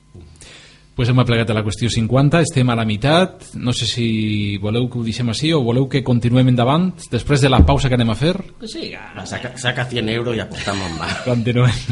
Pues 0.95 1.09
hem 1.11 1.19
aplegat 1.19 1.49
a 1.51 1.55
la 1.57 1.63
qüestió 1.65 1.89
50, 1.91 2.39
estem 2.45 2.69
a 2.71 2.75
la 2.79 2.85
meitat. 2.87 3.49
No 3.59 3.73
sé 3.75 3.83
si 3.89 4.05
voleu 4.63 4.85
que 4.87 5.01
ho 5.01 5.03
deixem 5.03 5.27
així 5.33 5.51
o 5.51 5.59
voleu 5.65 5.89
que 5.91 6.05
continuem 6.07 6.53
endavant 6.53 6.93
després 7.11 7.43
de 7.43 7.51
la 7.51 7.59
pausa 7.67 7.91
que 7.91 7.97
anem 7.99 8.13
a 8.13 8.15
fer. 8.15 8.37
Que 8.61 8.69
siga. 8.71 9.09
Va, 9.17 9.25
saca, 9.27 9.51
saca 9.59 9.83
100 9.91 10.13
euros 10.15 10.37
i 10.37 10.43
apostamos 10.45 10.95
más 10.95 11.19
Continuem. 11.27 11.83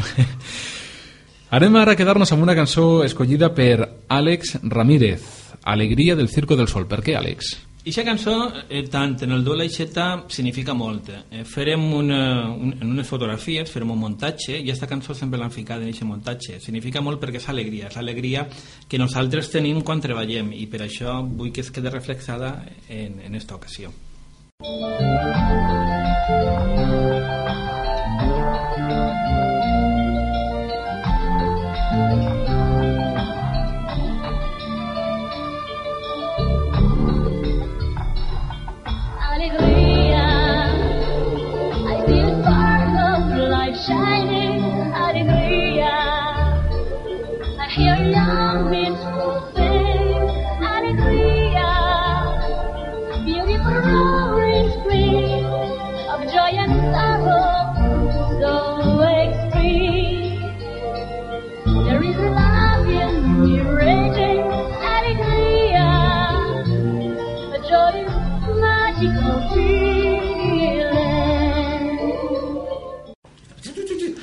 Anem 1.54 1.76
ara 1.76 1.92
a 1.92 2.00
quedar-nos 2.00 2.32
amb 2.32 2.48
una 2.48 2.56
cançó 2.56 3.04
escollida 3.04 3.52
per 3.54 3.76
Àlex 4.08 4.56
Ramírez, 4.62 5.28
Alegria 5.62 6.16
del 6.16 6.32
Circo 6.32 6.56
del 6.56 6.72
Sol. 6.72 6.88
Per 6.88 7.02
què, 7.04 7.18
Àlex? 7.20 7.52
Ixa 7.84 8.02
cançó, 8.02 8.50
eh, 8.70 8.86
tant 8.88 9.18
en 9.26 9.32
el 9.36 9.42
duel 9.44 9.60
aixeta, 9.60 10.24
significa 10.32 10.72
molt. 10.72 11.10
Eh, 11.30 11.42
farem 11.44 11.82
una, 11.92 12.48
un, 12.48 12.72
en 12.80 12.94
unes 12.94 13.06
fotografies, 13.06 13.68
farem 13.68 13.92
un 13.92 14.00
muntatge, 14.00 14.54
i 14.56 14.62
aquesta 14.62 14.88
cançó 14.88 15.12
sempre 15.12 15.38
l'han 15.38 15.52
ficat 15.52 15.84
en 15.84 15.90
aquest 15.90 16.08
muntatge. 16.08 16.56
Significa 16.64 17.02
molt 17.04 17.20
perquè 17.20 17.42
és 17.42 17.48
alegria, 17.52 17.92
és 17.92 17.98
alegria 18.00 18.46
que 18.88 18.98
nosaltres 18.98 19.52
tenim 19.52 19.82
quan 19.84 20.00
treballem, 20.00 20.54
i 20.56 20.64
per 20.64 20.80
això 20.86 21.20
vull 21.28 21.52
que 21.52 21.60
es 21.60 21.70
quede 21.70 21.92
reflexada 21.92 22.56
en, 22.88 23.20
en 23.20 23.34
esta 23.34 23.54
ocasió. 23.60 23.92
Thank 26.26 27.13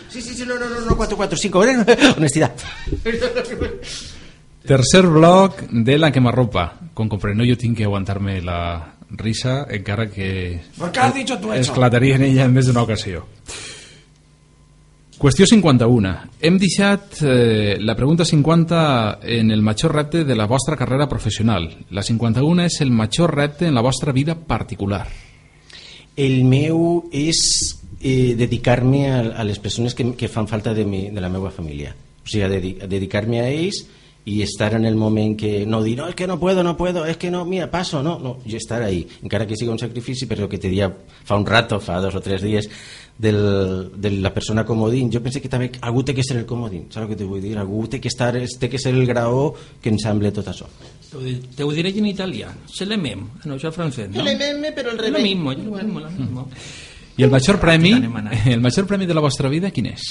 Sí, 0.09 0.21
sí, 0.21 0.34
sí, 0.34 0.45
no, 0.45 0.59
no, 0.59 0.67
no, 0.67 0.82
no, 0.82 0.97
4, 0.97 1.15
4, 1.15 1.38
5, 1.38 1.59
honestidad. 2.17 2.53
Tercer 4.65 5.07
blog 5.07 5.55
de 5.69 5.97
la 5.97 6.11
quemarropa. 6.11 6.79
Con 6.93 7.07
comprendo 7.07 7.43
yo 7.43 7.57
tengo 7.57 7.75
que 7.75 7.84
aguantarme 7.86 8.41
la 8.41 8.95
risa 9.09 9.65
encara 9.69 10.09
que... 10.09 10.61
¿Por 10.77 10.91
qué 10.91 10.99
has 10.99 11.15
dicho 11.15 11.38
tú 11.39 11.51
eso? 11.51 11.61
Esclataría 11.61 12.15
en 12.15 12.23
ella 12.23 12.43
en 12.43 12.53
vez 12.53 12.65
de 12.65 12.71
una 12.71 12.84
ocasión. 12.84 13.23
Qüestió 15.22 15.45
51. 15.45 16.11
Hem 16.41 16.55
deixat 16.57 17.19
eh, 17.22 17.76
la 17.78 17.93
pregunta 17.93 18.26
50 18.26 19.19
en 19.22 19.51
el 19.53 19.61
major 19.61 19.93
repte 19.93 20.24
de 20.26 20.34
la 20.36 20.47
vostra 20.49 20.76
carrera 20.76 21.05
professional. 21.07 21.67
La 21.91 22.01
51 22.01 22.65
és 22.65 22.80
el 22.82 22.89
major 22.89 23.30
repte 23.36 23.67
en 23.69 23.78
la 23.78 23.84
vostra 23.86 24.15
vida 24.17 24.34
particular. 24.34 25.03
El 26.17 26.41
meu 26.49 27.03
és 27.13 27.43
eh, 28.01 28.34
dedicar-me 28.34 29.03
a, 29.11 29.19
a 29.38 29.45
les 29.45 29.61
persones 29.61 29.93
que, 29.93 30.07
que 30.17 30.28
fan 30.28 30.49
falta 30.49 30.74
de, 30.74 30.88
mi, 30.89 31.03
de 31.13 31.22
la 31.22 31.30
meva 31.30 31.53
família. 31.53 31.93
O 31.93 32.26
sigui, 32.26 32.49
dedi 32.49 32.74
dedicar-me 32.89 33.43
a 33.43 33.47
ells 33.53 33.84
i 34.24 34.41
estar 34.43 34.74
en 34.76 34.86
el 34.86 34.95
moment 34.95 35.36
que 35.39 35.65
no 35.65 35.82
dir, 35.82 35.97
no, 35.97 36.07
es 36.07 36.13
que 36.15 36.28
no 36.28 36.39
puedo, 36.39 36.61
no 36.63 36.78
puedo, 36.78 37.05
es 37.05 37.17
que 37.17 37.32
no, 37.32 37.43
mira, 37.43 37.72
paso, 37.72 38.03
no, 38.03 38.19
no, 38.19 38.38
jo 38.45 38.57
estar 38.57 38.84
ahí, 38.84 39.07
encara 39.24 39.47
que 39.47 39.55
siga 39.57 39.72
un 39.72 39.80
sacrifici, 39.80 40.28
però 40.30 40.47
que 40.47 40.59
te 40.59 40.69
dia 40.69 40.91
fa 41.26 41.36
un 41.36 41.45
rato, 41.45 41.80
fa 41.82 41.97
dos 41.99 42.13
o 42.13 42.22
tres 42.22 42.41
dies, 42.43 42.69
del, 43.17 43.91
de 43.97 44.11
la 44.11 44.34
persona 44.34 44.63
comodín, 44.65 45.09
jo 45.11 45.22
penso 45.22 45.41
que 45.41 45.49
també 45.49 45.72
algú 45.82 46.03
té 46.05 46.13
que 46.13 46.24
ser 46.24 46.38
el 46.38 46.45
comodín, 46.45 46.86
saps 46.89 47.03
el 47.05 47.09
que 47.09 47.17
te 47.17 47.26
vull 47.26 47.41
dir? 47.41 47.55
Algú 47.57 47.88
té 47.89 47.99
que, 48.01 48.09
estar, 48.09 48.34
té 48.38 48.69
que 48.69 48.80
ser 48.82 48.93
el 48.93 49.05
graó 49.09 49.55
que 49.82 49.89
ensamble 49.89 50.32
tot 50.32 50.47
això. 50.53 50.69
Te 51.11 51.63
ho, 51.65 51.72
diré 51.74 51.89
en 51.89 52.05
italià. 52.07 52.53
Se 52.72 52.86
le 52.86 52.97
mem. 52.97 53.26
No, 53.43 53.57
això 53.57 53.67
és 53.69 53.76
francès, 53.76 54.07
no? 54.13 54.22
El 54.24 54.38
meme, 54.38 54.72
pero 54.72 54.91
el 54.91 54.97
Lo 54.97 55.03
revés. 55.03 55.24
mismo, 55.24 55.51
lo 55.51 55.59
mismo, 55.76 55.99
lo 55.99 56.09
mismo. 56.09 56.47
I 57.17 57.24
el 57.24 57.30
major 57.30 57.59
premi, 57.59 57.91
el 58.45 58.61
major 58.61 58.88
premi 58.88 59.05
de 59.05 59.13
la 59.13 59.22
vostra 59.22 59.49
vida, 59.49 59.69
quin 59.72 59.91
és? 59.91 60.05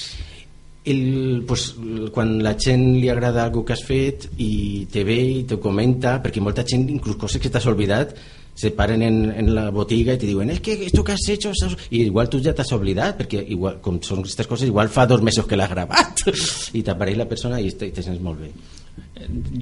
El, 0.85 1.45
pues, 1.47 1.75
quan 2.15 2.39
la 2.43 2.55
gent 2.59 2.97
li 2.97 3.09
agrada 3.13 3.45
algo 3.45 3.65
que 3.65 3.75
has 3.75 3.85
fet 3.85 4.29
i 4.41 4.87
te 4.91 5.05
ve 5.05 5.19
i 5.41 5.43
te 5.49 5.61
comenta 5.61 6.19
perquè 6.23 6.41
molta 6.41 6.65
gent, 6.67 6.89
inclús 6.89 7.19
coses 7.21 7.43
que 7.43 7.53
t'has 7.53 7.69
oblidat 7.69 8.15
se 8.61 8.71
paren 8.77 9.03
en, 9.03 9.31
en 9.31 9.55
la 9.55 9.71
botiga 9.71 10.15
i 10.15 10.21
te 10.21 10.29
diuen 10.29 10.51
es 10.51 10.61
que 10.61 10.75
esto 10.85 11.05
que 11.05 11.13
has 11.13 11.29
hecho 11.29 11.51
estás-" 11.51 11.77
i 11.91 12.03
igual 12.03 12.29
tu 12.29 12.41
ja 12.45 12.55
t'has 12.55 12.73
oblidat 12.77 13.17
perquè 13.21 13.45
igual, 13.49 13.81
com 13.81 14.01
són 14.03 14.25
aquestes 14.25 14.49
coses 14.49 14.69
igual 14.69 14.89
fa 14.89 15.07
dos 15.07 15.23
mesos 15.23 15.47
que 15.47 15.57
l'has 15.57 15.71
gravat. 15.71 16.25
I 16.79 16.83
t'apareix 16.83 17.17
la 17.17 17.29
persona 17.29 17.61
i 17.61 17.71
te, 17.73 17.91
te 17.93 18.05
sents 18.05 18.21
molt 18.21 18.41
bé. 18.41 18.53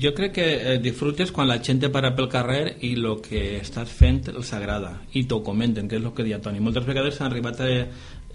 Jo 0.02 0.12
crec 0.14 0.32
que 0.38 0.46
eh, 0.54 0.76
disfrutes 0.82 1.30
quan 1.34 1.48
la 1.50 1.58
gent 1.62 1.80
te 1.82 1.90
para 1.94 2.14
pel 2.16 2.28
carrer 2.30 2.76
i 2.86 2.94
el 2.94 3.08
que 3.22 3.58
estàs 3.58 3.90
fent 3.90 4.22
els 4.32 4.52
agrada 4.54 4.92
i 5.18 5.24
t'ho 5.28 5.42
comenten, 5.46 5.88
que 5.88 5.98
és 5.98 6.04
el 6.04 6.14
que 6.14 6.26
deia 6.26 6.40
Toni. 6.42 6.62
Moltes 6.62 6.86
vegades 6.86 7.18
s'han 7.18 7.30
arribat 7.30 7.60
a 7.62 7.68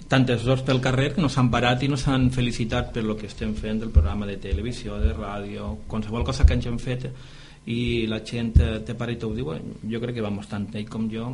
tantes 0.09 0.45
hores 0.47 0.63
pel 0.65 0.81
carrer 0.81 1.13
que 1.15 1.21
no 1.21 1.29
s'han 1.29 1.49
parat 1.53 1.83
i 1.83 1.89
no 1.91 1.97
s'han 1.97 2.29
felicitat 2.31 2.91
per 2.93 3.03
lo 3.03 3.15
que 3.17 3.27
estem 3.27 3.53
fent 3.55 3.79
del 3.81 3.93
programa 3.93 4.27
de 4.29 4.37
televisió, 4.37 4.99
de 5.01 5.13
ràdio, 5.13 5.69
qualsevol 5.87 6.25
cosa 6.27 6.45
que 6.45 6.57
ens 6.57 6.67
hem 6.69 6.79
fet 6.81 7.07
i 7.65 8.05
la 8.11 8.19
gent 8.25 8.59
eh, 8.59 8.79
te 8.85 8.95
para 8.99 9.13
i 9.13 9.17
t'ho 9.19 9.31
diu. 9.35 9.53
Jo 9.89 10.03
crec 10.03 10.17
que 10.17 10.25
vamos 10.25 10.49
tant 10.51 10.67
ell 10.75 10.89
com 10.89 11.07
jo 11.11 11.31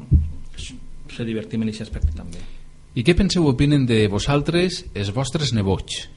se 1.09 1.25
divertim 1.25 1.63
en 1.63 1.71
aquest 1.71 1.87
aspecte 1.87 2.13
també. 2.15 2.41
I 2.97 3.03
què 3.05 3.15
penseu 3.17 3.45
o 3.45 3.53
opinen 3.53 3.85
de 3.89 4.07
vosaltres, 4.09 4.83
els 4.97 5.11
vostres 5.13 5.53
nebots? 5.53 6.07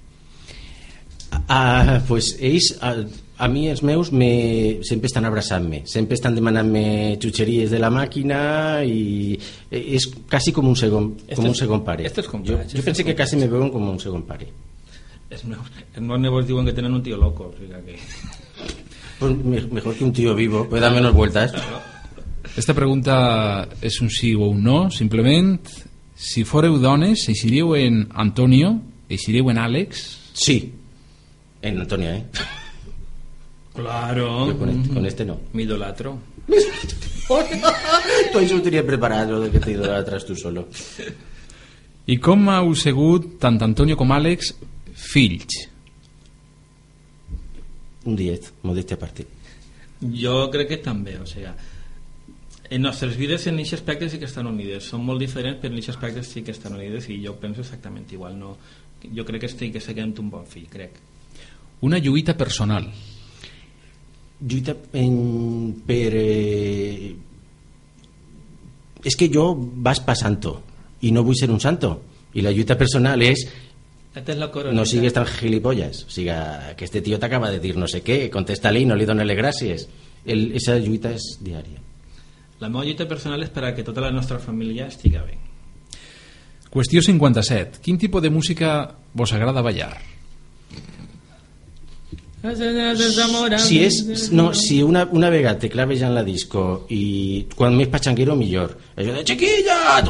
Ah, 1.49 2.01
pues 2.09 2.35
ells, 2.41 2.75
a, 3.43 3.49
mi 3.51 3.65
els 3.73 3.83
meus 3.83 4.13
me, 4.15 4.79
sempre 4.87 5.09
estan 5.11 5.25
abraçant-me, 5.27 5.83
sempre 5.91 6.15
estan 6.15 6.37
demanant-me 6.39 7.17
xutxeries 7.23 7.71
de 7.75 7.81
la 7.83 7.91
màquina 7.91 8.39
i 8.87 9.35
eh, 9.71 9.83
és 9.99 10.07
quasi 10.31 10.53
com 10.55 10.69
un 10.71 10.77
segon, 10.79 11.11
Este 11.27 11.41
com 11.41 11.49
un 11.51 11.57
segon 11.59 11.83
pare. 11.85 12.07
este 12.07 12.23
és 12.23 12.29
jo, 12.31 12.59
jo 12.77 12.83
penso 12.87 13.03
que 13.05 13.17
quasi 13.19 13.37
me 13.37 13.49
veuen 13.51 13.71
com 13.75 13.89
un 13.91 13.99
segon 14.01 14.23
pare. 14.29 14.47
Els 15.33 15.45
meus, 15.49 15.67
els 15.97 16.05
meus 16.07 16.21
nebos 16.21 16.47
diuen 16.47 16.67
que 16.67 16.73
tenen 16.77 16.93
un 16.95 17.03
tio 17.03 17.17
loco, 17.17 17.51
o 17.51 17.55
sigui 17.59 17.73
que... 17.87 17.99
Pues 19.19 19.37
me- 19.45 19.61
mejor 19.71 19.95
que 19.95 20.05
un 20.05 20.13
tío 20.13 20.35
vivo, 20.35 20.69
puede 20.69 20.83
dar 20.83 20.93
menos 20.93 21.15
vueltas. 21.15 21.53
Esta 22.57 22.75
pregunta 22.75 23.69
és 23.81 24.01
un 24.03 24.11
sí 24.11 24.35
o 24.35 24.49
un 24.51 24.63
no, 24.63 24.91
simplement, 24.91 25.57
si 26.15 26.43
foreu 26.45 26.77
dones, 26.79 27.29
eixiríeu 27.31 27.75
en 27.79 28.09
Antonio, 28.15 28.75
eixiríeu 29.09 29.49
en 29.51 29.59
Àlex, 29.59 30.19
Sí, 30.35 30.73
en 31.63 31.81
Antonia, 31.81 32.17
¿eh? 32.17 32.25
Claro. 33.75 34.47
Yo 34.47 34.59
con 34.59 34.69
este, 34.69 34.95
con 34.95 35.07
este 35.07 35.25
no. 35.25 35.41
Mi 35.53 35.63
idolatro. 35.63 36.19
Tú 38.33 38.39
eso 38.39 38.57
lo 38.57 38.63
tenías 38.63 38.85
preparado 38.85 39.41
de 39.41 39.51
que 39.51 39.61
te 39.61 39.73
idolatras 39.73 40.27
tú 40.27 40.37
solo. 40.37 40.69
I 42.05 42.19
com 42.19 42.49
heu 42.51 42.73
segut 42.75 43.39
tant 43.41 43.61
Antonio 43.63 43.95
com 43.97 44.11
Àlex 44.11 44.51
fills? 44.93 45.61
Un 48.05 48.17
10, 48.19 48.49
modestia 48.67 48.99
aparte. 48.99 49.27
Jo 50.03 50.51
crec 50.51 50.73
que 50.73 50.81
també, 50.83 51.15
o 51.23 51.27
sigui, 51.31 51.53
en 52.73 52.83
nostres 52.83 53.15
vides 53.17 53.47
en 53.47 53.61
aquest 53.63 53.79
aspecte 53.79 54.09
sí 54.11 54.19
que 54.19 54.27
estan 54.27 54.51
unides, 54.51 54.91
són 54.91 55.07
molt 55.07 55.23
diferents 55.23 55.63
però 55.63 55.71
en 55.71 55.79
aquest 55.79 55.95
aspecte 55.95 56.27
sí 56.27 56.43
que 56.43 56.51
estan 56.51 56.75
unides 56.75 57.07
i 57.09 57.21
jo 57.23 57.37
penso 57.39 57.63
exactament 57.63 58.11
igual 58.13 58.35
no, 58.39 58.57
jo 59.07 59.25
crec 59.29 59.45
que 59.45 59.51
estic 59.53 59.77
que 59.77 59.81
seguim 59.81 60.11
un 60.19 60.31
bon 60.33 60.47
fill, 60.47 60.67
crec 60.73 60.99
Una 61.83 61.99
lluita 61.99 62.37
personal. 62.37 62.85
Lluita 64.43 64.75
en, 64.99 65.17
per... 65.87 66.09
Eh, 66.19 67.13
és 69.03 69.19
que 69.19 69.29
jo 69.33 69.53
vas 69.57 70.01
pa 70.03 70.15
santo 70.19 70.61
i 71.03 71.11
no 71.15 71.25
vull 71.27 71.39
ser 71.39 71.51
un 71.51 71.61
santo 71.63 71.93
i 72.39 72.43
la 72.43 72.53
lluita 72.55 72.79
personal 72.79 73.23
és 73.27 73.45
no 74.77 74.85
sigues 74.85 75.15
tan 75.17 75.27
gilipollas 75.27 76.05
o 76.05 76.11
sigui, 76.13 76.35
que 76.77 76.85
este 76.85 77.01
tío 77.01 77.19
t'acaba 77.19 77.51
de 77.51 77.59
dir 77.59 77.77
no 77.77 77.89
sé 77.89 78.03
què 78.05 78.29
contesta-li, 78.31 78.85
no 78.87 78.95
li 78.95 79.09
dona 79.09 79.27
les 79.27 79.39
gràcies 79.39 79.89
El, 80.23 80.53
esa 80.55 80.77
lluita 80.79 81.11
és 81.11 81.33
diària 81.43 81.81
La 82.63 82.69
meva 82.71 82.85
lluita 82.87 83.09
personal 83.11 83.43
és 83.43 83.51
per 83.51 83.65
a 83.67 83.73
que 83.75 83.83
tota 83.83 84.05
la 84.05 84.13
nostra 84.15 84.39
família 84.39 84.87
estigui 84.87 85.19
bé. 85.19 85.35
Qüestió 86.71 87.03
57. 87.03 87.81
Quin 87.83 87.99
tipus 87.99 88.23
de 88.23 88.31
música 88.31 88.95
vos 89.13 89.33
agrada 89.35 89.65
ballar? 89.67 89.99
Si 93.63 93.79
és 93.87 94.31
no, 94.35 94.51
si 94.55 94.83
una, 94.83 95.05
una 95.13 95.31
vegada 95.31 95.61
te 95.63 95.71
claves 95.71 96.01
ja 96.01 96.09
en 96.11 96.17
la 96.17 96.25
disco 96.27 96.87
i 96.91 97.47
quan 97.55 97.77
més 97.79 97.91
patxanguero 97.93 98.35
millor 98.37 98.75
això 98.97 99.15
de 99.15 99.25
chiquilla 99.25 100.03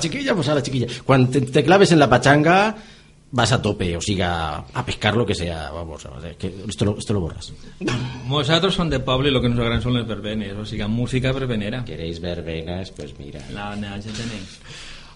chiquilla 0.00 0.34
pues 0.34 0.48
a 0.48 0.56
la 0.56 0.64
chiquilla 0.64 0.88
quan 1.04 1.28
te, 1.30 1.42
te 1.44 1.64
claves 1.64 1.92
en 1.92 2.00
la 2.00 2.08
pachanga 2.08 2.74
vas 3.36 3.52
a 3.52 3.60
tope 3.60 3.90
o 3.98 4.00
sigui 4.00 4.22
a, 4.24 4.64
pescar 4.86 5.14
lo 5.16 5.26
que 5.26 5.34
sea 5.34 5.70
vamos 5.70 6.08
que 6.38 6.54
esto, 6.68 6.84
lo, 6.86 6.98
esto 6.98 7.12
lo 7.12 7.20
borras 7.20 7.52
Nosaltres 8.26 8.74
som 8.74 8.88
de 8.88 9.00
poble 9.04 9.28
i 9.28 9.34
el 9.34 9.40
que 9.42 9.50
ens 9.52 9.60
agraden 9.60 9.82
són 9.84 9.94
les 9.94 10.06
verbenes, 10.08 10.56
o 10.56 10.64
sigui, 10.64 10.86
música 10.88 11.32
verbenera. 11.32 11.84
queréis 11.84 12.20
verbenas 12.20 12.90
pues 12.96 13.12
mira 13.18 13.44
La, 13.52 13.74
gent 13.76 14.16
tenim. 14.16 14.44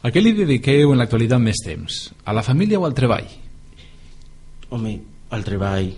A 0.02 0.08
què 0.08 0.20
li 0.22 0.32
dediqueu 0.32 0.92
en 0.92 1.00
l'actualitat 1.00 1.40
més 1.40 1.60
temps? 1.64 2.10
A 2.24 2.32
la 2.32 2.44
família 2.44 2.80
o 2.80 2.86
al 2.86 2.94
treball? 2.96 3.28
home, 4.70 5.00
al 5.30 5.44
treball 5.46 5.90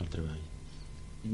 al 0.00 0.10
treball 0.12 0.36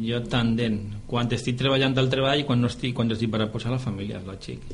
Jo 0.05 0.19
tendent, 0.27 0.79
quan 1.07 1.29
estic 1.37 1.59
treballant 1.61 1.93
al 2.01 2.09
treball 2.11 2.41
i 2.41 2.47
quan 2.49 2.59
no 2.61 2.67
estic, 2.73 2.95
quan 2.97 3.13
estic 3.15 3.31
per 3.31 3.45
a 3.45 3.51
posar 3.53 3.71
la 3.71 3.79
família, 3.79 4.19
és 4.19 4.25
lògic. 4.27 4.65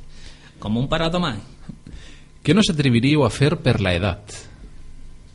Com 0.63 0.79
un 0.81 0.87
parat 0.89 1.13
mà. 1.21 1.35
Què 2.41 2.55
no 2.57 2.63
s'atreviríeu 2.65 3.27
a 3.27 3.29
fer 3.29 3.51
per 3.61 3.81
la 3.85 3.93
edat? 3.99 4.37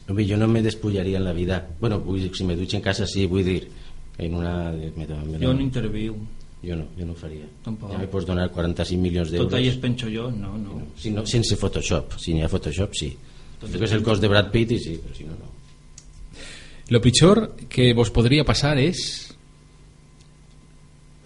Home, 0.09 0.25
jo 0.25 0.37
no 0.37 0.47
me 0.47 0.61
despullaria 0.61 1.17
en 1.19 1.25
la 1.25 1.33
vida 1.33 1.59
bueno, 1.79 1.99
vull 1.99 2.21
dir, 2.21 2.31
si 2.37 2.43
me 2.45 2.55
dutxo 2.55 2.77
en 2.77 2.83
casa 2.85 3.05
sí, 3.09 3.25
vull 3.25 3.43
dir 3.45 3.59
en 4.17 4.35
una... 4.37 4.71
Me, 4.71 4.91
me, 4.95 5.39
Jo 5.41 5.53
no 5.53 5.61
interviu. 5.61 6.15
jo 6.65 6.75
no, 6.75 6.85
jo 6.97 7.05
no 7.05 7.13
ho 7.13 7.15
faria 7.17 7.45
Tampoc. 7.65 7.91
ja 7.91 7.97
me 7.97 8.07
pots 8.07 8.25
donar 8.25 8.49
45 8.53 9.01
milions 9.01 9.31
d'euros 9.33 9.49
Tot 9.49 9.57
allà 9.59 9.69
es 9.69 9.77
penso 9.81 10.09
jo, 10.09 10.29
no, 10.31 10.57
no. 10.57 10.81
Si 10.97 11.11
no, 11.11 11.25
sense 11.25 11.57
Photoshop, 11.57 12.17
si 12.21 12.33
n'hi 12.33 12.45
ha 12.45 12.49
Photoshop, 12.49 12.93
sí. 12.93 13.11
Tu 13.59 13.69
que 13.79 13.85
és 13.85 13.93
el 13.97 14.03
cos 14.05 14.21
de 14.21 14.29
Brad 14.29 14.49
Pitt 14.53 14.73
i 14.77 14.79
sí, 14.81 14.97
però 15.01 15.13
si 15.17 15.25
no, 15.25 15.37
no. 15.41 15.54
Lo 16.89 17.01
pitjor 17.01 17.55
que 17.69 17.93
vos 17.97 18.11
podria 18.13 18.45
passar 18.45 18.77
és... 18.81 18.99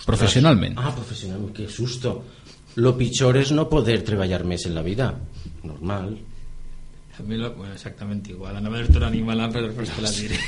Professionalment. 0.05 0.77
Ah, 0.79 0.93
professionalment, 0.95 1.51
que 1.53 1.67
susto. 1.69 2.13
Lo 2.79 2.95
pitjor 2.97 3.37
és 3.37 3.51
no 3.53 3.67
poder 3.69 3.99
treballar 4.07 4.43
més 4.47 4.65
en 4.69 4.73
la 4.77 4.81
vida. 4.85 5.11
Normal. 5.63 6.13
A 7.19 7.23
mi, 7.27 7.35
lo, 7.37 7.51
bueno, 7.57 7.73
exactament 7.75 8.23
igual. 8.31 8.55
A 8.55 8.61
dir-te 8.63 8.97
un 8.97 9.05
animal, 9.09 9.43
però 9.51 9.67
després 9.67 9.91
te 9.91 10.01
la 10.05 10.11
diré. 10.15 10.39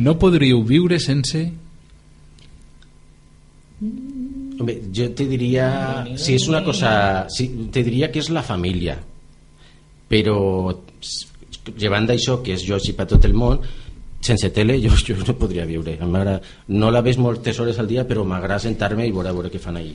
No 0.00 0.16
podríeu 0.18 0.64
viure 0.66 0.98
sense... 0.98 1.44
Home, 3.84 4.74
jo 4.96 5.10
te 5.18 5.26
diria... 5.28 5.68
Si 6.16 6.34
és 6.38 6.48
una 6.48 6.64
cosa... 6.64 7.26
Si, 7.30 7.48
te 7.74 7.84
diria 7.86 8.08
que 8.10 8.22
és 8.24 8.30
la 8.32 8.42
família. 8.46 8.96
Però, 10.08 10.38
s- 11.02 11.28
llevant 11.76 12.06
d'això, 12.08 12.40
que 12.44 12.54
és 12.54 12.64
jo 12.66 12.76
així 12.76 12.94
per 12.96 13.06
tot 13.10 13.24
el 13.24 13.34
món, 13.34 13.60
sense 14.24 14.50
tele 14.56 14.78
jo, 14.82 14.90
jo 15.06 15.16
no 15.20 15.36
podria 15.38 15.66
viure. 15.68 15.96
No 16.00 16.90
la 16.90 17.04
ves 17.04 17.20
moltes 17.20 17.60
hores 17.60 17.78
al 17.78 17.90
dia, 17.90 18.06
però 18.08 18.24
m'agrada 18.24 18.64
sentar-me 18.66 19.06
i 19.06 19.14
veure, 19.14 19.32
veure 19.32 19.52
què 19.52 19.62
fan 19.62 19.80
ahí. 19.80 19.94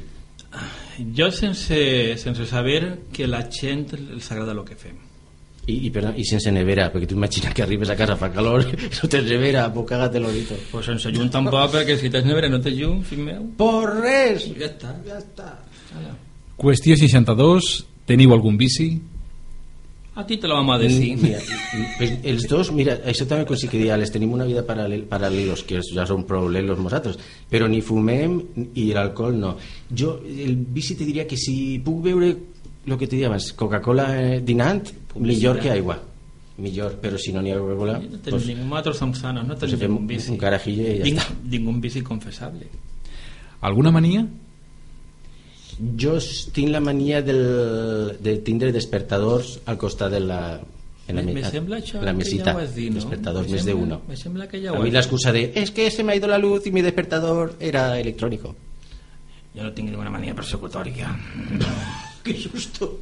Jo 1.15 1.29
sense, 1.31 2.17
sense 2.17 2.45
saber 2.49 2.81
que 3.13 3.27
la 3.27 3.45
gent 3.49 3.85
els 3.95 4.31
agrada 4.31 4.55
el 4.55 4.65
que 4.67 4.75
fem. 4.75 4.97
I, 5.69 5.75
i, 5.85 5.89
per, 5.93 6.01
I 6.17 6.23
sense 6.25 6.49
nevera, 6.51 6.87
perquè 6.89 7.07
tu 7.09 7.17
imagina 7.17 7.51
que 7.53 7.61
arribes 7.61 7.91
a 7.93 7.97
casa 7.97 8.15
fa 8.17 8.31
calor, 8.33 8.65
no 8.97 9.09
tens 9.11 9.27
nevera, 9.29 9.67
pues 9.73 9.85
cágate 9.91 10.21
l'orito. 10.21 10.57
Pues 10.71 10.89
sense 10.89 11.11
llum 11.13 11.29
tampoc, 11.29 11.69
perquè 11.75 11.97
si 11.99 12.09
tens 12.09 12.25
nevera 12.25 12.49
no 12.49 12.61
tens 12.63 12.79
llum, 12.79 13.03
fill 13.05 13.21
meu, 13.27 13.45
Por 13.59 13.99
res! 14.01 14.49
ja 14.57 14.71
està. 14.71 14.95
Ja 15.05 15.19
està. 15.21 15.53
Qüestió 16.59 16.97
62. 16.97 17.69
Teniu 18.09 18.33
algun 18.33 18.57
vici? 18.57 18.89
A 20.19 20.25
ti 20.27 20.35
te 20.37 20.47
lo 20.49 20.55
vamos 20.55 20.75
a 20.75 20.79
decir. 20.79 21.15
Mira, 21.17 21.39
pues 21.97 22.11
els 22.27 22.43
dos, 22.51 22.71
mira, 22.75 22.97
això 23.07 23.23
també 23.29 23.45
coincidiria, 23.47 23.95
les 23.97 24.11
tenim 24.11 24.33
una 24.35 24.43
vida 24.49 24.65
paral·lel, 24.67 25.05
paral·lelos, 25.07 25.63
que 25.63 25.79
ja 25.85 26.03
són 26.09 26.25
prou 26.27 26.49
lelos 26.51 26.79
nosaltres, 26.81 27.15
però 27.49 27.69
ni 27.71 27.79
fumem 27.85 28.35
i 28.75 28.89
l'alcohol 28.91 29.37
no. 29.39 29.53
Jo, 29.95 30.17
el 30.27 30.57
bici 30.75 30.97
te 30.99 31.07
diria 31.07 31.23
que 31.29 31.37
si 31.39 31.77
puc 31.85 32.01
veure 32.09 32.33
el 32.33 32.97
que 32.97 33.07
te 33.07 33.15
deia 33.15 33.29
abans, 33.31 33.53
Coca-Cola 33.55 34.09
eh, 34.19 34.41
dinant, 34.43 34.83
millor 35.15 35.59
que 35.63 35.71
aigua. 35.71 35.95
Millor, 36.59 36.97
però 36.99 37.15
si 37.15 37.31
no 37.31 37.39
n'hi 37.41 37.53
ha 37.55 37.59
Coca-Cola, 37.61 37.95
No 38.03 38.17
tens 38.19 38.33
pues, 38.35 38.47
ningú, 38.51 38.65
nosaltres 38.67 38.97
som 38.99 39.13
sanos, 39.15 39.47
no 39.47 39.55
fem 39.55 39.79
ningún 39.79 40.07
bici. 40.09 40.31
un 40.33 40.37
carajillo 40.41 40.83
i 40.83 40.97
ja 40.99 41.05
Ning- 41.07 41.21
està. 41.23 41.37
Ningún 41.55 41.79
bici 41.79 42.01
confesable. 42.03 42.67
Alguna 43.61 43.91
mania? 43.95 44.25
Jo 45.79 46.17
tinc 46.53 46.73
la 46.73 46.81
mania 46.83 47.21
del, 47.23 48.17
de 48.19 48.37
tindre 48.43 48.73
despertadors 48.75 49.59
al 49.65 49.77
costat 49.79 50.11
de 50.11 50.19
la, 50.19 50.39
en 51.07 51.15
la, 51.15 51.23
me, 51.23 51.43
sembla 51.43 51.77
això 51.79 52.01
la 52.03 52.11
que 52.11 52.17
mesita. 52.19 52.51
ja 52.51 52.57
ho 52.57 52.63
has 52.65 52.73
dit, 52.75 52.89
no? 52.91 52.99
Despertadors 52.99 53.47
Me 53.47 53.55
més 53.55 53.65
de 53.65 53.73
uno. 53.73 54.01
Me 54.07 54.17
sembla 54.19 54.47
que 54.47 54.59
ja 54.61 54.73
A 54.73 54.79
ho 54.79 54.83
mí 54.83 54.89
has 54.89 54.97
la 54.97 55.03
excusa 55.05 55.31
de 55.31 55.51
es 55.55 55.71
que 55.71 55.89
se 55.89 56.03
me 56.03 56.11
ha 56.13 56.15
ido 56.15 56.27
la 56.27 56.37
luz 56.37 56.67
y 56.67 56.71
mi 56.71 56.81
despertador 56.81 57.55
era 57.59 57.99
electrónico. 57.99 58.55
Jo 59.55 59.63
no 59.63 59.71
tinc 59.73 59.89
ninguna 59.89 60.11
mania 60.11 60.35
persecutòria. 60.35 61.13
Que 62.23 62.33
susto. 62.35 62.99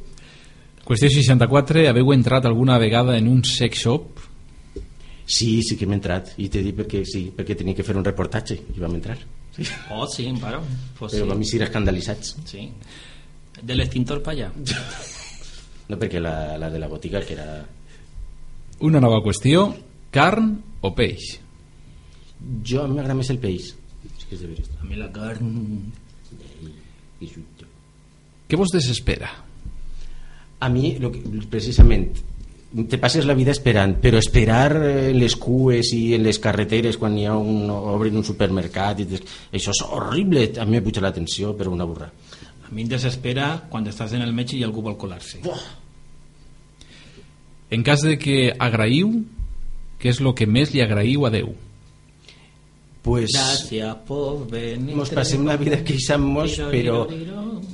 Qüestió 0.86 1.10
64. 1.10 1.82
Haveu 1.90 2.12
entrat 2.14 2.46
alguna 2.46 2.78
vegada 2.78 3.18
en 3.18 3.26
un 3.26 3.42
sex 3.44 3.82
shop? 3.82 4.22
Sí, 5.26 5.60
sí 5.66 5.76
que 5.76 5.84
m'he 5.90 5.98
entrat 5.98 6.30
i 6.38 6.46
t'he 6.48 6.62
dit 6.62 6.76
perquè 6.78 7.02
sí, 7.04 7.26
perquè 7.34 7.56
tenia 7.58 7.74
que 7.76 7.84
fer 7.84 7.96
un 7.98 8.06
reportatge 8.06 8.54
i 8.56 8.78
vam 8.80 8.94
entrar. 8.96 9.18
Sí. 9.58 9.66
Oh, 9.90 10.06
sí, 10.06 10.32
paro. 10.40 10.62
Pues 10.98 11.12
Però 11.16 11.26
sí. 11.26 11.30
vam 11.32 11.42
ser 11.44 11.62
escandalitzats. 11.66 12.36
Sí. 12.46 12.68
De 13.58 13.74
l'extintor 13.74 14.22
para 14.22 14.46
allà. 14.46 14.52
No 15.88 15.98
perquè 15.98 16.20
la, 16.22 16.56
la 16.60 16.70
de 16.70 16.78
la 16.78 16.88
botiga 16.88 17.22
que 17.24 17.34
era... 17.34 17.64
Una 18.86 19.00
nova 19.02 19.18
qüestió. 19.24 19.66
Carn 20.14 20.52
o 20.80 20.92
peix? 20.94 21.40
Jo 22.62 22.84
a 22.84 22.88
mi 22.88 22.94
m'agrada 22.94 23.18
més 23.18 23.32
el 23.34 23.40
peix. 23.42 23.72
És 24.06 24.28
que 24.28 24.36
és 24.36 24.44
de 24.44 24.52
veres. 24.52 24.70
A 24.78 24.86
mi 24.86 25.00
la 25.00 25.10
carn... 25.12 25.50
Què 28.48 28.56
vos 28.56 28.70
desespera? 28.72 29.32
A 30.60 30.68
mi, 30.70 30.94
lo 31.02 31.10
que, 31.12 31.20
precisament, 31.50 32.06
te 32.88 32.98
passes 32.98 33.24
la 33.24 33.34
vida 33.34 33.52
esperant, 33.54 33.94
però 34.02 34.18
esperar 34.20 34.76
en 34.76 35.16
les 35.18 35.36
cues 35.40 35.92
i 35.96 36.14
en 36.16 36.24
les 36.26 36.38
carreteres 36.42 36.98
quan 37.00 37.16
hi 37.16 37.24
ha 37.24 37.36
un, 37.36 37.70
obren 37.72 38.18
un 38.20 38.26
supermercat, 38.26 39.00
i 39.00 39.06
des, 39.08 39.22
això 39.52 39.72
és 39.72 39.82
horrible, 39.86 40.44
a 40.60 40.66
mi 40.68 40.76
me 40.76 40.84
puja 40.84 41.04
l'atenció, 41.04 41.54
però 41.56 41.72
una 41.72 41.88
burra. 41.88 42.10
A 42.68 42.72
mi 42.74 42.84
em 42.84 42.90
desespera 42.90 43.54
quan 43.70 43.88
estàs 43.88 44.12
en 44.12 44.24
el 44.24 44.34
metge 44.36 44.58
i 44.58 44.64
algú 44.66 44.84
vol 44.84 44.98
colar-se. 45.00 45.40
En 47.72 47.84
cas 47.84 48.04
de 48.04 48.18
que 48.20 48.52
agraïu, 48.52 49.14
què 50.00 50.12
és 50.12 50.20
el 50.20 50.30
que 50.36 50.46
més 50.46 50.74
li 50.74 50.84
agraïu 50.84 51.24
a 51.24 51.32
Déu? 51.32 51.54
Pues, 53.08 53.32
Gràcies 53.32 54.04
por 54.04 54.44
venir. 54.50 54.92
Mos 54.98 55.08
passem 55.16 55.46
la 55.48 55.56
vida 55.56 55.78
queixant-nos, 55.86 56.58
però 56.68 57.06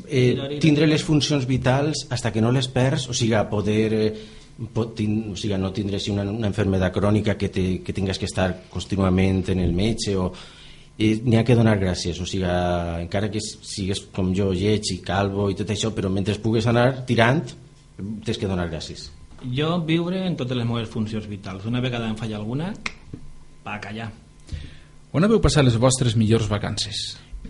eh, 0.07 0.59
tindre 0.63 0.87
les 0.87 1.03
funcions 1.03 1.47
vitals 1.51 2.07
hasta 2.15 2.31
que 2.31 2.43
no 2.45 2.53
les 2.55 2.69
perds, 2.71 3.09
o 3.11 3.17
sigui, 3.17 3.41
poder 3.51 3.93
eh, 3.99 4.09
pot 4.75 5.01
o 5.01 5.37
sigui, 5.37 5.57
no 5.59 5.73
tindre 5.75 5.99
així 5.99 6.13
una, 6.15 6.25
una 6.31 6.51
enfermedad 6.51 6.93
crònica 6.95 7.37
que, 7.39 7.49
te, 7.49 7.65
que 7.83 7.93
tingues 7.93 8.21
que 8.21 8.29
estar 8.31 8.49
contínuament 8.71 9.43
en 9.55 9.65
el 9.65 9.75
metge 9.75 10.15
o 10.19 10.29
n'hi 10.99 11.37
ha 11.37 11.43
que 11.43 11.57
donar 11.59 11.75
gràcies 11.81 12.21
o 12.23 12.27
sigui, 12.27 12.47
encara 13.03 13.31
que 13.33 13.43
sigues 13.43 14.05
com 14.15 14.31
jo 14.37 14.53
lleig 14.55 14.93
i 14.95 15.01
calvo 15.03 15.49
i 15.51 15.59
tot 15.59 15.75
això 15.75 15.91
però 15.95 16.13
mentre 16.13 16.39
pugues 16.43 16.71
anar 16.71 17.05
tirant 17.09 17.43
tens 17.97 18.39
que 18.39 18.51
donar 18.51 18.71
gràcies 18.71 19.11
Jo 19.45 19.75
viure 19.85 20.23
en 20.25 20.39
totes 20.41 20.57
les 20.57 20.65
meves 20.65 20.89
funcions 20.89 21.27
vitals. 21.29 21.67
Una 21.69 21.83
vegada 21.85 22.07
em 22.09 22.15
falla 22.17 22.39
alguna, 22.39 22.71
va 23.67 23.75
callar. 23.77 24.07
On 25.13 25.27
haveu 25.27 25.43
passat 25.45 25.67
les 25.67 25.77
vostres 25.77 26.17
millors 26.17 26.49
vacances? 26.49 27.03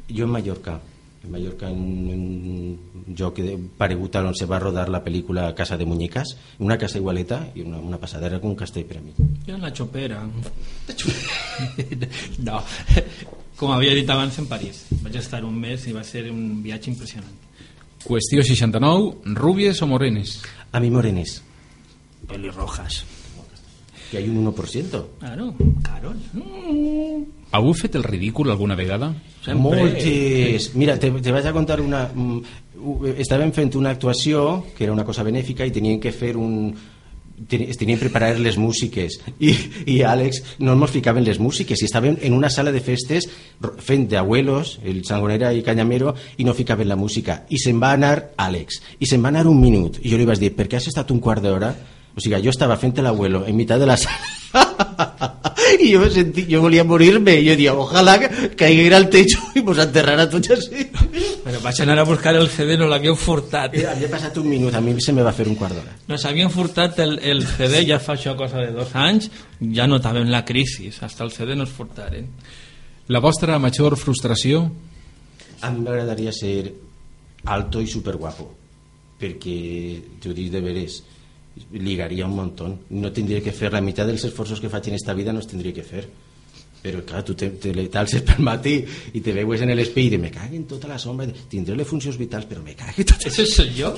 jo 0.09 0.25
en 0.25 0.31
Mallorca 0.31 0.81
en 1.25 1.31
Mallorca 1.33 1.71
en 1.71 1.81
un, 1.81 2.11
en 2.11 2.21
un 2.21 2.79
lloc 3.17 3.35
que 3.37 3.59
paregut 3.79 4.17
a 4.17 4.23
on 4.25 4.35
se 4.37 4.47
va 4.47 4.59
rodar 4.61 4.89
la 4.89 5.05
pel·lícula 5.05 5.55
Casa 5.55 5.77
de 5.77 5.87
Muñecas 5.87 6.37
una 6.59 6.79
casa 6.79 6.99
igualeta 6.99 7.49
i 7.55 7.63
una, 7.63 7.79
una 7.79 7.99
passadera 7.99 8.41
com 8.41 8.51
un 8.53 8.57
castell 8.57 8.85
per 8.85 8.99
a 8.99 9.01
mi 9.05 9.13
Jo 9.47 9.55
en 9.55 9.63
la 9.63 9.75
xopera. 9.75 10.23
no, 12.47 12.63
com 13.57 13.73
havia 13.73 13.95
dit 13.95 14.11
abans 14.11 14.39
en 14.41 14.47
París. 14.51 14.87
Vaig 15.03 15.17
estar 15.21 15.45
un 15.45 15.59
mes 15.61 15.87
i 15.87 15.93
va 15.93 16.05
ser 16.05 16.31
un 16.31 16.63
viatge 16.65 16.91
impressionant. 16.91 17.35
Qüestió 18.05 18.43
69. 18.45 19.35
Rúbies 19.37 19.83
o 19.83 19.87
morenes? 19.87 20.43
a 20.75 20.81
mi 20.81 20.91
morenes 20.91 21.41
Pelirrojas. 22.27 23.05
Que 24.15 24.23
hay 24.23 24.29
un 24.31 24.39
1% 24.47 25.03
Claro. 25.19 25.51
Mm, 26.33 27.23
Heu 27.55 27.73
fet 27.75 27.95
el 27.99 28.03
ridícul 28.07 28.51
alguna 28.51 28.75
vegada? 28.75 29.13
sempre. 29.45 29.61
Moltes. 29.63 30.71
Mira, 30.75 30.99
te, 30.99 31.11
te 31.11 31.33
vaig 31.33 31.47
a 31.47 31.53
contar 31.53 31.81
una... 31.83 32.07
mm, 32.15 32.41
Estàvem 33.23 33.53
fent 33.57 33.71
una 33.79 33.91
actuació 33.95 34.65
que 34.77 34.85
era 34.85 34.93
una 34.93 35.05
cosa 35.09 35.23
benèfica 35.25 35.65
i 35.65 35.73
tenien 35.73 36.01
que 36.01 36.13
fer 36.13 36.35
un... 36.37 36.75
es 37.51 37.77
tenien 37.79 37.97
que 37.99 38.05
preparar 38.05 38.39
les 38.39 38.57
músiques 38.61 39.17
i, 39.43 39.55
i 39.91 39.97
Àlex 40.07 40.43
no 40.63 40.75
ens 40.77 40.93
ficaven 40.95 41.25
les 41.27 41.41
músiques 41.43 41.81
i 41.83 41.89
estàvem 41.89 42.19
en 42.23 42.33
una 42.37 42.51
sala 42.53 42.71
de 42.75 42.81
festes 42.85 43.27
fent 43.83 44.05
d'abuelos, 44.11 44.77
el 44.85 45.01
Sangonera 45.05 45.51
i 45.57 45.63
Cañamero 45.67 46.13
i 46.37 46.45
no 46.47 46.55
ficaven 46.55 46.87
la 46.89 46.97
música 47.01 47.41
i 47.51 47.59
se'n 47.59 47.81
va 47.83 47.91
anar 47.97 48.31
Àlex 48.39 48.79
i 49.01 49.07
se'n 49.11 49.25
va 49.25 49.33
anar 49.33 49.47
un 49.51 49.59
minut 49.61 49.99
i 50.05 50.13
jo 50.13 50.21
li 50.21 50.29
vaig 50.29 50.39
dir, 50.39 50.53
per 50.55 50.69
què 50.69 50.77
has 50.79 50.87
estat 50.93 51.11
un 51.11 51.19
quart 51.25 51.43
d'hora? 51.43 51.73
O 52.15 52.23
sigui, 52.23 52.41
jo 52.45 52.53
estava 52.55 52.77
fent 52.81 52.99
l'abuelo 53.03 53.45
en 53.47 53.57
mitad 53.57 53.79
de 53.79 53.87
la 53.87 53.97
sala 53.97 54.33
i 55.83 55.91
jo, 55.91 56.01
me 56.01 56.11
sentí, 56.11 56.45
jo 56.49 56.61
volia 56.63 56.85
morir-me 56.87 57.35
i 57.41 57.49
jo 57.49 57.57
dia, 57.59 57.75
ojalà 57.75 58.17
que 58.23 58.31
caiguera 58.55 58.97
al 59.01 59.09
techo 59.11 59.41
i 59.59 59.63
mos 59.67 59.81
enterrara 59.83 60.29
tots 60.31 60.55
així 60.55 60.87
Però 61.45 61.59
vaig 61.61 61.81
anar 61.83 61.99
a 62.01 62.07
buscar 62.09 62.33
el 62.39 62.47
CD, 62.49 62.79
no 62.81 62.87
l'havíeu 62.89 63.17
furtat. 63.21 63.75
Eh, 63.77 63.83
havia 63.85 64.09
passat 64.09 64.39
un 64.41 64.47
minut, 64.49 64.73
a 64.73 64.81
mi 64.81 64.95
se 65.03 65.13
me 65.13 65.21
va 65.27 65.35
fer 65.37 65.45
un 65.51 65.59
quart 65.59 65.77
d'hora 65.77 65.93
Nos 66.09 66.25
havien 66.25 66.49
furtat 66.55 67.03
el, 67.05 67.19
el 67.21 67.45
CD 67.45 67.83
ja 67.91 67.99
fa 68.01 68.15
això 68.17 68.33
cosa 68.39 68.63
de 68.63 68.73
dos 68.73 68.95
anys, 68.97 69.29
ja 69.75 69.89
notàvem 69.91 70.31
la 70.33 70.45
crisi, 70.47 70.89
hasta 70.89 71.27
el 71.27 71.35
CD 71.35 71.59
nos 71.59 71.75
furtaren. 71.75 72.31
La 73.13 73.21
vostra 73.21 73.59
major 73.61 73.99
frustració? 74.01 74.65
a 75.65 75.71
mi 75.71 75.81
m'agradaria 75.81 76.33
ser 76.33 76.73
alto 77.49 77.81
i 77.81 77.89
superguapo 77.89 78.47
perquè, 79.21 79.57
t'ho 80.21 80.35
dic 80.37 80.51
de 80.53 80.61
veres 80.61 81.01
ligaria 81.73 82.27
un 82.27 82.37
montón 82.37 82.79
no 82.91 83.13
tindria 83.13 83.43
que 83.43 83.55
fer 83.55 83.73
la 83.73 83.83
meitat 83.85 84.09
dels 84.11 84.25
esforços 84.27 84.61
que 84.61 84.71
faig 84.71 84.91
en 84.91 84.99
esta 84.99 85.15
vida 85.15 85.33
no 85.33 85.43
els 85.43 85.51
tindria 85.51 85.75
que 85.75 85.85
fer 85.87 86.05
però 86.85 87.01
clar, 87.01 87.23
tu 87.25 87.33
te, 87.33 87.49
te 87.57 87.73
t'alces 87.89 88.25
pel 88.29 88.43
matí 88.45 88.75
i 89.17 89.23
te 89.25 89.33
veues 89.33 89.63
en 89.65 89.73
l'espeil 89.73 90.11
i 90.11 90.17
de, 90.17 90.19
me 90.21 90.33
cague 90.35 90.59
en 90.59 90.67
tota 90.69 90.91
la 90.91 90.99
sombra 91.01 91.31
tindré 91.49 91.77
les 91.79 91.89
funcions 91.89 92.19
vitals 92.21 92.45
però 92.51 92.61
me 92.63 92.75
cague 92.77 93.07
tot 93.09 93.25
Ese 93.25 93.47
soy 93.47 93.73
yo. 93.73 93.95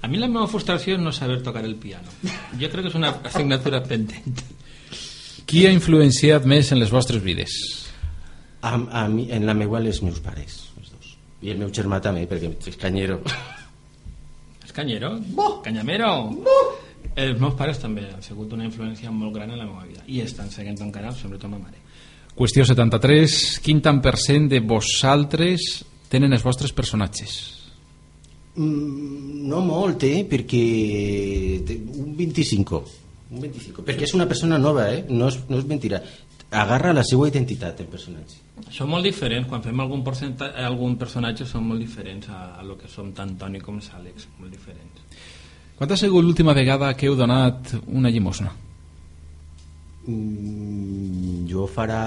A 0.00 0.08
mí 0.08 0.16
la 0.16 0.30
meva 0.30 0.46
frustració 0.48 0.96
és 0.96 1.02
no 1.02 1.12
saber 1.12 1.42
tocar 1.44 1.66
el 1.66 1.76
piano. 1.76 2.08
Jo 2.56 2.70
crec 2.72 2.86
que 2.86 2.88
és 2.88 2.96
una 2.96 3.10
assignatura 3.20 3.82
pendent. 3.84 4.40
Qui 5.44 5.66
ha 5.66 5.74
influenciat 5.74 6.48
més 6.48 6.72
en 6.72 6.80
les 6.80 6.94
vostres 6.94 7.20
vides? 7.20 7.58
a, 8.62 8.74
a 8.74 9.08
mi, 9.08 9.28
en 9.30 9.46
la 9.46 9.54
meua 9.54 9.80
els 9.80 10.02
meus 10.02 10.20
pares 10.24 10.58
els 10.78 10.90
dos. 10.90 11.14
i 11.42 11.52
el 11.54 11.62
meu 11.62 11.70
germà 11.74 12.00
també 12.02 12.26
perquè 12.30 12.50
és 12.72 12.78
canyero 12.80 13.20
Canyero? 14.78 15.16
Canyamero? 15.64 16.08
Els 17.18 17.40
meus 17.42 17.56
pares 17.58 17.80
també 17.82 18.04
han 18.06 18.22
sigut 18.22 18.52
una 18.54 18.62
influència 18.68 19.10
molt 19.10 19.34
gran 19.34 19.50
en 19.50 19.58
la 19.58 19.66
meva 19.66 19.82
vida 19.82 20.04
i 20.06 20.20
estan 20.22 20.52
seguint 20.54 20.78
encara, 20.84 21.10
sobretot 21.10 21.50
ma 21.50 21.58
mare. 21.58 21.80
Qüestió 22.38 22.62
73. 22.62 23.58
Quin 23.64 23.80
tant 23.82 23.98
per 24.04 24.14
cent 24.22 24.46
de 24.52 24.60
vosaltres 24.62 25.64
tenen 26.12 26.36
els 26.36 26.44
vostres 26.46 26.70
personatges? 26.70 27.34
Mm, 28.54 29.48
no 29.50 29.64
molt, 29.66 30.06
eh? 30.06 30.22
Perquè 30.30 30.62
un 31.98 32.14
25. 32.14 32.82
Un 33.34 33.42
25. 33.48 33.82
Perquè 33.88 34.06
és 34.06 34.14
una 34.14 34.28
persona 34.30 34.60
nova, 34.62 34.86
eh? 34.94 35.02
No 35.10 35.32
és, 35.32 35.40
no 35.50 35.58
és 35.58 35.66
mentira. 35.66 35.98
Agarra 36.50 36.94
la 36.96 37.02
seva 37.04 37.26
identitat, 37.28 37.82
el 37.84 37.90
personatge. 37.92 38.38
Són 38.72 38.88
molt 38.88 39.04
diferents, 39.04 39.48
quan 39.50 39.60
fem 39.62 39.80
algun, 39.84 40.00
algun 40.64 40.94
personatge 40.96 41.44
són 41.46 41.66
molt 41.68 41.82
diferents 41.84 42.30
a, 42.32 42.54
a 42.56 42.64
lo 42.64 42.78
que 42.80 42.88
som 42.88 43.10
tant 43.12 43.34
Toni 43.36 43.60
com 43.60 43.76
Àlex, 43.76 44.30
molt 44.40 44.50
diferents. 44.50 45.02
Quan 45.76 45.92
ha 45.92 45.98
sigut 46.00 46.24
l'última 46.24 46.54
vegada 46.56 46.94
que 46.96 47.06
heu 47.06 47.14
donat 47.14 47.74
una 47.86 48.10
llimosna? 48.10 48.50
Mm, 50.08 51.44
jo 51.50 51.68
farà... 51.68 52.00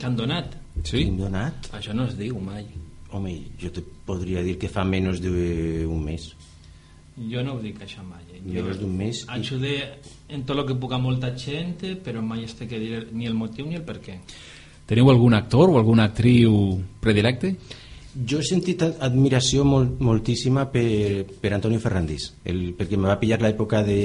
T'han 0.00 0.20
donat? 0.20 0.54
Sí? 0.84 1.06
Hem 1.06 1.16
donat? 1.18 1.72
Això 1.76 1.96
no 1.96 2.04
es 2.06 2.14
diu 2.20 2.38
mai. 2.44 2.68
Home, 3.10 3.32
jo 3.58 3.72
te 3.74 3.82
podria 4.06 4.44
dir 4.44 4.58
que 4.60 4.68
fa 4.70 4.84
menys 4.84 5.18
d'un 5.24 6.04
mes. 6.04 6.28
Jo 7.30 7.42
no 7.44 7.54
ho 7.54 7.60
dic 7.60 7.80
això 7.84 8.02
mai. 8.02 8.22
eh. 8.32 8.40
Jo 8.46 8.62
Menys 8.64 8.78
d'un 8.80 8.96
mes 8.96 9.22
i- 9.22 9.26
Ajude 9.28 9.74
en 10.28 10.44
tot 10.44 10.56
el 10.58 10.66
que 10.66 10.74
puc 10.74 10.92
a 10.92 10.98
molta 10.98 11.34
gent, 11.36 11.76
però 12.04 12.22
mai 12.22 12.44
es 12.44 12.54
té 12.54 12.66
que 12.66 12.78
dir 12.78 13.08
ni 13.12 13.26
el 13.26 13.34
motiu 13.34 13.66
ni 13.66 13.74
el 13.76 13.82
per 13.82 14.00
què. 14.00 14.18
Teniu 14.86 15.10
algun 15.10 15.34
actor 15.34 15.70
o 15.70 15.76
alguna 15.78 16.04
actriu 16.04 16.80
predilecte? 17.00 17.56
Jo 18.26 18.38
he 18.40 18.42
sentit 18.42 18.82
ad- 18.82 18.96
admiració 19.00 19.64
molt, 19.64 20.00
moltíssima 20.00 20.64
per, 20.72 21.24
per 21.40 21.52
Antonio 21.54 21.78
Ferrandis, 21.78 22.32
el, 22.44 22.74
perquè 22.76 22.96
me 22.98 23.06
va 23.06 23.18
pillar 23.20 23.38
l'època 23.40 23.84
de, 23.86 24.00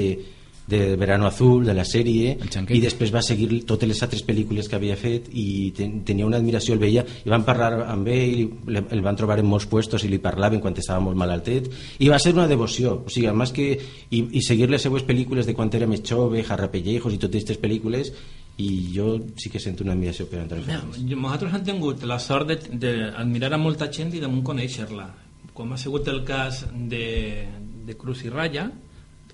de 0.66 0.96
Verano 0.96 1.26
Azul, 1.26 1.64
de 1.64 1.74
la 1.74 1.84
sèrie, 1.84 2.36
i 2.74 2.80
després 2.82 3.12
va 3.14 3.22
seguir 3.22 3.64
totes 3.64 3.86
les 3.88 4.02
altres 4.02 4.24
pel·lícules 4.26 4.66
que 4.68 4.74
havia 4.76 4.96
fet 4.96 5.28
i 5.32 5.70
ten, 5.76 6.00
tenia 6.04 6.26
una 6.26 6.38
admiració, 6.38 6.74
el 6.74 6.80
veia, 6.82 7.04
i 7.24 7.28
van 7.30 7.44
parlar 7.46 7.84
amb 7.86 8.08
ell, 8.08 8.40
i 8.40 8.48
le- 8.74 8.82
el 8.90 9.00
van 9.02 9.14
trobar 9.16 9.38
en 9.38 9.46
molts 9.46 9.66
puestos 9.66 10.02
i 10.04 10.08
li 10.08 10.18
parlaven 10.18 10.60
quan 10.60 10.74
estava 10.76 10.98
molt 11.00 11.16
malaltet, 11.16 11.70
i 11.98 12.08
va 12.08 12.18
ser 12.18 12.32
una 12.34 12.48
devoció, 12.48 13.02
o 13.06 13.08
sigui, 13.08 13.30
més 13.30 13.52
que, 13.52 13.68
i, 14.10 14.24
i 14.32 14.42
seguir 14.42 14.68
les 14.70 14.82
seues 14.82 15.04
pel·lícules 15.06 15.46
de 15.46 15.54
quan 15.54 15.70
era 15.72 15.86
més 15.86 16.02
jove, 16.02 16.42
Jarrapellejos 16.42 17.14
i 17.14 17.18
totes 17.18 17.42
aquestes 17.44 17.60
pel·lícules, 17.62 18.12
i 18.58 18.90
jo 18.94 19.20
sí 19.36 19.50
que 19.52 19.60
sento 19.60 19.84
una 19.84 19.92
admiració 19.92 20.26
per 20.26 20.40
Antonio 20.40 20.64
Ferrandis. 20.64 21.02
Jo- 21.06 21.16
Nosaltres 21.20 21.54
hem 21.54 21.64
tingut 21.64 22.02
la 22.08 22.18
sort 22.18 22.48
de- 22.48 22.56
d'admirar 22.80 23.52
a 23.54 23.58
molta 23.58 23.90
gent 23.92 24.14
i 24.14 24.20
damunt 24.20 24.42
conèixer-la. 24.42 25.10
Com 25.54 25.72
ha 25.72 25.76
sigut 25.78 26.08
el 26.08 26.24
cas 26.24 26.64
de, 26.72 27.46
de 27.86 27.94
Cruz 27.96 28.24
i 28.24 28.30
Raya, 28.30 28.70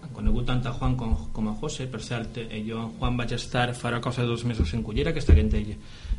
han 0.02 0.12
conegut 0.14 0.46
tant 0.46 0.62
a 0.66 0.72
Juan 0.74 0.96
com, 0.98 1.14
com 1.32 1.48
a 1.48 1.54
José, 1.60 1.86
per 1.90 2.02
cert, 2.02 2.38
eh, 2.42 2.62
jo 2.66 2.80
amb 2.82 2.98
Juan 2.98 3.16
vaig 3.20 3.34
estar 3.36 3.68
farà 3.78 4.00
cosa 4.00 4.22
de 4.22 4.28
dos 4.28 4.44
mesos 4.44 4.72
en 4.74 4.82
Cullera, 4.82 5.12
que 5.12 5.22
està 5.22 5.36
en 5.38 5.50
ell, 5.54 5.74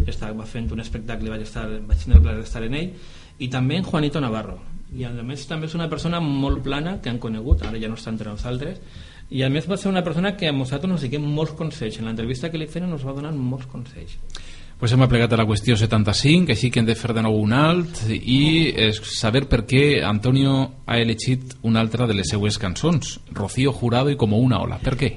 estava 0.08 0.46
fent 0.46 0.72
un 0.72 0.80
espectacle 0.80 1.30
vaig, 1.30 1.44
estar, 1.44 1.68
vaig 1.88 2.04
tenir 2.04 2.18
el 2.18 2.24
plaer 2.24 2.40
d'estar 2.40 2.64
en 2.64 2.78
ell, 2.80 2.94
i 3.40 3.50
també 3.50 3.78
en 3.78 3.84
Juanito 3.84 4.22
Navarro. 4.22 4.60
I 4.94 5.08
a 5.10 5.12
més 5.26 5.48
també 5.50 5.68
és 5.68 5.76
una 5.76 5.90
persona 5.90 6.20
molt 6.22 6.62
plana 6.64 7.00
que 7.02 7.10
han 7.10 7.20
conegut, 7.20 7.66
ara 7.66 7.80
ja 7.82 7.90
no 7.90 7.98
està 7.98 8.14
entre 8.14 8.30
nosaltres, 8.30 8.80
i 9.34 9.42
a 9.42 9.50
més 9.50 9.66
va 9.70 9.78
ser 9.82 9.90
una 9.90 10.04
persona 10.06 10.36
que 10.38 10.48
a 10.48 10.54
nosaltres 10.54 10.92
nos 10.92 11.02
digué 11.02 11.20
molts 11.20 11.56
consells. 11.58 11.98
En 11.98 12.06
l'entrevista 12.06 12.52
que 12.52 12.60
li 12.60 12.68
feien 12.70 12.92
nos 12.92 13.06
va 13.08 13.16
donar 13.18 13.32
molts 13.34 13.66
consells. 13.72 14.20
Pues 14.84 14.92
hem 14.92 15.00
aplegat 15.06 15.32
a 15.32 15.38
la 15.40 15.46
qüestió 15.48 15.78
75, 15.80 16.52
així 16.52 16.68
que 16.68 16.82
hem 16.82 16.88
de 16.90 16.94
fer 17.00 17.14
de 17.16 17.22
nou 17.24 17.38
un 17.40 17.54
alt 17.56 18.02
i 18.12 18.74
és 18.84 18.98
saber 19.16 19.46
per 19.48 19.62
què 19.64 20.02
Antonio 20.04 20.56
ha 20.84 20.98
elegit 21.00 21.54
una 21.64 21.80
altra 21.80 22.04
de 22.04 22.18
les 22.18 22.28
seues 22.28 22.58
cançons, 22.60 23.14
Rocío 23.32 23.72
Jurado 23.72 24.12
i 24.12 24.18
Como 24.20 24.42
una 24.44 24.60
ola. 24.60 24.82
Per 24.84 24.98
què? 25.00 25.10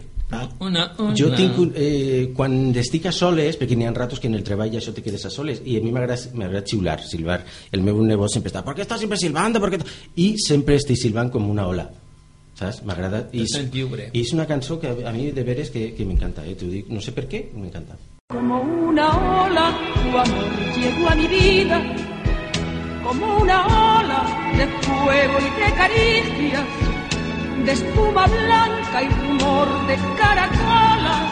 Una, 0.63 0.85
una... 1.03 1.17
Jo 1.19 1.33
tinc, 1.35 1.59
un- 1.59 1.73
eh, 1.75 2.31
quan 2.39 2.55
estic 2.79 3.11
a 3.11 3.13
soles, 3.19 3.59
perquè 3.59 3.75
n'hi 3.75 3.91
ha 3.91 3.93
ratos 3.99 4.23
que 4.23 4.31
en 4.31 4.39
el 4.39 4.47
treball 4.47 4.71
això 4.79 4.95
te 4.95 5.03
quedes 5.03 5.27
a 5.27 5.35
soles, 5.35 5.65
i 5.67 5.81
a 5.81 5.83
mi 5.83 5.91
m'agrada 5.91 6.63
xiular, 6.63 7.01
silbar. 7.03 7.43
El 7.75 7.83
meu 7.83 7.99
nebot 8.07 8.31
sempre 8.31 8.55
està, 8.55 8.63
¿por 8.63 8.77
qué 8.79 8.83
estás 8.83 9.01
siempre 9.03 9.19
silbando? 9.19 9.59
¿Por 9.59 9.71
qué 9.75 9.79
t-?" 9.79 9.91
I 10.15 10.37
sempre 10.47 10.77
estic 10.79 10.95
silbant 10.97 11.33
com 11.35 11.51
una 11.51 11.67
ola. 11.67 11.91
Saps? 12.55 12.85
M'agrada. 12.87 13.27
I, 13.33 13.43
lliure. 13.75 14.13
I 14.15 14.23
és 14.23 14.33
una 14.33 14.47
cançó 14.47 14.79
que 14.79 14.95
a, 14.95 15.09
a 15.11 15.13
mi 15.13 15.33
de 15.33 15.43
veres 15.43 15.75
que, 15.75 15.91
que 15.93 16.07
m'encanta, 16.07 16.47
eh? 16.47 16.55
T'ho 16.55 16.71
dic, 16.71 16.87
no 16.87 17.03
sé 17.03 17.11
per 17.11 17.27
què, 17.27 17.49
m'encanta. 17.59 17.99
Como 18.29 18.61
una 18.61 19.07
ola, 19.45 19.73
tu 20.03 20.19
amor 20.19 20.51
llegó 20.75 21.09
a 21.09 21.15
mi 21.15 21.29
vida, 21.29 21.81
como 23.05 23.37
una 23.37 23.65
ola 23.99 24.25
de 24.57 24.67
fuego 24.67 25.39
y 25.39 25.61
de 25.61 25.73
caricias, 25.77 26.65
de 27.65 27.71
espuma 27.71 28.27
blanca 28.27 29.03
y 29.05 29.09
rumor 29.11 29.69
de 29.87 29.97
caracolas, 30.19 31.23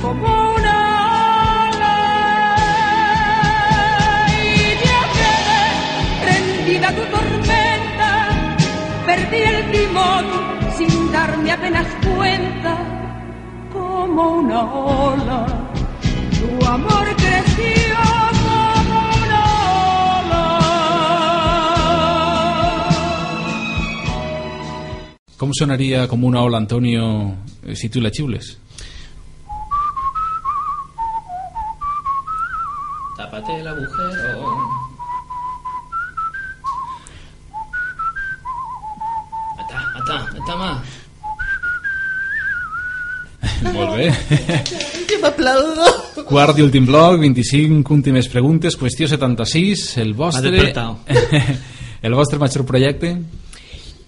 como 0.00 0.54
una 0.54 0.76
ola. 1.68 1.96
Y 4.42 4.74
viajé 4.82 5.34
rendida 6.24 6.88
a 6.88 6.94
tu 6.94 7.02
tormenta, 7.14 8.10
perdí 9.04 9.42
el 9.42 9.70
timón 9.70 10.24
sin 10.78 11.12
darme 11.12 11.52
apenas 11.52 11.86
cuenta 12.02 12.78
como 13.70 14.30
una 14.38 14.64
ola. 14.64 15.69
Tu 16.40 16.66
amor 16.66 17.06
creció 17.16 17.96
como 18.32 18.98
una 19.24 19.42
ola. 20.20 20.46
Com 25.36 25.52
sonaria 25.52 26.06
com 26.08 26.24
una 26.24 26.40
ola, 26.42 26.56
Antonio, 26.58 27.34
eh, 27.64 27.76
si 27.76 27.88
tu 27.88 28.00
la 28.00 28.10
xiules? 28.10 28.58
Tápate 33.16 33.60
el 33.60 33.68
agujero. 33.68 34.58
Ata, 39.58 39.78
ata, 39.98 40.16
ata 40.40 40.56
más. 40.56 40.78
Molt 43.74 43.96
bé. 43.96 44.08
Que 45.08 45.18
m'aplaudo. 45.22 46.09
Quart 46.30 46.60
i 46.60 46.62
últim 46.62 46.84
bloc, 46.86 47.16
25 47.18 47.90
últimes 47.90 48.28
preguntes, 48.30 48.76
qüestió 48.78 49.08
76, 49.10 49.80
el 49.98 50.12
vostre... 50.14 50.52
el 52.06 52.14
vostre 52.14 52.38
major 52.38 52.62
projecte? 52.68 53.16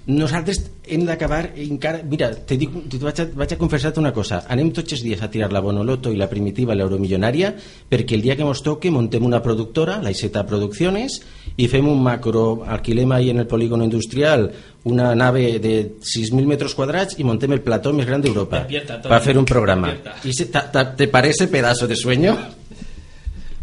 Nosaltres 0.07 0.59
hem 0.91 1.05
d'acabar 1.07 1.53
encara... 1.63 2.01
Mira, 2.03 2.33
te 2.35 2.57
dic, 2.59 2.73
te 2.91 2.99
vaig, 2.99 3.21
a, 3.23 3.27
vaig 3.39 3.53
a 3.55 3.59
confessar-te 3.61 4.01
una 4.03 4.11
cosa. 4.15 4.41
Anem 4.51 4.73
tots 4.75 4.97
els 4.97 5.05
dies 5.07 5.23
a 5.23 5.29
tirar 5.31 5.53
la 5.55 5.63
Bonoloto 5.63 6.11
i 6.11 6.19
la 6.19 6.27
Primitiva, 6.31 6.75
l'Euromillonària, 6.75 7.53
perquè 7.91 8.17
el 8.19 8.25
dia 8.27 8.35
que 8.39 8.47
mos 8.47 8.65
toque 8.67 8.91
montem 8.91 9.23
una 9.23 9.39
productora, 9.45 10.01
la 10.03 10.11
Iseta 10.11 10.43
Producciones, 10.49 11.21
i 11.55 11.69
fem 11.71 11.87
un 11.87 12.03
macro, 12.03 12.65
alquilem 12.67 13.15
ahí 13.15 13.31
en 13.31 13.45
el 13.45 13.47
polígono 13.47 13.85
industrial 13.85 14.51
una 14.85 15.15
nave 15.15 15.61
de 15.63 15.75
6.000 16.03 16.51
metres 16.51 16.75
quadrats 16.75 17.21
i 17.21 17.27
montem 17.29 17.53
el 17.55 17.63
plató 17.63 17.93
més 17.95 18.09
gran 18.09 18.25
d'Europa 18.25 18.65
per 18.67 19.21
fer 19.23 19.37
un 19.39 19.47
programa. 19.47 19.93
I 20.27 20.35
se, 20.35 20.49
ta, 20.51 20.65
ta, 20.73 20.89
¿Te 20.97 21.07
parece 21.07 21.47
pedazo 21.47 21.87
de 21.87 21.95
sueño? 21.97 22.35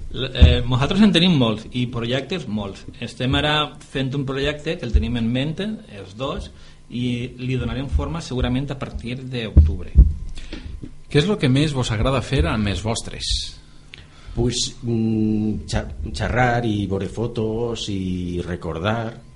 Eh, 0.10 0.64
nosaltres 0.66 1.04
en 1.06 1.12
tenim 1.14 1.36
molts 1.38 1.68
i 1.78 1.86
projectes 1.94 2.48
molts. 2.50 2.82
Estem 3.06 3.36
ara 3.38 3.54
fent 3.92 4.10
un 4.18 4.26
projecte 4.26 4.78
que 4.80 4.88
el 4.88 4.94
tenim 4.96 5.20
en 5.22 5.30
mente, 5.30 5.68
els 6.00 6.16
dos, 6.18 6.50
i 6.90 7.36
li 7.38 7.58
donarem 7.62 7.90
forma 7.94 8.22
segurament 8.26 8.72
a 8.74 8.80
partir 8.82 9.20
d'octubre. 9.22 9.94
Què 11.10 11.22
és 11.22 11.30
el 11.30 11.38
que 11.42 11.50
més 11.50 11.74
vos 11.78 11.92
agrada 11.94 12.24
fer 12.26 12.42
amb 12.50 12.70
els 12.70 12.82
vostres? 12.86 13.30
Pues 14.34 14.76
mm, 14.82 15.70
xerrar 16.16 16.66
i 16.66 16.88
veure 16.90 17.10
fotos 17.10 17.88
i 17.94 18.42
recordar 18.46 19.29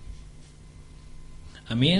A 1.71 1.75
mi 1.79 1.93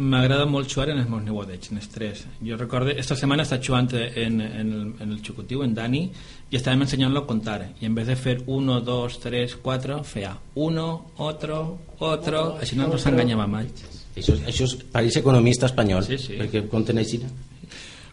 m'agrada 0.00 0.46
molt 0.48 0.70
jugar 0.72 0.88
en 0.94 1.02
els 1.02 1.08
meus 1.10 1.22
nebodets, 1.22 1.68
en 1.70 1.76
els 1.76 1.90
tres. 1.92 2.22
Jo 2.40 2.56
recordo, 2.56 2.94
esta 2.96 3.16
setmana 3.18 3.44
està 3.44 3.58
jugant 3.60 3.90
en, 3.92 4.40
en, 4.40 4.70
el, 4.72 4.86
en 4.96 5.10
el 5.12 5.18
xucutiu, 5.20 5.60
en 5.62 5.74
Dani, 5.76 6.06
i 6.50 6.56
estàvem 6.56 6.86
ensenyant-lo 6.86 7.20
a 7.20 7.28
contar. 7.28 7.58
I 7.82 7.86
en 7.90 7.94
vez 7.98 8.08
de 8.08 8.16
fer 8.16 8.38
1, 8.46 8.78
2, 8.86 9.18
3, 9.26 9.56
4, 9.62 10.00
feia 10.08 10.32
1, 10.56 10.86
otro, 11.28 11.60
otro, 11.98 12.44
així 12.64 12.80
no 12.80 12.88
ens 12.88 13.06
enganyàvem 13.12 13.52
mai. 13.58 13.68
Això, 14.16 14.34
això 14.48 14.66
és 14.66 14.76
pareix 14.90 15.20
economista 15.20 15.68
espanyol, 15.68 16.02
Sí, 16.08 16.18
sí. 16.18 16.40
perquè 16.40 16.64
compten 16.72 16.98
així. 16.98 17.20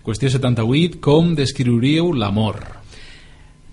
Qüestió 0.03 0.29
78, 0.31 0.99
com 1.03 1.33
descriuríeu 1.35 2.11
l'amor? 2.15 2.59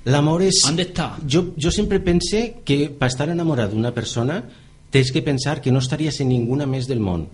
L'amor 0.06 0.42
és... 0.46 0.62
On 0.68 0.78
està? 0.78 1.14
Jo, 1.26 1.48
jo 1.56 1.70
sempre 1.74 1.98
pense 2.04 2.46
que 2.66 2.84
per 2.94 3.10
estar 3.10 3.28
enamorat 3.32 3.72
d'una 3.72 3.92
persona 3.96 4.42
tens 4.94 5.10
que 5.10 5.22
pensar 5.26 5.60
que 5.60 5.72
no 5.74 5.80
estaries 5.82 6.20
en 6.22 6.30
ninguna 6.30 6.68
més 6.70 6.86
del 6.86 7.00
món. 7.02 7.26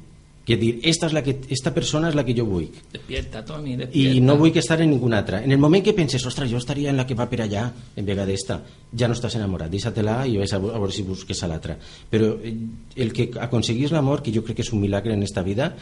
Que 0.48 0.56
dir, 0.56 0.70
esta, 0.88 1.10
és 1.10 1.12
la 1.12 1.20
que, 1.20 1.34
esta 1.52 1.74
persona 1.76 2.08
és 2.08 2.14
la 2.16 2.24
que 2.24 2.32
jo 2.34 2.46
vull. 2.48 2.70
Despierta, 2.94 3.42
Toni, 3.44 3.74
despierta. 3.76 4.14
I 4.16 4.22
no 4.24 4.38
vull 4.40 4.50
que 4.54 4.62
estar 4.62 4.78
en 4.80 4.88
ninguna 4.88 5.18
altra. 5.20 5.42
En 5.44 5.52
el 5.52 5.60
moment 5.60 5.84
que 5.84 5.92
penses, 5.92 6.24
ostres, 6.26 6.48
jo 6.50 6.56
estaria 6.56 6.88
en 6.88 6.96
la 6.96 7.04
que 7.06 7.14
va 7.14 7.28
per 7.28 7.42
allà, 7.44 7.66
en 8.00 8.08
vega 8.08 8.24
d'esta, 8.24 8.56
ja 8.96 9.10
no 9.10 9.14
estàs 9.14 9.36
enamorat, 9.36 9.68
deixa-te-la 9.70 10.22
i 10.26 10.38
ves 10.40 10.54
a, 10.56 10.58
a 10.58 10.80
veure 10.80 10.96
si 10.96 11.04
busques 11.04 11.44
a 11.44 11.50
l'altra. 11.52 11.76
Però 12.10 12.32
eh, 12.40 12.54
el 13.04 13.12
que 13.12 13.28
aconseguís 13.44 13.92
l'amor, 13.92 14.24
que 14.24 14.32
jo 14.32 14.40
crec 14.46 14.62
que 14.62 14.64
és 14.64 14.72
un 14.72 14.80
milagre 14.80 15.12
en 15.12 15.22
esta 15.28 15.44
vida, 15.44 15.74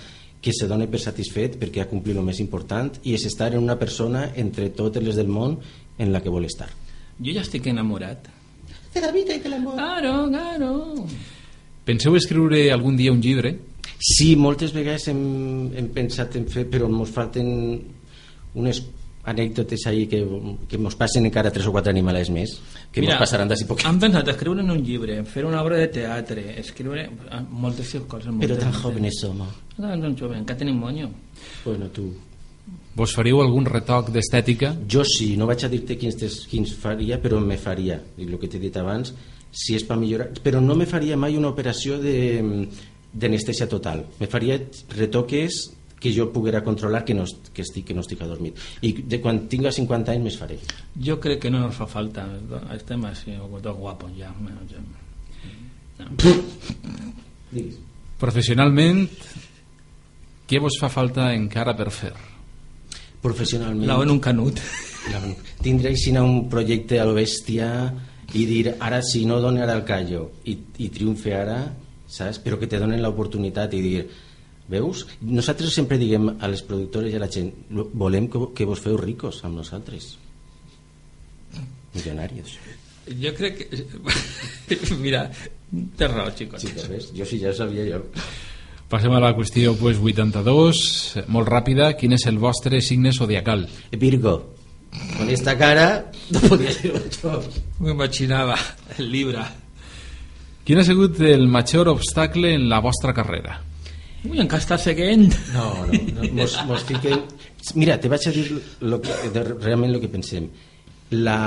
que 0.42 0.50
se 0.52 0.66
dona 0.66 0.90
per 0.90 0.98
satisfet 1.02 1.56
perquè 1.62 1.86
ha 1.86 1.88
complit 1.90 2.18
el 2.18 2.26
més 2.26 2.42
important 2.42 2.90
i 3.06 3.14
és 3.14 3.24
estar 3.30 3.52
en 3.54 3.62
una 3.62 3.78
persona 3.78 4.32
entre 4.34 4.68
totes 4.74 5.06
les 5.06 5.18
del 5.18 5.30
món 5.30 5.60
en 5.98 6.12
la 6.12 6.22
que 6.26 6.34
vol 6.34 6.50
estar. 6.50 6.68
Jo 7.22 7.30
ja 7.30 7.46
estic 7.46 7.70
enamorat. 7.70 8.26
De 8.92 9.00
la 9.00 9.12
vida 9.12 9.34
y 9.34 9.38
del 9.38 9.54
amor. 9.54 9.74
Claro, 9.74 10.28
claro. 10.28 11.06
Penseu 11.88 12.12
escriure 12.18 12.66
algun 12.68 12.98
dia 12.98 13.14
un 13.14 13.22
llibre? 13.24 13.54
Sí, 13.96 14.34
moltes 14.36 14.74
vegades 14.76 15.08
hem, 15.08 15.22
hem 15.72 15.88
pensat 15.94 16.36
en 16.36 16.44
fer, 16.52 16.66
però 16.68 16.84
ens 16.90 17.12
falten 17.14 17.48
unes 18.60 18.82
anècdotes 19.28 19.86
ahí 19.88 20.04
que, 20.08 20.20
que 20.68 20.76
ens 20.76 20.96
passen 21.00 21.24
encara 21.28 21.52
tres 21.52 21.66
o 21.68 21.72
quatre 21.72 21.92
animalets 21.92 22.28
més, 22.32 22.52
que 22.92 23.00
ens 23.00 23.16
passaran 23.20 23.48
d'ací 23.48 23.64
poc. 23.68 23.86
Han 23.88 24.00
pensat 24.02 24.28
escriure 24.34 24.60
en 24.64 24.72
un 24.74 24.82
llibre, 24.84 25.22
fer 25.28 25.46
una 25.48 25.62
obra 25.64 25.80
de 25.80 25.88
teatre, 25.96 26.44
escriure 26.60 27.06
moltes 27.48 27.94
coses. 28.04 28.28
Moltes, 28.28 28.44
Però 28.44 28.60
tan 28.60 28.76
jóvenes 28.76 29.20
somos. 29.24 29.56
Tan, 29.76 29.96
tan 30.04 30.16
joven, 30.16 30.44
que 30.44 30.56
tenim 30.60 30.76
moño. 30.76 31.08
Bueno, 31.64 31.88
tu... 31.88 32.10
Vos 32.98 33.14
faríeu 33.16 33.40
algun 33.40 33.64
retoc 33.64 34.10
d'estètica? 34.12 34.74
Jo 34.90 35.04
sí, 35.08 35.36
no 35.40 35.48
vaig 35.48 35.64
a 35.64 35.72
dir-te 35.72 35.96
quins, 35.96 36.20
quins 36.50 36.76
faria, 36.76 37.16
però 37.22 37.40
me 37.40 37.56
faria, 37.56 37.96
i 38.18 38.28
el 38.28 38.36
que 38.36 38.50
t'he 38.50 38.60
dit 38.60 38.76
abans, 38.76 39.14
si 39.58 39.74
és 39.74 39.84
per 39.86 39.98
millorar, 39.98 40.30
però 40.44 40.60
no 40.62 40.76
me 40.78 40.86
faria 40.86 41.16
mai 41.18 41.36
una 41.38 41.50
operació 41.50 41.98
de, 42.02 42.14
d'anestèsia 43.12 43.66
total. 43.70 44.04
Me 44.20 44.28
faria 44.30 44.58
retoques 44.94 45.64
que 45.98 46.12
jo 46.14 46.28
poguera 46.30 46.62
controlar 46.62 47.04
que 47.04 47.14
no, 47.14 47.24
que 47.52 47.64
estic, 47.64 47.88
que 47.88 47.94
no 47.96 48.04
estic 48.04 48.22
adormit. 48.22 48.58
I 48.86 48.92
de 49.02 49.18
quan 49.22 49.48
tinga 49.50 49.72
50 49.74 50.14
anys 50.14 50.24
més 50.28 50.38
faré. 50.38 50.60
Yo 50.94 51.18
creo 51.18 51.40
que 51.42 51.50
no 51.50 51.58
nos 51.64 51.74
fa 51.74 51.88
falta. 51.90 52.28
Estem 52.74 53.04
así, 53.10 53.34
dos 53.34 53.76
guapos 53.76 54.14
ya. 54.16 54.30
ya. 55.98 56.06
Digues. 57.50 57.80
Professionalment, 58.18 59.04
què 60.50 60.58
vos 60.62 60.78
fa 60.80 60.90
falta 60.90 61.32
encara 61.34 61.74
per 61.78 61.90
fer? 61.94 62.14
Professionalment... 63.22 63.86
La 63.90 63.98
en 64.02 64.10
un 64.14 64.20
canut. 64.22 64.58
Tindre 65.62 65.90
així 65.90 66.14
un 66.18 66.48
projecte 66.50 66.98
a 67.00 67.06
lo 67.06 67.14
bèstia 67.16 67.68
i 68.34 68.44
dir 68.46 68.74
ara 68.80 69.00
si 69.02 69.24
no 69.24 69.38
dona 69.40 69.62
ara 69.64 69.74
el 69.78 69.84
callo 69.88 70.30
i, 70.44 70.58
i 70.78 70.88
triomfe 70.92 71.32
ara 71.34 71.60
saps? 72.08 72.38
però 72.44 72.58
que 72.58 72.66
te 72.68 72.78
donen 72.78 73.00
l'oportunitat 73.02 73.72
i 73.74 73.80
dir 73.82 74.02
veus? 74.68 75.06
Nosaltres 75.24 75.72
sempre 75.72 75.96
diguem 75.96 76.28
a 76.40 76.48
les 76.48 76.60
productores 76.62 77.12
i 77.12 77.16
a 77.16 77.22
la 77.22 77.30
gent 77.32 77.52
"Lo- 77.70 77.88
volem 77.92 78.28
que, 78.28 78.38
que 78.54 78.66
vos 78.68 78.80
feu 78.84 78.96
ricos 79.00 79.40
amb 79.44 79.56
nosaltres 79.56 80.18
milionaris 81.94 82.58
Yo 83.18 83.32
creo 83.34 83.54
que... 83.56 83.86
Mira, 85.00 85.30
te 85.96 86.06
raó, 86.08 86.28
chicos. 86.36 86.60
sí, 86.60 86.68
ves? 86.90 87.10
jo 87.16 87.24
sí 87.24 87.38
ja 87.40 87.48
ho 87.48 87.54
sabia 87.56 87.86
jo 87.88 88.02
Passem 88.88 89.12
a 89.12 89.20
la 89.20 89.34
qüestió 89.36 89.74
pues, 89.76 89.98
82, 90.00 90.78
molt 91.28 91.48
ràpida. 91.48 91.90
Quin 92.00 92.14
és 92.16 92.22
el 92.30 92.38
vostre 92.40 92.78
signe 92.80 93.10
zodiacal? 93.12 93.66
Virgo 94.00 94.54
con 95.18 95.28
esta 95.28 95.56
cara 95.60 96.10
no 96.30 96.40
podia 96.48 96.72
ser 96.72 96.92
otro 96.96 97.42
Me 97.80 97.90
imaginaba 97.90 98.56
el 98.98 99.10
Libra. 99.10 99.46
Quin 100.64 100.78
ha 100.78 100.84
sigut 100.84 101.20
el 101.24 101.46
major 101.48 101.88
obstacle 101.88 102.52
en 102.54 102.68
la 102.68 102.80
vostra 102.84 103.14
carrera? 103.16 103.62
Uy, 104.26 104.40
encara 104.42 104.60
està 104.60 104.76
seguint. 104.76 105.30
No, 105.54 105.68
no, 105.88 106.00
no 106.18 106.32
mos, 106.36 106.56
mos 106.68 106.82
fiquem... 106.84 107.22
Mira, 107.78 107.96
te 108.00 108.10
vaig 108.12 108.26
a 108.28 108.32
dir 108.34 108.48
lo 108.84 108.98
que, 109.00 109.14
de, 109.32 109.44
realment 109.54 109.94
el 109.94 110.02
que 110.02 110.10
pensem. 110.12 110.50
La, 111.14 111.38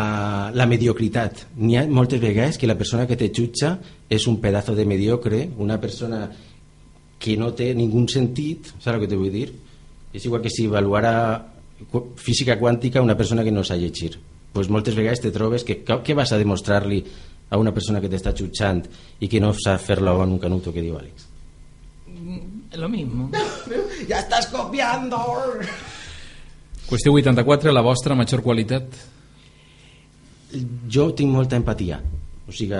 la 0.55 0.65
mediocritat. 0.65 1.45
N'hi 1.61 1.77
ha 1.77 1.86
moltes 1.86 2.21
vegades 2.23 2.57
que 2.57 2.69
la 2.69 2.77
persona 2.79 3.05
que 3.09 3.19
te 3.19 3.29
jutja 3.29 3.75
és 4.09 4.25
un 4.32 4.39
pedazo 4.41 4.73
de 4.73 4.88
mediocre, 4.89 5.43
una 5.61 5.77
persona 5.84 6.23
que 7.21 7.38
no 7.38 7.51
té 7.53 7.69
ningú 7.77 8.01
sentit, 8.09 8.73
saps 8.79 8.95
el 8.95 9.03
que 9.03 9.11
te 9.11 9.19
vull 9.19 9.29
dir? 9.34 9.51
És 10.11 10.25
igual 10.25 10.41
que 10.41 10.49
si 10.49 10.65
avaluara 10.65 11.13
física 12.17 12.57
quàntica 12.57 13.05
una 13.05 13.17
persona 13.17 13.45
que 13.45 13.53
no 13.53 13.63
sa 13.63 13.77
llegir. 13.77 14.15
Pues 14.53 14.69
moltes 14.69 14.95
vegades 14.95 15.21
te 15.23 15.31
trobes 15.31 15.63
que 15.63 15.79
què 15.85 16.13
vas 16.15 16.31
a 16.33 16.37
demostrar-li 16.37 17.03
a 17.51 17.57
una 17.59 17.71
persona 17.75 18.01
que 18.01 18.09
t'està 18.11 18.33
jutjant 18.35 18.81
i 19.19 19.27
que 19.31 19.39
no 19.39 19.53
sap 19.55 19.79
fer-la 19.83 20.13
en 20.23 20.31
un 20.35 20.39
canuto 20.39 20.73
que 20.73 20.81
diu 20.83 20.97
Àlex. 20.97 21.27
Lo 22.77 22.87
mismo. 22.89 23.29
¡Ya 24.07 24.19
estás 24.19 24.47
copiando! 24.47 25.17
Qüestió 26.89 27.13
84, 27.13 27.71
la 27.71 27.81
vostra 27.81 28.15
major 28.15 28.41
qualitat? 28.43 28.83
jo 30.91 31.05
tinc 31.15 31.31
molta 31.31 31.55
empatia 31.55 31.95
o 32.43 32.51
sigui 32.51 32.75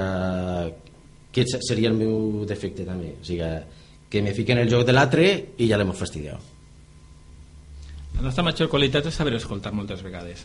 que 1.32 1.46
se- 1.48 1.62
seria 1.64 1.88
el 1.88 1.96
meu 1.96 2.44
defecte 2.44 2.84
també 2.84 3.14
o 3.16 3.24
sigui 3.24 3.48
que 4.12 4.22
me 4.22 4.34
fique 4.36 4.52
en 4.52 4.60
el 4.60 4.68
joc 4.70 4.84
de 4.86 4.92
l'altre 4.92 5.28
i 5.58 5.70
ja 5.70 5.78
l'hem 5.80 5.94
fastidiat 5.96 6.50
La 8.18 8.26
nostra 8.26 8.44
major 8.44 8.68
qualitat 8.68 9.08
és 9.08 9.16
saber 9.16 9.32
escoltar 9.38 9.72
moltes 9.72 10.02
vegades. 10.04 10.44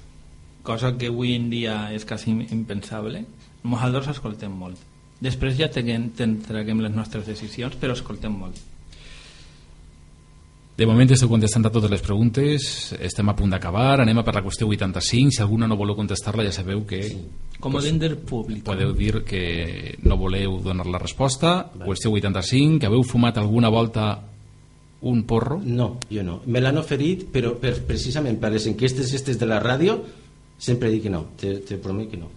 Cosa 0.66 0.96
que 0.98 1.12
avui 1.12 1.36
en 1.38 1.48
dia 1.52 1.92
és 1.94 2.04
quasi 2.04 2.34
impensable. 2.50 3.22
Nosaltres 3.62 4.16
escoltem 4.16 4.50
molt. 4.50 4.80
Després 5.22 5.54
ja 5.56 5.70
traguem 5.70 6.80
les 6.82 6.92
nostres 6.92 7.28
decisions, 7.28 7.78
però 7.80 7.94
escoltem 7.94 8.34
molt. 8.34 8.58
De 10.76 10.84
moment 10.84 11.08
esteu 11.08 11.30
contestant 11.30 11.64
a 11.64 11.70
totes 11.72 11.88
les 11.88 12.02
preguntes, 12.04 12.66
estem 13.00 13.30
a 13.30 13.34
punt 13.38 13.54
d'acabar, 13.54 14.02
anem 14.02 14.18
a 14.20 14.24
per 14.26 14.34
la 14.36 14.42
qüestió 14.44 14.66
85, 14.68 15.32
si 15.32 15.40
alguna 15.40 15.64
no 15.70 15.78
voleu 15.80 15.96
contestar-la 15.96 16.44
ja 16.44 16.52
sabeu 16.52 16.82
que 16.84 17.00
Com 17.56 17.72
pues, 17.72 17.88
del 17.96 18.18
públic. 18.18 18.60
podeu 18.66 18.92
dir 18.92 19.22
que 19.24 19.96
no 20.02 20.18
voleu 20.20 20.58
donar 20.60 20.84
la 20.84 20.98
resposta. 21.00 21.70
Qüestió 21.80 22.12
85, 22.12 22.84
haveu 22.84 23.06
fumat 23.08 23.38
alguna 23.38 23.70
volta 23.70 24.26
un 25.00 25.22
porro? 25.24 25.60
no, 25.64 25.98
jo 26.10 26.22
no, 26.22 26.42
me 26.46 26.60
l'han 26.60 26.76
oferit 26.80 27.26
però 27.32 27.54
per, 27.60 27.74
precisament 27.86 28.40
per 28.40 28.50
les 28.52 28.66
enquestes 28.66 29.12
estes 29.14 29.38
de 29.38 29.46
la 29.46 29.60
ràdio 29.62 30.00
sempre 30.59 30.90
dic 30.90 31.04
que 31.04 31.11
no, 31.11 31.22
te, 31.36 31.59
te 31.66 31.78
promet 31.78 32.11
que 32.11 32.20
no 32.20 32.30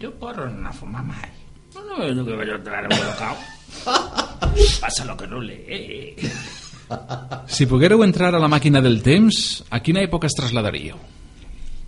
Jo 0.00 0.10
porro 0.20 0.50
no 0.50 0.72
fumar 0.72 1.02
mai. 1.02 1.30
No, 1.74 1.80
no 1.80 1.96
veo 1.96 2.24
que 2.26 2.36
vaya 2.36 2.52
a 2.52 2.56
entrar 2.56 2.84
en 2.84 2.90
colocado. 2.90 3.36
Pasa 4.80 5.04
lo 5.06 5.16
que 5.16 5.26
no 5.26 5.40
lee. 5.40 6.14
Si 7.48 7.64
poguéreu 7.64 8.04
entrar 8.04 8.34
a 8.34 8.40
la 8.42 8.48
màquina 8.52 8.82
del 8.84 9.00
temps, 9.00 9.64
a 9.70 9.80
quina 9.80 10.04
època 10.04 10.28
es 10.28 10.36
trasladaríeu? 10.36 11.00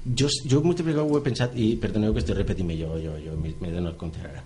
jo, 0.04 0.28
jo 0.48 0.62
moltes 0.64 0.84
vegades 0.86 1.10
ho 1.10 1.18
he 1.18 1.24
pensat 1.24 1.56
i 1.60 1.74
perdoneu 1.80 2.14
que 2.14 2.22
estic 2.22 2.36
repetint-me 2.38 2.76
jo, 2.78 2.94
jo, 3.02 3.16
jo 3.24 3.36
m'he 3.36 3.72
donat 3.72 3.98
compte 4.00 4.22
ara 4.24 4.42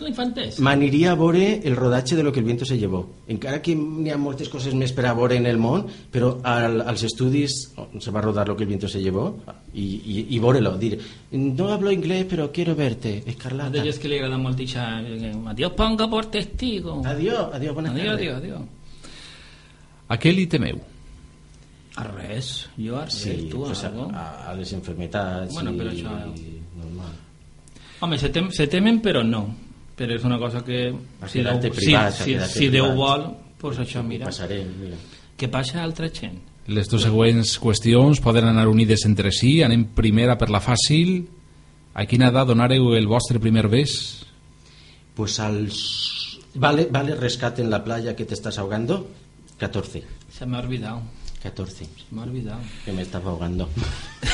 L'infantès. 0.00 0.58
m'aniria 0.60 1.12
a 1.12 1.16
veure 1.16 1.60
el 1.64 1.74
rodatge 1.74 2.16
de 2.16 2.22
lo 2.22 2.30
que 2.32 2.40
el 2.40 2.44
viento 2.44 2.66
se 2.68 2.76
llevó 2.76 3.14
encara 3.28 3.62
que 3.62 3.74
n'hi 3.74 4.10
ha 4.12 4.18
moltes 4.20 4.48
coses 4.52 4.74
més 4.74 4.92
per 4.92 5.06
a 5.08 5.14
veure 5.16 5.36
en 5.40 5.46
el 5.46 5.56
món 5.56 5.86
però 6.12 6.34
al, 6.44 6.82
als 6.82 7.02
estudis 7.08 7.72
on 7.80 8.00
se 8.04 8.10
va 8.12 8.20
rodar 8.20 8.46
lo 8.48 8.56
que 8.56 8.64
el 8.64 8.68
viento 8.68 8.88
se 8.88 9.00
llevó 9.00 9.38
i, 9.72 9.84
i, 10.04 10.26
i 10.36 10.38
veure-lo, 10.38 10.76
dir 10.76 10.98
no 11.32 11.70
hablo 11.72 11.90
inglés 11.90 12.26
però 12.28 12.50
quiero 12.52 12.74
verte 12.76 13.22
Escarlata 13.26 13.70
D'elles 13.70 13.98
que 13.98 14.08
li 14.08 14.18
agrada 14.18 14.36
molt 14.36 14.60
ixa... 14.60 14.84
Adiós, 15.48 15.72
ponga 15.72 16.08
por 16.10 16.26
testigo. 16.26 17.00
adiós, 17.06 17.48
adiós, 17.54 17.72
buenas 17.74 17.92
Adiós, 17.94 18.06
tardes 18.06 18.28
adiós, 18.28 18.36
adiós. 18.42 18.60
A 20.08 20.18
què 20.20 20.30
li 20.34 20.46
temeu? 20.46 20.78
A 21.96 22.04
res, 22.04 22.68
jo 22.76 22.98
a 23.00 23.06
res, 23.06 23.14
sí, 23.24 23.48
tu, 23.50 23.62
pues 23.64 23.80
a, 23.84 23.88
a, 24.12 24.50
a 24.50 24.54
les 24.54 24.72
enfermetats 24.76 25.54
Bueno, 25.54 25.72
i, 25.72 25.78
però 25.80 25.90
això- 25.90 26.18
normal 26.76 27.14
Home, 28.00 28.18
se, 28.20 28.28
tem, 28.28 28.50
se 28.52 28.66
temen 28.68 29.00
però 29.00 29.22
no. 29.24 29.46
Però 29.96 30.12
és 30.14 30.24
una 30.28 30.38
cosa 30.38 30.62
que... 30.64 30.90
Si 31.30 31.40
Déu, 31.42 31.56
quedar-te 31.60 31.70
si, 31.80 31.94
si, 32.22 32.34
si 32.52 32.68
Déu 32.72 32.90
vol, 32.98 33.30
pues 33.60 33.78
això, 33.80 34.02
mira. 34.04 34.26
passaré, 34.28 34.60
mira 34.80 34.96
Què 35.36 35.48
passa 35.52 35.80
a 35.80 35.84
altra 35.84 36.08
gent? 36.12 36.36
Les 36.68 36.88
dues 36.88 37.04
següents 37.06 37.58
qüestions 37.62 38.20
poden 38.24 38.44
anar 38.48 38.66
unides 38.68 39.04
entre 39.06 39.30
si. 39.32 39.62
Anem 39.62 39.84
primera 39.94 40.36
per 40.40 40.48
la 40.50 40.60
fàcil. 40.60 41.26
A 41.94 42.04
quina 42.08 42.28
edat 42.32 42.48
donareu 42.48 42.94
el 42.96 43.06
vostre 43.08 43.38
primer 43.40 43.68
bes? 43.68 44.22
pues 45.16 45.38
als 45.40 45.76
vale, 46.54 46.88
vale 46.92 47.14
rescate 47.14 47.62
en 47.62 47.70
la 47.70 47.82
playa 47.82 48.14
que 48.14 48.26
te 48.26 48.34
estás 48.34 48.58
ahogando 48.58 49.08
14 49.56 50.02
Se 50.30 50.44
m'ha 50.44 50.58
olvidado. 50.58 51.00
14 51.42 51.84
Se 51.86 51.88
m'ha 52.14 52.22
olvidado. 52.24 52.60
que 52.84 52.92
me 52.92 53.00
estaba 53.00 53.30
ahogando 53.30 53.66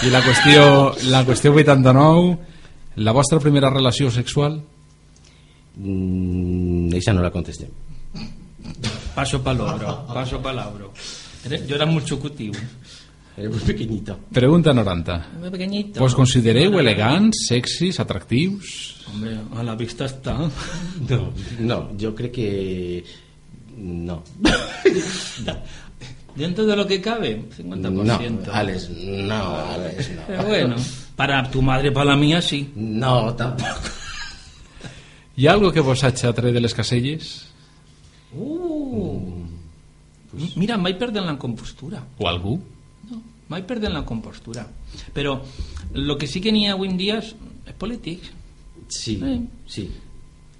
I 0.03 0.11
la 0.11 0.23
qüestió, 0.25 0.93
la 1.11 1.25
qüestió 1.25 1.53
89, 1.55 2.39
la 2.97 3.13
vostra 3.13 3.39
primera 3.39 3.71
relació 3.71 4.11
sexual? 4.11 4.65
Mm, 5.77 6.95
esa 6.95 7.12
no 7.12 7.23
la 7.23 7.31
contesté 7.31 7.68
Paso 9.14 9.43
palabra, 9.43 10.07
paso 10.07 10.41
palabra. 10.41 10.87
Jo 11.68 11.75
era 11.75 11.85
molt 11.87 12.07
xucutiu. 12.07 12.53
era 13.37 13.49
muy 13.51 13.59
pequeñito 13.61 14.16
Pregunta 14.33 14.73
90. 14.73 15.27
Muy 15.41 15.51
pequeñito. 15.51 16.01
Vos 16.01 16.14
considereu 16.14 16.79
elegants, 16.79 17.47
sexis, 17.49 17.99
atractius? 18.01 19.03
Hombre, 19.12 19.37
a 19.57 19.62
la 19.62 19.75
vista 19.75 20.07
està. 20.07 20.37
no, 21.09 21.33
no 21.61 21.91
yo 21.99 22.14
creo 22.14 22.31
que 22.31 23.05
no 23.77 24.23
Dentro 26.37 26.64
de 26.64 26.77
lo 26.77 26.87
que 26.87 27.01
cabe, 27.01 27.43
50%. 27.59 27.91
no 27.91 28.53
Alex 28.53 28.89
no 28.91 29.57
Alex 29.59 30.11
no 30.16 30.25
Pero 30.27 30.43
bueno, 30.45 30.77
para 31.16 31.51
tu 31.51 31.61
madre, 31.61 31.93
para 31.93 32.12
la 32.12 32.16
mía, 32.16 32.41
sí. 32.41 32.73
no 32.77 33.35
tampoco 33.35 33.91
Hi 35.43 35.49
ha 35.49 35.57
algo 35.57 35.72
que 35.74 35.82
vos 35.82 36.05
haig 36.07 36.20
atret 36.22 36.55
de 36.55 36.61
les 36.61 36.70
caselles? 36.70 37.28
Uh. 38.30 39.43
Mira, 40.55 40.76
mai 40.78 40.95
perden 40.95 41.26
la 41.26 41.34
compostura. 41.34 42.05
O 42.22 42.28
algú? 42.30 42.53
No, 43.11 43.18
mai 43.51 43.64
perden 43.66 43.90
la 43.90 44.05
compostura. 44.07 44.62
Però 45.11 45.32
el 45.99 46.14
que 46.20 46.28
sí 46.30 46.38
que 46.45 46.53
n'hi 46.55 46.68
ha 46.68 46.76
avui 46.76 46.93
en 46.93 46.95
dia 47.01 47.18
és, 47.18 47.32
és 47.66 47.74
polítics. 47.74 48.30
sí 48.86 49.18
Eh. 49.18 49.40
sí 49.66 49.88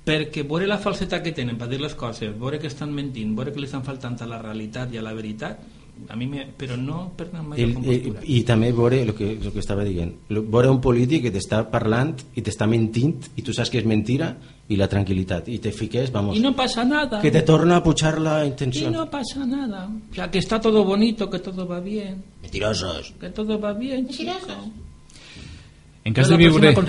Perquè 0.03 0.43
veure 0.43 0.67
la 0.67 0.81
falsetat 0.83 1.23
que 1.23 1.31
tenen 1.31 1.55
per 1.63 1.69
dir 1.71 1.79
les 1.79 1.95
coses, 1.95 2.35
veure 2.35 2.59
que 2.59 2.67
estan 2.67 2.91
mentint, 2.91 3.37
veure 3.39 3.53
que 3.53 3.61
li 3.63 3.71
estan 3.71 3.85
faltant 3.87 4.19
a 4.19 4.27
la 4.27 4.43
realitat 4.43 4.91
i 4.91 4.99
a 4.99 5.03
la 5.07 5.15
veritat, 5.15 5.63
a 6.09 6.17
mi 6.17 6.27
me... 6.27 6.47
però 6.59 6.77
no 6.77 7.13
perden 7.17 7.47
mai 7.47 7.61
el, 7.63 7.69
la 7.69 7.75
compostura. 7.75 8.23
i, 8.25 8.39
i 8.39 8.43
també 8.49 8.73
veure 8.73 9.03
el 9.03 9.13
que, 9.15 9.29
el 9.37 9.53
que 9.53 9.61
estava 9.63 9.85
dient 9.87 10.13
veure 10.29 10.71
un 10.73 10.81
polític 10.83 11.27
que 11.27 11.33
t'està 11.35 11.63
parlant 11.71 12.15
i 12.35 12.43
t'està 12.43 12.67
mentint 12.67 13.31
i 13.37 13.45
tu 13.47 13.55
saps 13.55 13.71
que 13.71 13.79
és 13.79 13.87
mentira 13.87 14.33
i 14.73 14.79
la 14.81 14.89
tranquil·litat 14.89 15.49
i 15.53 15.59
te 15.63 15.73
fiques, 15.75 16.11
vamos 16.15 16.37
I 16.39 16.41
no 16.41 16.55
passa 16.57 16.85
nada. 16.85 17.21
que 17.21 17.31
te 17.31 17.43
torna 17.43 17.77
a 17.77 17.83
pujar 17.83 18.21
la 18.21 18.45
Y 18.45 18.49
intenció 18.49 18.91
no 18.91 19.11
pasa 19.11 19.45
nada. 19.45 19.89
O 20.11 20.15
sea, 20.15 20.31
que 20.31 20.39
está 20.39 20.61
todo 20.61 20.85
bonito, 20.85 21.29
que 21.29 21.39
todo 21.39 21.67
va 21.67 21.81
bien. 21.81 22.23
mentirosos 22.43 23.13
Que 23.21 23.29
todo 23.31 23.59
va 23.61 23.73
bien. 23.73 24.05
Mentirosos. 24.05 24.47
chico. 24.47 24.93
En 26.05 26.15
cas 26.15 26.29
de 26.29 26.37
viure... 26.37 26.75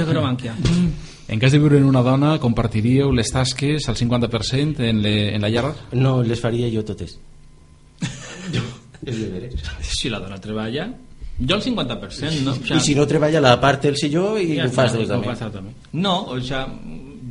En 1.26 1.40
cas 1.40 1.54
de 1.54 1.58
viure 1.58 1.78
en 1.78 1.86
una 1.86 2.02
dona, 2.04 2.36
compartiríeu 2.38 3.14
les 3.16 3.30
tasques 3.32 3.88
al 3.88 3.96
50% 3.96 4.84
en, 4.84 5.02
le, 5.02 5.34
en 5.34 5.42
la 5.42 5.50
llar? 5.50 5.70
No, 5.94 6.22
les 6.22 6.42
faria 6.42 6.68
jo 6.70 6.84
totes. 6.84 7.16
Els 9.06 9.20
deberes. 9.20 9.72
Si 9.94 10.12
la 10.12 10.20
dona 10.20 10.40
treballa, 10.42 10.88
jo 11.40 11.56
el 11.56 11.64
50%, 11.64 12.44
no? 12.44 12.52
O 12.52 12.66
sea, 12.66 12.78
I 12.78 12.80
si 12.80 12.94
no 12.96 13.08
treballa, 13.10 13.42
la 13.42 13.56
part 13.60 13.86
el 13.90 13.98
si 13.98 14.12
jo 14.14 14.38
i 14.38 14.54
ja 14.58 14.68
ho 14.68 14.74
fas 14.74 14.94
ho 14.94 15.06
també. 15.08 15.34
també. 15.34 15.74
No, 15.94 16.28
o 16.30 16.40
sea, 16.42 16.68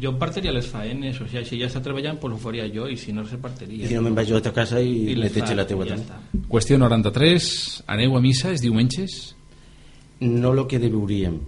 jo 0.03 0.17
partiria 0.19 0.53
les 0.53 0.67
faenes, 0.67 1.21
o 1.21 1.29
sea, 1.31 1.45
si 1.47 1.61
ja 1.61 1.69
està 1.71 1.83
treballant, 1.85 2.19
pues 2.19 2.35
ho 2.35 2.41
faria 2.43 2.67
jo, 2.73 2.89
i 2.91 2.97
si 2.99 3.15
no, 3.15 3.25
se 3.29 3.39
partiria. 3.39 3.87
I 3.87 3.93
si 3.93 3.95
no 3.95 4.03
me'n 4.03 4.19
vaig 4.19 4.33
jo 4.33 4.41
a 4.41 4.43
ta 4.43 4.53
casa 4.53 4.81
i, 4.83 5.13
I 5.15 5.17
fas, 5.31 5.55
la 5.55 5.67
teua 5.69 5.87
i 5.87 5.93
ja 5.93 6.01
també. 6.03 6.43
Qüestió 6.51 6.79
93. 6.83 7.85
Aneu 7.95 8.19
a 8.19 8.21
missa 8.25 8.51
els 8.51 8.65
diumenges? 8.65 9.21
No 10.27 10.53
el 10.53 10.67
que 10.67 10.83
deburíem. 10.83 11.39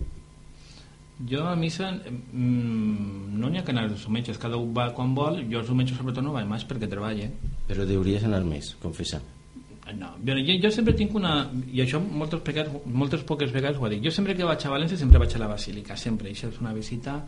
Jo 1.30 1.44
a 1.46 1.54
missa 1.56 1.90
mm, 1.94 3.34
no 3.38 3.50
n'hi 3.50 3.58
ha 3.58 3.66
que 3.66 3.74
anar 3.74 3.88
els 3.88 4.02
diumenges, 4.02 4.38
cada 4.38 4.58
un 4.58 4.72
va 4.74 4.88
quan 4.94 5.14
vol, 5.14 5.42
jo 5.50 5.60
els 5.60 5.70
diumenges 5.70 5.98
sobretot 5.98 6.22
no 6.26 6.34
vaig 6.34 6.46
més 6.46 6.66
perquè 6.66 6.90
treballe. 6.90 7.30
Però 7.66 7.86
deuries 7.86 8.26
anar 8.26 8.42
més, 8.46 8.74
confessar. 8.82 9.22
No, 9.92 10.14
jo, 10.24 10.34
jo, 10.40 10.54
jo 10.62 10.70
sempre 10.72 10.94
tinc 10.96 11.14
una... 11.14 11.50
I 11.68 11.82
això 11.84 12.00
moltes, 12.00 12.40
vegades, 12.46 12.72
moltes 12.88 13.24
poques 13.28 13.52
vegades 13.52 13.76
ho 13.76 13.90
dic. 13.92 14.00
Jo 14.04 14.12
sempre 14.14 14.34
que 14.36 14.46
vaig 14.48 14.64
a 14.64 14.72
València 14.72 14.96
sempre 14.96 15.20
vaig 15.20 15.34
a 15.36 15.42
la 15.42 15.48
Basílica, 15.50 15.96
sempre. 16.00 16.30
Això 16.32 16.48
és 16.48 16.60
una 16.62 16.72
visita 16.72 17.18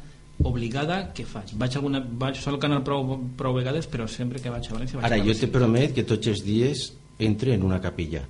obligada 0.42 1.12
que 1.16 1.26
faig. 1.28 1.52
Vaig, 1.60 1.76
alguna, 1.76 2.00
vaig 2.00 2.40
sol 2.40 2.56
anar 2.62 2.82
prou, 2.84 3.18
prou 3.36 3.56
vegades, 3.56 3.88
però 3.88 4.08
sempre 4.08 4.40
que 4.40 4.52
vaig 4.52 4.70
a 4.70 4.76
València 4.76 4.96
vaig 4.96 5.04
Ara, 5.04 5.20
a 5.20 5.20
la 5.20 5.28
jo 5.28 5.36
te 5.36 5.50
promet 5.52 5.92
que 5.96 6.06
tots 6.08 6.32
els 6.32 6.44
dies 6.44 6.86
entre 7.18 7.54
en 7.54 7.62
una 7.62 7.80
capilla. 7.80 8.24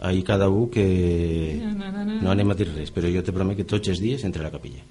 Ahí 0.00 0.22
cada 0.22 0.48
un 0.48 0.70
que... 0.70 1.60
No 2.20 2.30
anem 2.32 2.50
a 2.50 2.56
dir 2.56 2.70
res, 2.72 2.92
però 2.92 3.12
jo 3.12 3.22
te 3.24 3.32
promet 3.32 3.60
que 3.60 3.68
tots 3.68 3.92
els 3.92 4.00
dies 4.00 4.24
entre 4.24 4.42
a 4.42 4.48
la 4.48 4.54
capilla. 4.56 4.82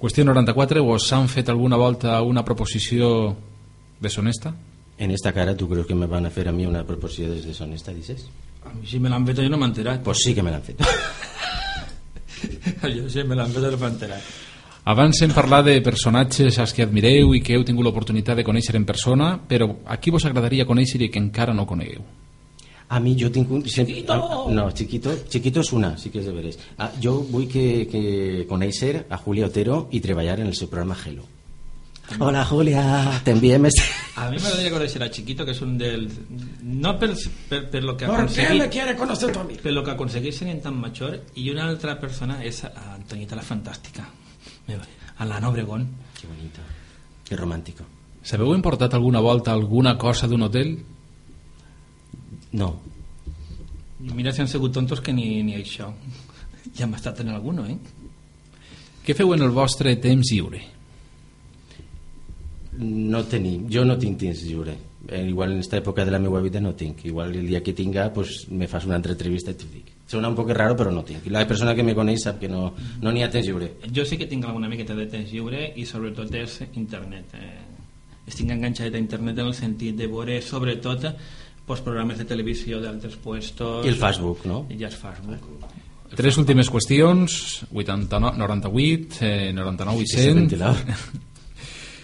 Qüestió 0.00 0.24
94. 0.24 0.82
Us 0.82 1.12
han 1.12 1.28
fet 1.28 1.50
alguna 1.52 1.76
volta 1.76 2.20
una 2.22 2.44
proposició 2.44 3.36
deshonesta? 4.00 4.54
En 5.00 5.10
esta 5.10 5.32
cara, 5.32 5.56
¿tú 5.56 5.66
crees 5.66 5.86
que 5.86 5.94
me 5.94 6.04
van 6.04 6.26
a 6.26 6.28
hacer 6.28 6.46
a 6.46 6.52
mí 6.52 6.66
una 6.66 6.84
proposición 6.84 7.30
desde 7.30 7.48
deshonesta, 7.48 7.90
dices? 7.90 8.26
A 8.62 8.74
mi 8.74 8.86
si 8.86 9.00
me 9.00 9.08
l'han 9.08 9.24
fet 9.24 9.38
jo 9.40 9.48
no 9.48 9.56
m'he 9.56 9.64
enterat. 9.70 10.02
Pues 10.04 10.18
sí 10.20 10.34
que 10.34 10.42
me 10.42 10.50
la 10.52 10.58
han 10.58 10.62
fet. 10.62 10.82
jo 12.84 13.08
si 13.08 13.24
me 13.24 13.34
l'han 13.34 13.48
fet 13.48 13.64
no 13.64 13.78
m'he 13.80 13.88
enterat. 13.94 14.20
Abans 14.92 15.22
hem 15.24 15.32
parlat 15.32 15.64
de 15.70 15.78
personatges 15.80 16.60
als 16.60 16.76
que 16.76 16.84
admireu 16.84 17.32
i 17.32 17.40
que 17.40 17.56
heu 17.56 17.64
tingut 17.64 17.88
l'oportunitat 17.88 18.36
de 18.36 18.44
conèixer 18.44 18.76
en 18.76 18.84
persona, 18.84 19.32
però 19.40 19.70
a 19.88 19.96
qui 19.96 20.12
vos 20.12 20.28
agradaria 20.28 20.68
conèixer 20.68 21.00
i 21.00 21.08
que 21.08 21.24
encara 21.24 21.56
no 21.56 21.64
conegueu? 21.64 22.04
A 22.90 23.00
mí 23.00 23.16
yo 23.16 23.32
tengo 23.32 23.54
un... 23.54 23.64
Chiquito! 23.64 24.50
no, 24.52 24.70
chiquito, 24.72 25.16
chiquito 25.30 25.60
es 25.60 25.72
una, 25.72 25.96
sí 25.96 26.10
que 26.10 26.18
es 26.18 26.26
de 26.26 26.32
veres. 26.32 26.58
Ah, 26.76 26.92
yo 27.00 27.24
voy 27.30 27.46
que, 27.46 27.88
que 27.88 28.44
conocer 28.46 29.06
a 29.08 29.16
Julia 29.16 29.46
Otero 29.46 29.88
y 29.90 30.00
trabajar 30.00 30.40
en 30.40 30.48
el 30.48 30.54
seu 30.54 30.68
programa 30.68 30.98
Hello. 31.06 31.39
Hola 32.18 32.44
Julia, 32.44 33.20
te 33.24 33.30
envié 33.30 33.58
mes... 33.58 33.74
A 34.16 34.26
mi 34.28 34.36
m'agradaria 34.36 34.72
conèixer 34.72 35.00
a 35.04 35.08
Chiquito, 35.12 35.44
que 35.46 35.54
és 35.54 35.60
un 35.62 35.76
dels... 35.78 36.16
No 36.66 36.96
per, 36.98 37.12
per, 37.48 37.60
per 37.70 37.82
lo 37.84 37.94
que 37.96 38.04
ha 38.04 38.10
¿Por 38.10 38.26
qué 38.34 38.48
me 38.58 38.68
quiere 38.68 38.96
conocer 38.96 39.30
tu 39.32 39.40
amigo? 39.40 39.62
per 39.62 39.72
lo 39.72 39.84
que 39.84 39.92
aconsegueix 39.94 40.40
sent 40.42 40.62
tan 40.64 40.76
major, 40.76 41.14
i 41.38 41.46
una 41.52 41.68
altra 41.68 41.94
persona 42.00 42.40
és 42.44 42.64
a 42.66 42.72
Antonieta 42.96 43.38
la 43.38 43.46
Fantàstica, 43.46 44.04
Meva, 44.66 44.84
a 45.16 45.28
l'Anna 45.28 45.48
Obregón. 45.48 45.86
Qué 46.20 46.26
bonito, 46.26 46.66
qué 47.28 47.36
romántico. 47.36 47.86
Sabeu 48.22 48.52
importat 48.54 48.94
alguna 48.94 49.20
volta 49.20 49.52
alguna 49.52 49.96
cosa 49.96 50.28
d'un 50.28 50.42
hotel? 50.42 50.74
No, 52.52 52.74
mira 54.00 54.32
si 54.32 54.42
han 54.42 54.48
sigut 54.48 54.74
tontos 54.74 55.00
que 55.00 55.12
ni, 55.12 55.42
ni 55.46 55.54
això. 55.54 55.92
Ja 56.76 56.84
hem 56.84 56.98
estat 56.98 57.22
en 57.22 57.30
alguno, 57.30 57.64
eh? 57.64 57.78
Què 59.06 59.16
feu 59.16 59.32
en 59.32 59.46
el 59.46 59.54
vostre 59.54 59.94
temps 59.96 60.28
lliure? 60.34 60.79
No 62.78 63.24
tenim, 63.26 63.66
jo 63.70 63.84
no 63.84 63.98
tinc 63.98 64.18
temps 64.20 64.44
lliure. 64.46 64.76
Eh, 65.08 65.26
igual 65.28 65.52
en 65.52 65.58
esta 65.58 65.78
època 65.78 66.04
de 66.04 66.10
la 66.10 66.18
meva 66.18 66.40
vida 66.40 66.60
no 66.60 66.74
tinc. 66.74 67.04
Igual 67.06 67.34
el 67.34 67.46
dia 67.48 67.62
que 67.62 67.72
tinga 67.72 68.12
pues, 68.12 68.46
me 68.50 68.68
fas 68.68 68.84
una 68.84 68.96
altra 68.96 69.12
entrevista 69.12 69.50
i 69.50 69.58
t'ho 69.58 69.68
dic. 69.72 69.92
Sona 70.10 70.28
un 70.28 70.36
poc 70.36 70.50
raro 70.52 70.76
però 70.76 70.92
no 70.92 71.02
tinc. 71.06 71.26
La 71.32 71.46
persona 71.48 71.74
que 71.74 71.82
me 71.82 71.94
coneix 71.96 72.26
sap 72.26 72.40
que 72.40 72.48
no 72.48 72.74
no 73.00 73.12
n'hi 73.12 73.24
ha 73.24 73.30
temps 73.30 73.46
lliure. 73.46 73.72
Jo 73.94 74.04
sí 74.04 74.18
que 74.20 74.28
tinc 74.30 74.44
alguna 74.44 74.68
miqueta 74.68 74.94
de 74.94 75.06
temps 75.10 75.32
lliure 75.32 75.72
i 75.74 75.86
sobretot 75.88 76.34
és 76.34 76.60
internet. 76.74 77.34
Eh? 77.34 78.26
Estic 78.28 78.50
enganxat 78.50 78.94
a 78.94 79.00
internet 79.00 79.38
en 79.38 79.50
el 79.50 79.54
sentit 79.54 79.96
de 79.96 80.06
veure 80.06 80.40
sobretot 80.42 81.08
pues, 81.66 81.80
programes 81.80 82.18
de 82.18 82.26
televisió 82.26 82.80
d'altres 82.82 83.16
puestos. 83.16 83.86
I 83.86 83.94
el 83.94 83.98
Facebook, 83.98 84.44
no? 84.44 84.66
I 84.68 84.78
ja 84.78 84.90
és 84.92 84.98
Facebook. 85.00 85.48
Tres 86.10 86.36
últimes 86.42 86.66
qüestions, 86.68 87.64
89, 87.70 88.36
98, 88.36 89.20
eh, 89.22 89.52
99 89.54 90.00
i 90.02 90.08
Ese 90.08 90.24
100. 90.34 91.28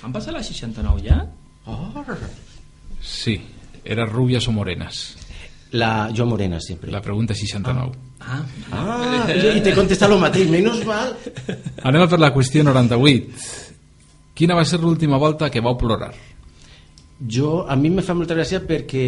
Han 0.06 0.14
passat 0.14 0.36
les 0.36 0.46
69 0.46 1.02
ja? 1.02 1.18
Sí, 3.02 3.40
eres 3.82 4.06
rubias 4.12 4.46
o 4.46 4.52
morenas. 4.54 5.16
La, 5.74 6.08
jo 6.14 6.28
morena 6.30 6.60
sempre. 6.62 6.92
La 6.94 7.02
pregunta 7.02 7.34
és 7.34 7.42
69. 7.42 7.96
Ah, 8.22 8.38
Ah, 8.70 9.26
i 9.28 9.60
te 9.62 9.74
contesta 9.74 10.06
lo 10.08 10.20
mateix, 10.22 10.48
menys 10.50 10.84
mal. 10.86 11.10
Anem 11.82 12.04
a 12.04 12.08
per 12.10 12.20
la 12.22 12.30
qüestió 12.34 12.62
98. 12.64 13.50
Quina 14.36 14.54
va 14.54 14.64
ser 14.64 14.78
l'última 14.80 15.18
volta 15.18 15.50
que 15.50 15.60
vau 15.64 15.74
plorar? 15.78 16.12
Jo, 17.18 17.64
a 17.66 17.74
mi 17.76 17.90
me 17.90 18.04
fa 18.06 18.14
molta 18.14 18.36
gràcia 18.36 18.60
perquè 18.62 19.04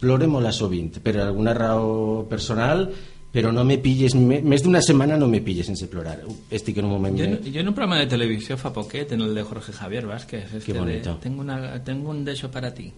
plore 0.00 0.26
molt 0.26 0.50
a 0.50 0.52
sovint, 0.56 0.98
per 1.04 1.14
alguna 1.20 1.54
raó 1.54 2.24
personal, 2.28 2.88
però 3.32 3.52
no 3.52 3.62
me 3.64 3.76
pilles, 3.78 4.14
me- 4.14 4.40
més 4.42 4.62
d'una 4.64 4.80
setmana 4.82 5.16
no 5.16 5.28
me 5.28 5.40
pilles 5.40 5.66
sense 5.66 5.86
plorar. 5.86 6.18
Estic 6.50 6.78
en 6.78 6.86
un 6.86 6.90
moment... 6.96 7.18
Jo, 7.18 7.50
yo 7.50 7.60
en 7.60 7.68
un 7.68 7.74
programa 7.74 7.98
de 8.00 8.06
televisión 8.06 8.58
fa 8.58 8.72
poquet, 8.72 9.12
en 9.12 9.20
el 9.22 9.34
de 9.34 9.42
Jorge 9.42 9.72
Javier 9.72 10.06
Vázquez, 10.06 10.52
este 10.54 10.72
Qué 10.72 10.78
bonito. 10.78 11.14
de, 11.14 11.20
tengo, 11.20 11.40
una, 11.42 11.82
tengo 11.84 12.10
un 12.10 12.24
deso 12.24 12.50
para 12.50 12.74
ti. 12.74 12.92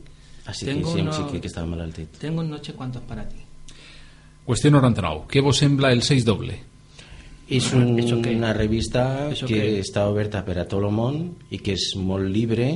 Así 0.47 0.65
que 0.67 0.73
tengo 0.75 0.93
sí, 0.95 1.01
uno- 1.01 1.13
sí 1.13 1.23
que, 1.31 1.41
que 1.41 1.47
estava 1.47 1.67
malaltet. 1.67 2.09
Tengo 2.19 2.41
un 2.41 2.51
noche 2.51 2.73
cuantos 2.73 3.03
para 3.03 3.29
ti. 3.29 3.37
Qüestió 4.47 4.71
99. 4.73 5.27
Què 5.31 5.41
vos 5.41 5.57
sembla 5.59 5.93
el 5.93 6.03
6 6.03 6.25
doble? 6.25 6.57
És 7.53 7.69
un, 7.77 7.93
una 8.01 8.53
revista 8.57 9.29
que 9.47 9.79
està 9.83 10.07
oberta 10.09 10.41
per 10.47 10.57
a 10.63 10.65
tot 10.67 10.81
el 10.83 10.91
món 10.95 11.19
i 11.53 11.59
que 11.61 11.75
és 11.77 11.91
molt 12.01 12.31
llibre 12.33 12.71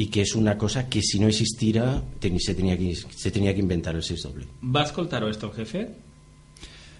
i 0.00 0.06
que 0.10 0.22
és 0.24 0.32
una 0.34 0.56
cosa 0.58 0.86
que 0.88 1.02
si 1.04 1.20
no 1.20 1.28
existira 1.28 2.00
teni- 2.22 2.40
se 2.40 2.54
tenia 2.56 2.74
que, 2.78 2.94
se 2.96 3.30
tenia 3.30 3.52
que 3.54 3.60
inventar 3.60 3.94
el 3.94 4.02
6 4.02 4.22
doble. 4.24 4.46
¿Va 4.64 4.80
a 4.80 4.84
escoltar 4.88 5.22
esto 5.28 5.52
jefe? 5.52 5.84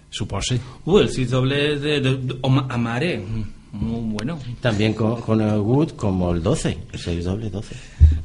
Supose. 0.09 0.59
Uh, 0.85 0.99
el 0.99 1.09
6 1.09 1.29
doble 1.31 1.79
de, 1.79 1.99
de, 1.99 2.15
de 2.17 2.39
Amare. 2.69 3.19
Muy 3.75 4.13
bueno. 4.13 4.37
També 4.63 4.87
con, 4.95 5.17
conegut 5.25 5.95
com 5.99 6.21
el 6.29 6.39
12, 6.43 6.71
el 6.93 6.99
6 6.99 7.25
doble 7.27 7.49
12. 7.51 7.75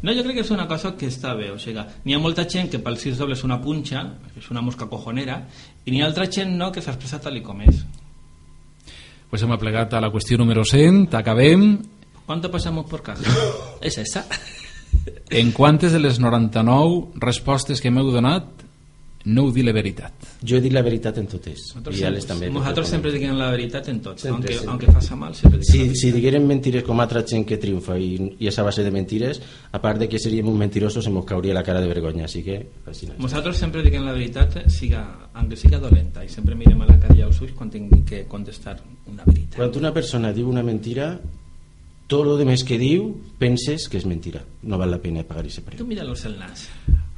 No, 0.02 0.12
jo 0.14 0.22
crec 0.22 0.38
que 0.38 0.44
és 0.44 0.52
una 0.54 0.68
cosa 0.70 0.92
que 0.96 1.08
està 1.10 1.32
bé, 1.34 1.48
o 1.50 1.58
sigui, 1.58 1.82
n'hi 2.04 2.14
ha 2.14 2.20
molta 2.22 2.44
gent 2.46 2.70
que 2.70 2.78
pel 2.78 2.98
6 3.00 3.18
doble 3.18 3.34
és 3.34 3.42
una 3.46 3.58
punxa, 3.62 4.04
és 4.38 4.46
una 4.54 4.62
mosca 4.62 4.86
cojonera, 4.86 5.40
i 5.84 5.90
n'hi 5.90 6.04
ha 6.04 6.06
altra 6.06 6.28
gent 6.30 6.54
no, 6.54 6.70
que 6.70 6.84
s'expressa 6.84 7.18
tal 7.24 7.40
i 7.40 7.42
com 7.42 7.64
és. 7.66 7.82
Pues 9.30 9.42
hem 9.42 9.50
aplegat 9.54 9.94
a 9.94 10.00
la 10.02 10.12
qüestió 10.14 10.38
número 10.38 10.64
100, 10.64 11.08
acabem. 11.18 11.82
¿Cuánto 12.26 12.50
pasamos 12.50 12.86
por 12.86 13.02
casa? 13.02 13.26
es 13.80 13.98
esa. 13.98 14.26
En 15.30 15.50
quantes 15.50 15.92
de 15.92 15.98
les 15.98 16.18
99 16.20 17.18
respostes 17.18 17.80
que 17.82 17.90
m'heu 17.90 18.10
donat 18.14 18.46
no 19.24 19.42
heu 19.44 19.50
dit 19.52 19.64
la 19.66 19.72
veritat? 19.76 20.12
Jo 20.42 20.56
he 20.56 20.60
dit 20.64 20.72
la 20.72 20.80
veritat 20.80 21.18
en 21.20 21.26
totes. 21.28 21.66
Nosaltres, 21.74 21.96
I 21.96 22.00
sempre, 22.00 22.22
també. 22.30 22.48
nosaltres 22.54 22.88
sempre 22.88 23.10
diguem 23.12 23.34
la 23.36 23.50
veritat 23.52 23.88
en 23.92 23.98
tot, 24.00 24.18
Sempre, 24.18 24.32
aunque, 24.32 24.54
sempre. 24.54 24.70
aunque 24.70 24.92
faça 24.92 25.16
mal, 25.16 25.34
sempre 25.34 25.62
Si, 25.62 25.94
si 25.94 26.10
diguérem 26.12 26.46
mentires 26.46 26.82
com 26.86 26.98
altra 27.00 27.20
gent 27.26 27.44
que 27.46 27.58
triomfa 27.60 27.98
i, 28.00 28.14
i 28.40 28.48
és 28.48 28.58
a 28.58 28.62
base 28.64 28.82
de 28.82 28.90
mentires, 28.90 29.42
a 29.72 29.80
part 29.82 30.00
de 30.00 30.08
que 30.08 30.18
seríem 30.18 30.48
un 30.48 30.56
mentiroso, 30.56 31.02
se 31.02 31.10
mos 31.10 31.26
cauria 31.28 31.52
la 31.52 31.62
cara 31.62 31.80
de 31.82 31.88
vergonya, 31.88 32.24
així 32.24 32.42
que... 32.42 32.56
No. 32.86 33.18
Nosaltres 33.26 33.58
sempre 33.60 33.82
diguem 33.82 34.06
la 34.06 34.12
veritat, 34.16 34.56
siga, 34.72 35.04
aunque 35.34 35.56
siga 35.56 35.78
dolenta, 35.78 36.24
i 36.24 36.28
sempre 36.32 36.54
mirem 36.54 36.80
a 36.80 36.86
la 36.88 36.96
cara 36.98 37.14
i 37.18 37.20
als 37.22 37.40
ulls 37.42 37.52
quan 37.52 37.68
tingui 37.70 38.00
que 38.08 38.24
contestar 38.26 38.78
una 39.06 39.24
veritat. 39.26 39.58
Quan 39.60 39.76
una 39.76 39.92
persona 39.92 40.32
diu 40.32 40.48
una 40.48 40.62
mentira, 40.64 41.12
tot 42.10 42.26
el 42.26 42.38
demés 42.40 42.64
que 42.66 42.78
diu 42.80 43.12
penses 43.38 43.84
que 43.88 44.00
és 44.00 44.06
mentira. 44.08 44.40
No 44.64 44.78
val 44.80 44.90
la 44.90 44.98
pena 44.98 45.22
pagar 45.22 45.44
aquest 45.44 45.60
preu. 45.62 45.78
Tu 45.78 45.86
mira-los 45.86 46.24
el 46.26 46.38
nas. 46.40 46.64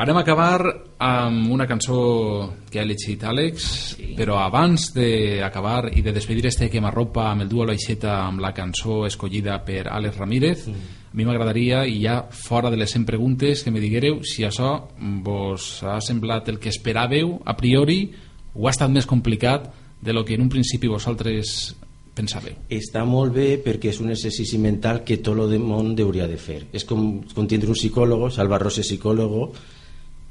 Anem 0.00 0.16
a 0.16 0.20
acabar 0.24 0.62
amb 0.98 1.50
una 1.52 1.66
cançó 1.68 2.54
que 2.70 2.80
ha 2.80 2.82
elegit 2.82 3.22
Àlex, 3.28 3.66
Sí. 3.96 4.14
però 4.16 4.38
abans 4.42 4.88
d'acabar 4.94 5.90
i 5.94 6.02
de 6.02 6.12
despedir 6.12 6.46
este 6.46 6.68
quemarropa 6.70 7.30
amb 7.30 7.42
el 7.42 7.48
duo 7.48 7.64
l'aixeta 7.64 8.26
amb 8.26 8.40
la 8.40 8.52
cançó 8.52 9.06
escollida 9.06 9.62
per 9.64 9.86
Àlex 9.86 10.16
Ramírez, 10.16 10.66
a 10.68 10.72
mi 11.12 11.24
m'agradaria, 11.24 11.86
i 11.86 12.00
ja 12.02 12.26
fora 12.30 12.70
de 12.70 12.76
les 12.78 12.90
100 12.90 13.04
preguntes, 13.04 13.62
que 13.62 13.70
me 13.70 13.80
diguereu 13.80 14.22
si 14.24 14.42
això 14.42 14.88
vos 15.22 15.82
ha 15.84 16.00
semblat 16.00 16.48
el 16.48 16.58
que 16.58 16.70
esperàveu 16.70 17.40
a 17.44 17.56
priori 17.56 18.10
o 18.54 18.66
ha 18.66 18.70
estat 18.70 18.90
més 18.90 19.06
complicat 19.06 19.70
de 20.00 20.12
lo 20.12 20.24
que 20.24 20.34
en 20.34 20.40
un 20.42 20.48
principi 20.48 20.88
vosaltres 20.88 21.76
pensàveu. 22.16 22.56
Està 22.68 23.04
molt 23.04 23.32
bé 23.32 23.62
perquè 23.62 23.90
és 23.92 24.00
un 24.00 24.10
exercici 24.10 24.58
mental 24.58 25.04
que 25.04 25.18
tot 25.18 25.38
el 25.38 25.58
món 25.60 25.94
hauria 26.00 26.26
de 26.26 26.36
fer. 26.36 26.66
És 26.72 26.84
com, 26.84 27.22
com 27.34 27.46
tindre 27.46 27.68
un 27.70 27.76
psicòlogo, 27.76 28.30
Salva 28.30 28.58
Rosa 28.58 28.82
psicòlogo, 28.82 29.52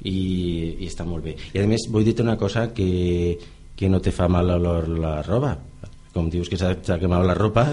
i, 0.04 0.76
i 0.82 0.86
està 0.88 1.06
molt 1.08 1.24
bé. 1.24 1.36
I 1.54 1.62
a 1.62 1.66
més, 1.68 1.88
vull 1.90 2.06
dir 2.06 2.16
una 2.22 2.36
cosa 2.38 2.68
que, 2.74 3.38
que 3.76 3.88
no 3.88 4.00
te 4.00 4.12
fa 4.14 4.28
mal 4.28 4.50
olor 4.58 4.88
la 4.88 5.20
roba. 5.22 5.58
com 6.12 6.26
dius 6.28 6.48
que 6.52 6.58
s'ha 6.60 6.98
quemat 7.00 7.24
la 7.24 7.32
ropa 7.32 7.62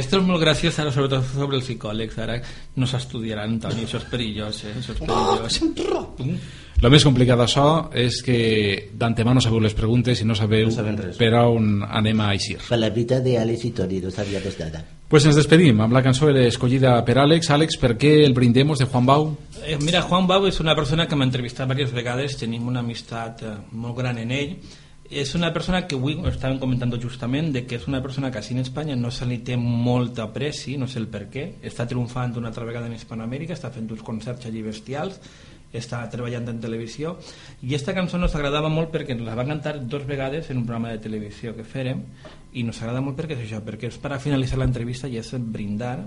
Esto 0.00 0.18
es 0.18 0.24
molt 0.26 0.40
graciós 0.42 0.78
ara, 0.82 0.90
sobretot 0.90 1.24
sobre 1.30 1.56
els 1.58 1.66
psicòlegs. 1.66 2.18
Ara 2.22 2.40
no 2.78 2.86
s'estudiaran, 2.90 3.58
Toni, 3.62 3.84
això 3.86 3.98
és 4.00 4.06
perillós, 4.10 4.64
eh? 4.66 4.74
Això 4.78 4.94
és 4.94 5.00
perillós. 5.02 5.58
Lo 6.80 6.88
més 6.88 7.04
complicat 7.04 7.36
d'això 7.36 7.64
és 8.00 8.22
que 8.24 8.36
d'antemà 8.96 9.34
no 9.36 9.42
sabeu 9.44 9.60
les 9.60 9.74
preguntes 9.76 10.22
i 10.22 10.24
no 10.24 10.32
sabeu 10.38 10.70
No 10.70 10.72
sabem 10.72 10.96
res. 10.96 11.18
per 11.20 11.34
on 11.36 11.82
anem 11.84 12.20
a 12.24 12.30
eixir. 12.32 12.56
Palabrita 12.68 13.18
de 13.20 13.36
Alex 13.38 13.66
i 13.68 13.70
Toni, 13.76 14.00
no 14.00 14.10
sabia 14.10 14.40
més 14.40 14.56
nada. 14.58 14.80
Pues 15.10 15.26
ens 15.26 15.36
despedim 15.36 15.80
amb 15.82 15.92
la 15.92 16.00
cançó 16.02 16.30
escollida 16.30 16.94
per 17.04 17.18
Àlex. 17.18 17.50
Àlex, 17.50 17.76
per 17.76 17.98
què 17.98 18.24
el 18.24 18.32
brindemos 18.32 18.78
de 18.78 18.86
Juan 18.86 19.04
Bau? 19.04 19.36
Eh, 19.66 19.76
mira, 19.82 20.00
Juan 20.02 20.26
Bau 20.26 20.46
és 20.46 20.60
una 20.60 20.74
persona 20.74 21.06
que 21.06 21.16
m'ha 21.16 21.26
entrevistat 21.26 21.68
diverses 21.68 21.92
vegades, 21.94 22.38
tenim 22.38 22.66
una 22.68 22.80
amistat 22.80 23.42
eh, 23.42 23.56
molt 23.72 23.98
gran 23.98 24.16
en 24.18 24.30
ell. 24.30 24.56
És 25.10 25.34
una 25.34 25.52
persona 25.52 25.82
que 25.90 25.96
avui 25.98 26.14
estàvem 26.30 26.60
comentant 26.62 26.94
justament 27.02 27.50
de 27.52 27.64
que 27.66 27.76
és 27.76 27.88
una 27.88 28.00
persona 28.00 28.30
que 28.30 28.38
així 28.38 28.54
en 28.54 28.60
Espanya 28.62 28.94
no 28.96 29.10
se 29.10 29.26
li 29.26 29.40
té 29.42 29.56
molta 29.58 30.22
apreci, 30.30 30.76
no 30.78 30.86
sé 30.86 31.00
el 31.00 31.08
per 31.08 31.26
què. 31.28 31.56
Està 31.66 31.84
triomfant 31.90 32.36
una 32.38 32.48
altra 32.48 32.64
vegada 32.64 32.86
en 32.86 32.94
Hispanoamèrica, 32.94 33.52
està 33.52 33.72
fent 33.74 33.90
uns 33.90 34.04
concerts 34.06 34.46
allí 34.46 34.62
bestials, 34.62 35.18
està 35.72 36.00
treballant 36.10 36.48
en 36.50 36.60
televisió 36.62 37.16
i 37.62 37.70
aquesta 37.70 37.94
cançó 37.94 38.18
nos 38.18 38.34
agradava 38.34 38.70
molt 38.72 38.90
perquè 38.94 39.14
la 39.20 39.36
van 39.38 39.52
cantar 39.54 39.78
dos 39.80 40.06
vegades 40.06 40.50
en 40.50 40.58
un 40.58 40.66
programa 40.66 40.90
de 40.90 41.02
televisió 41.04 41.54
que 41.54 41.66
fèrem 41.66 42.02
i 42.52 42.64
nos 42.66 42.80
agrada 42.82 43.04
molt 43.04 43.18
perquè 43.18 43.38
és 43.38 43.46
això, 43.46 43.62
perquè 43.62 43.90
és 43.90 44.00
per 44.02 44.14
a 44.14 44.18
finalitzar 44.22 44.58
l'entrevista 44.58 45.08
i 45.08 45.20
és 45.20 45.30
brindar 45.38 45.98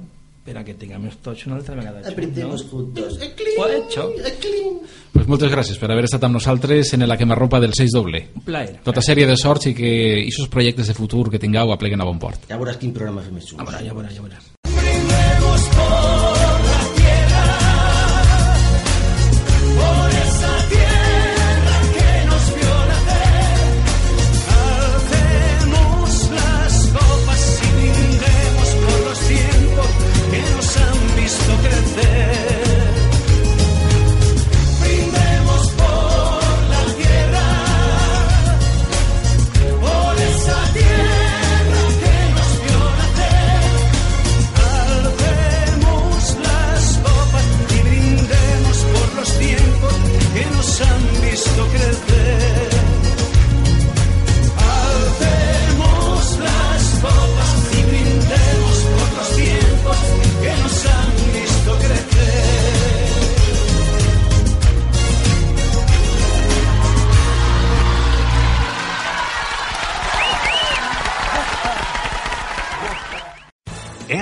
per 0.43 0.57
a 0.59 0.63
que 0.67 0.73
tinguem 0.75 1.05
tots 1.23 1.45
una 1.47 1.55
altra 1.55 1.75
vegada 1.75 2.01
Aprendemos 2.03 2.65
juntos. 2.67 3.15
Ha 3.15 3.67
hecho. 3.77 4.09
Pues 5.13 5.27
moltes 5.29 5.51
gràcies 5.53 5.79
per 5.79 5.87
haver 5.93 6.03
estat 6.09 6.25
amb 6.27 6.35
nosaltres 6.35 6.91
en 6.97 7.07
la 7.07 7.17
quemarropa 7.17 7.61
del 7.63 7.71
6 7.77 7.95
doble. 7.95 8.25
un 8.35 8.43
plaer 8.43 8.81
Tota 8.83 9.01
sèrie 9.01 9.27
de 9.29 9.37
sorts 9.39 9.69
i 9.71 9.73
que 9.77 9.93
aquests 10.25 10.51
projectes 10.51 10.91
de 10.91 10.97
futur 10.97 11.29
que 11.31 11.39
tingueu 11.39 11.71
apleguen 11.71 12.03
a 12.03 12.09
bon 12.09 12.19
port. 12.19 12.49
Ja 12.49 12.59
veuràs 12.59 12.81
quin 12.81 12.91
programa 12.91 13.23
fem 13.23 13.39
més 13.39 13.47
xulo. 13.47 13.63
ja 13.63 13.69
veuràs, 13.71 13.87
ja 13.87 13.93
veuràs, 13.93 14.19
ja 14.19 14.27
veuràs 14.27 14.62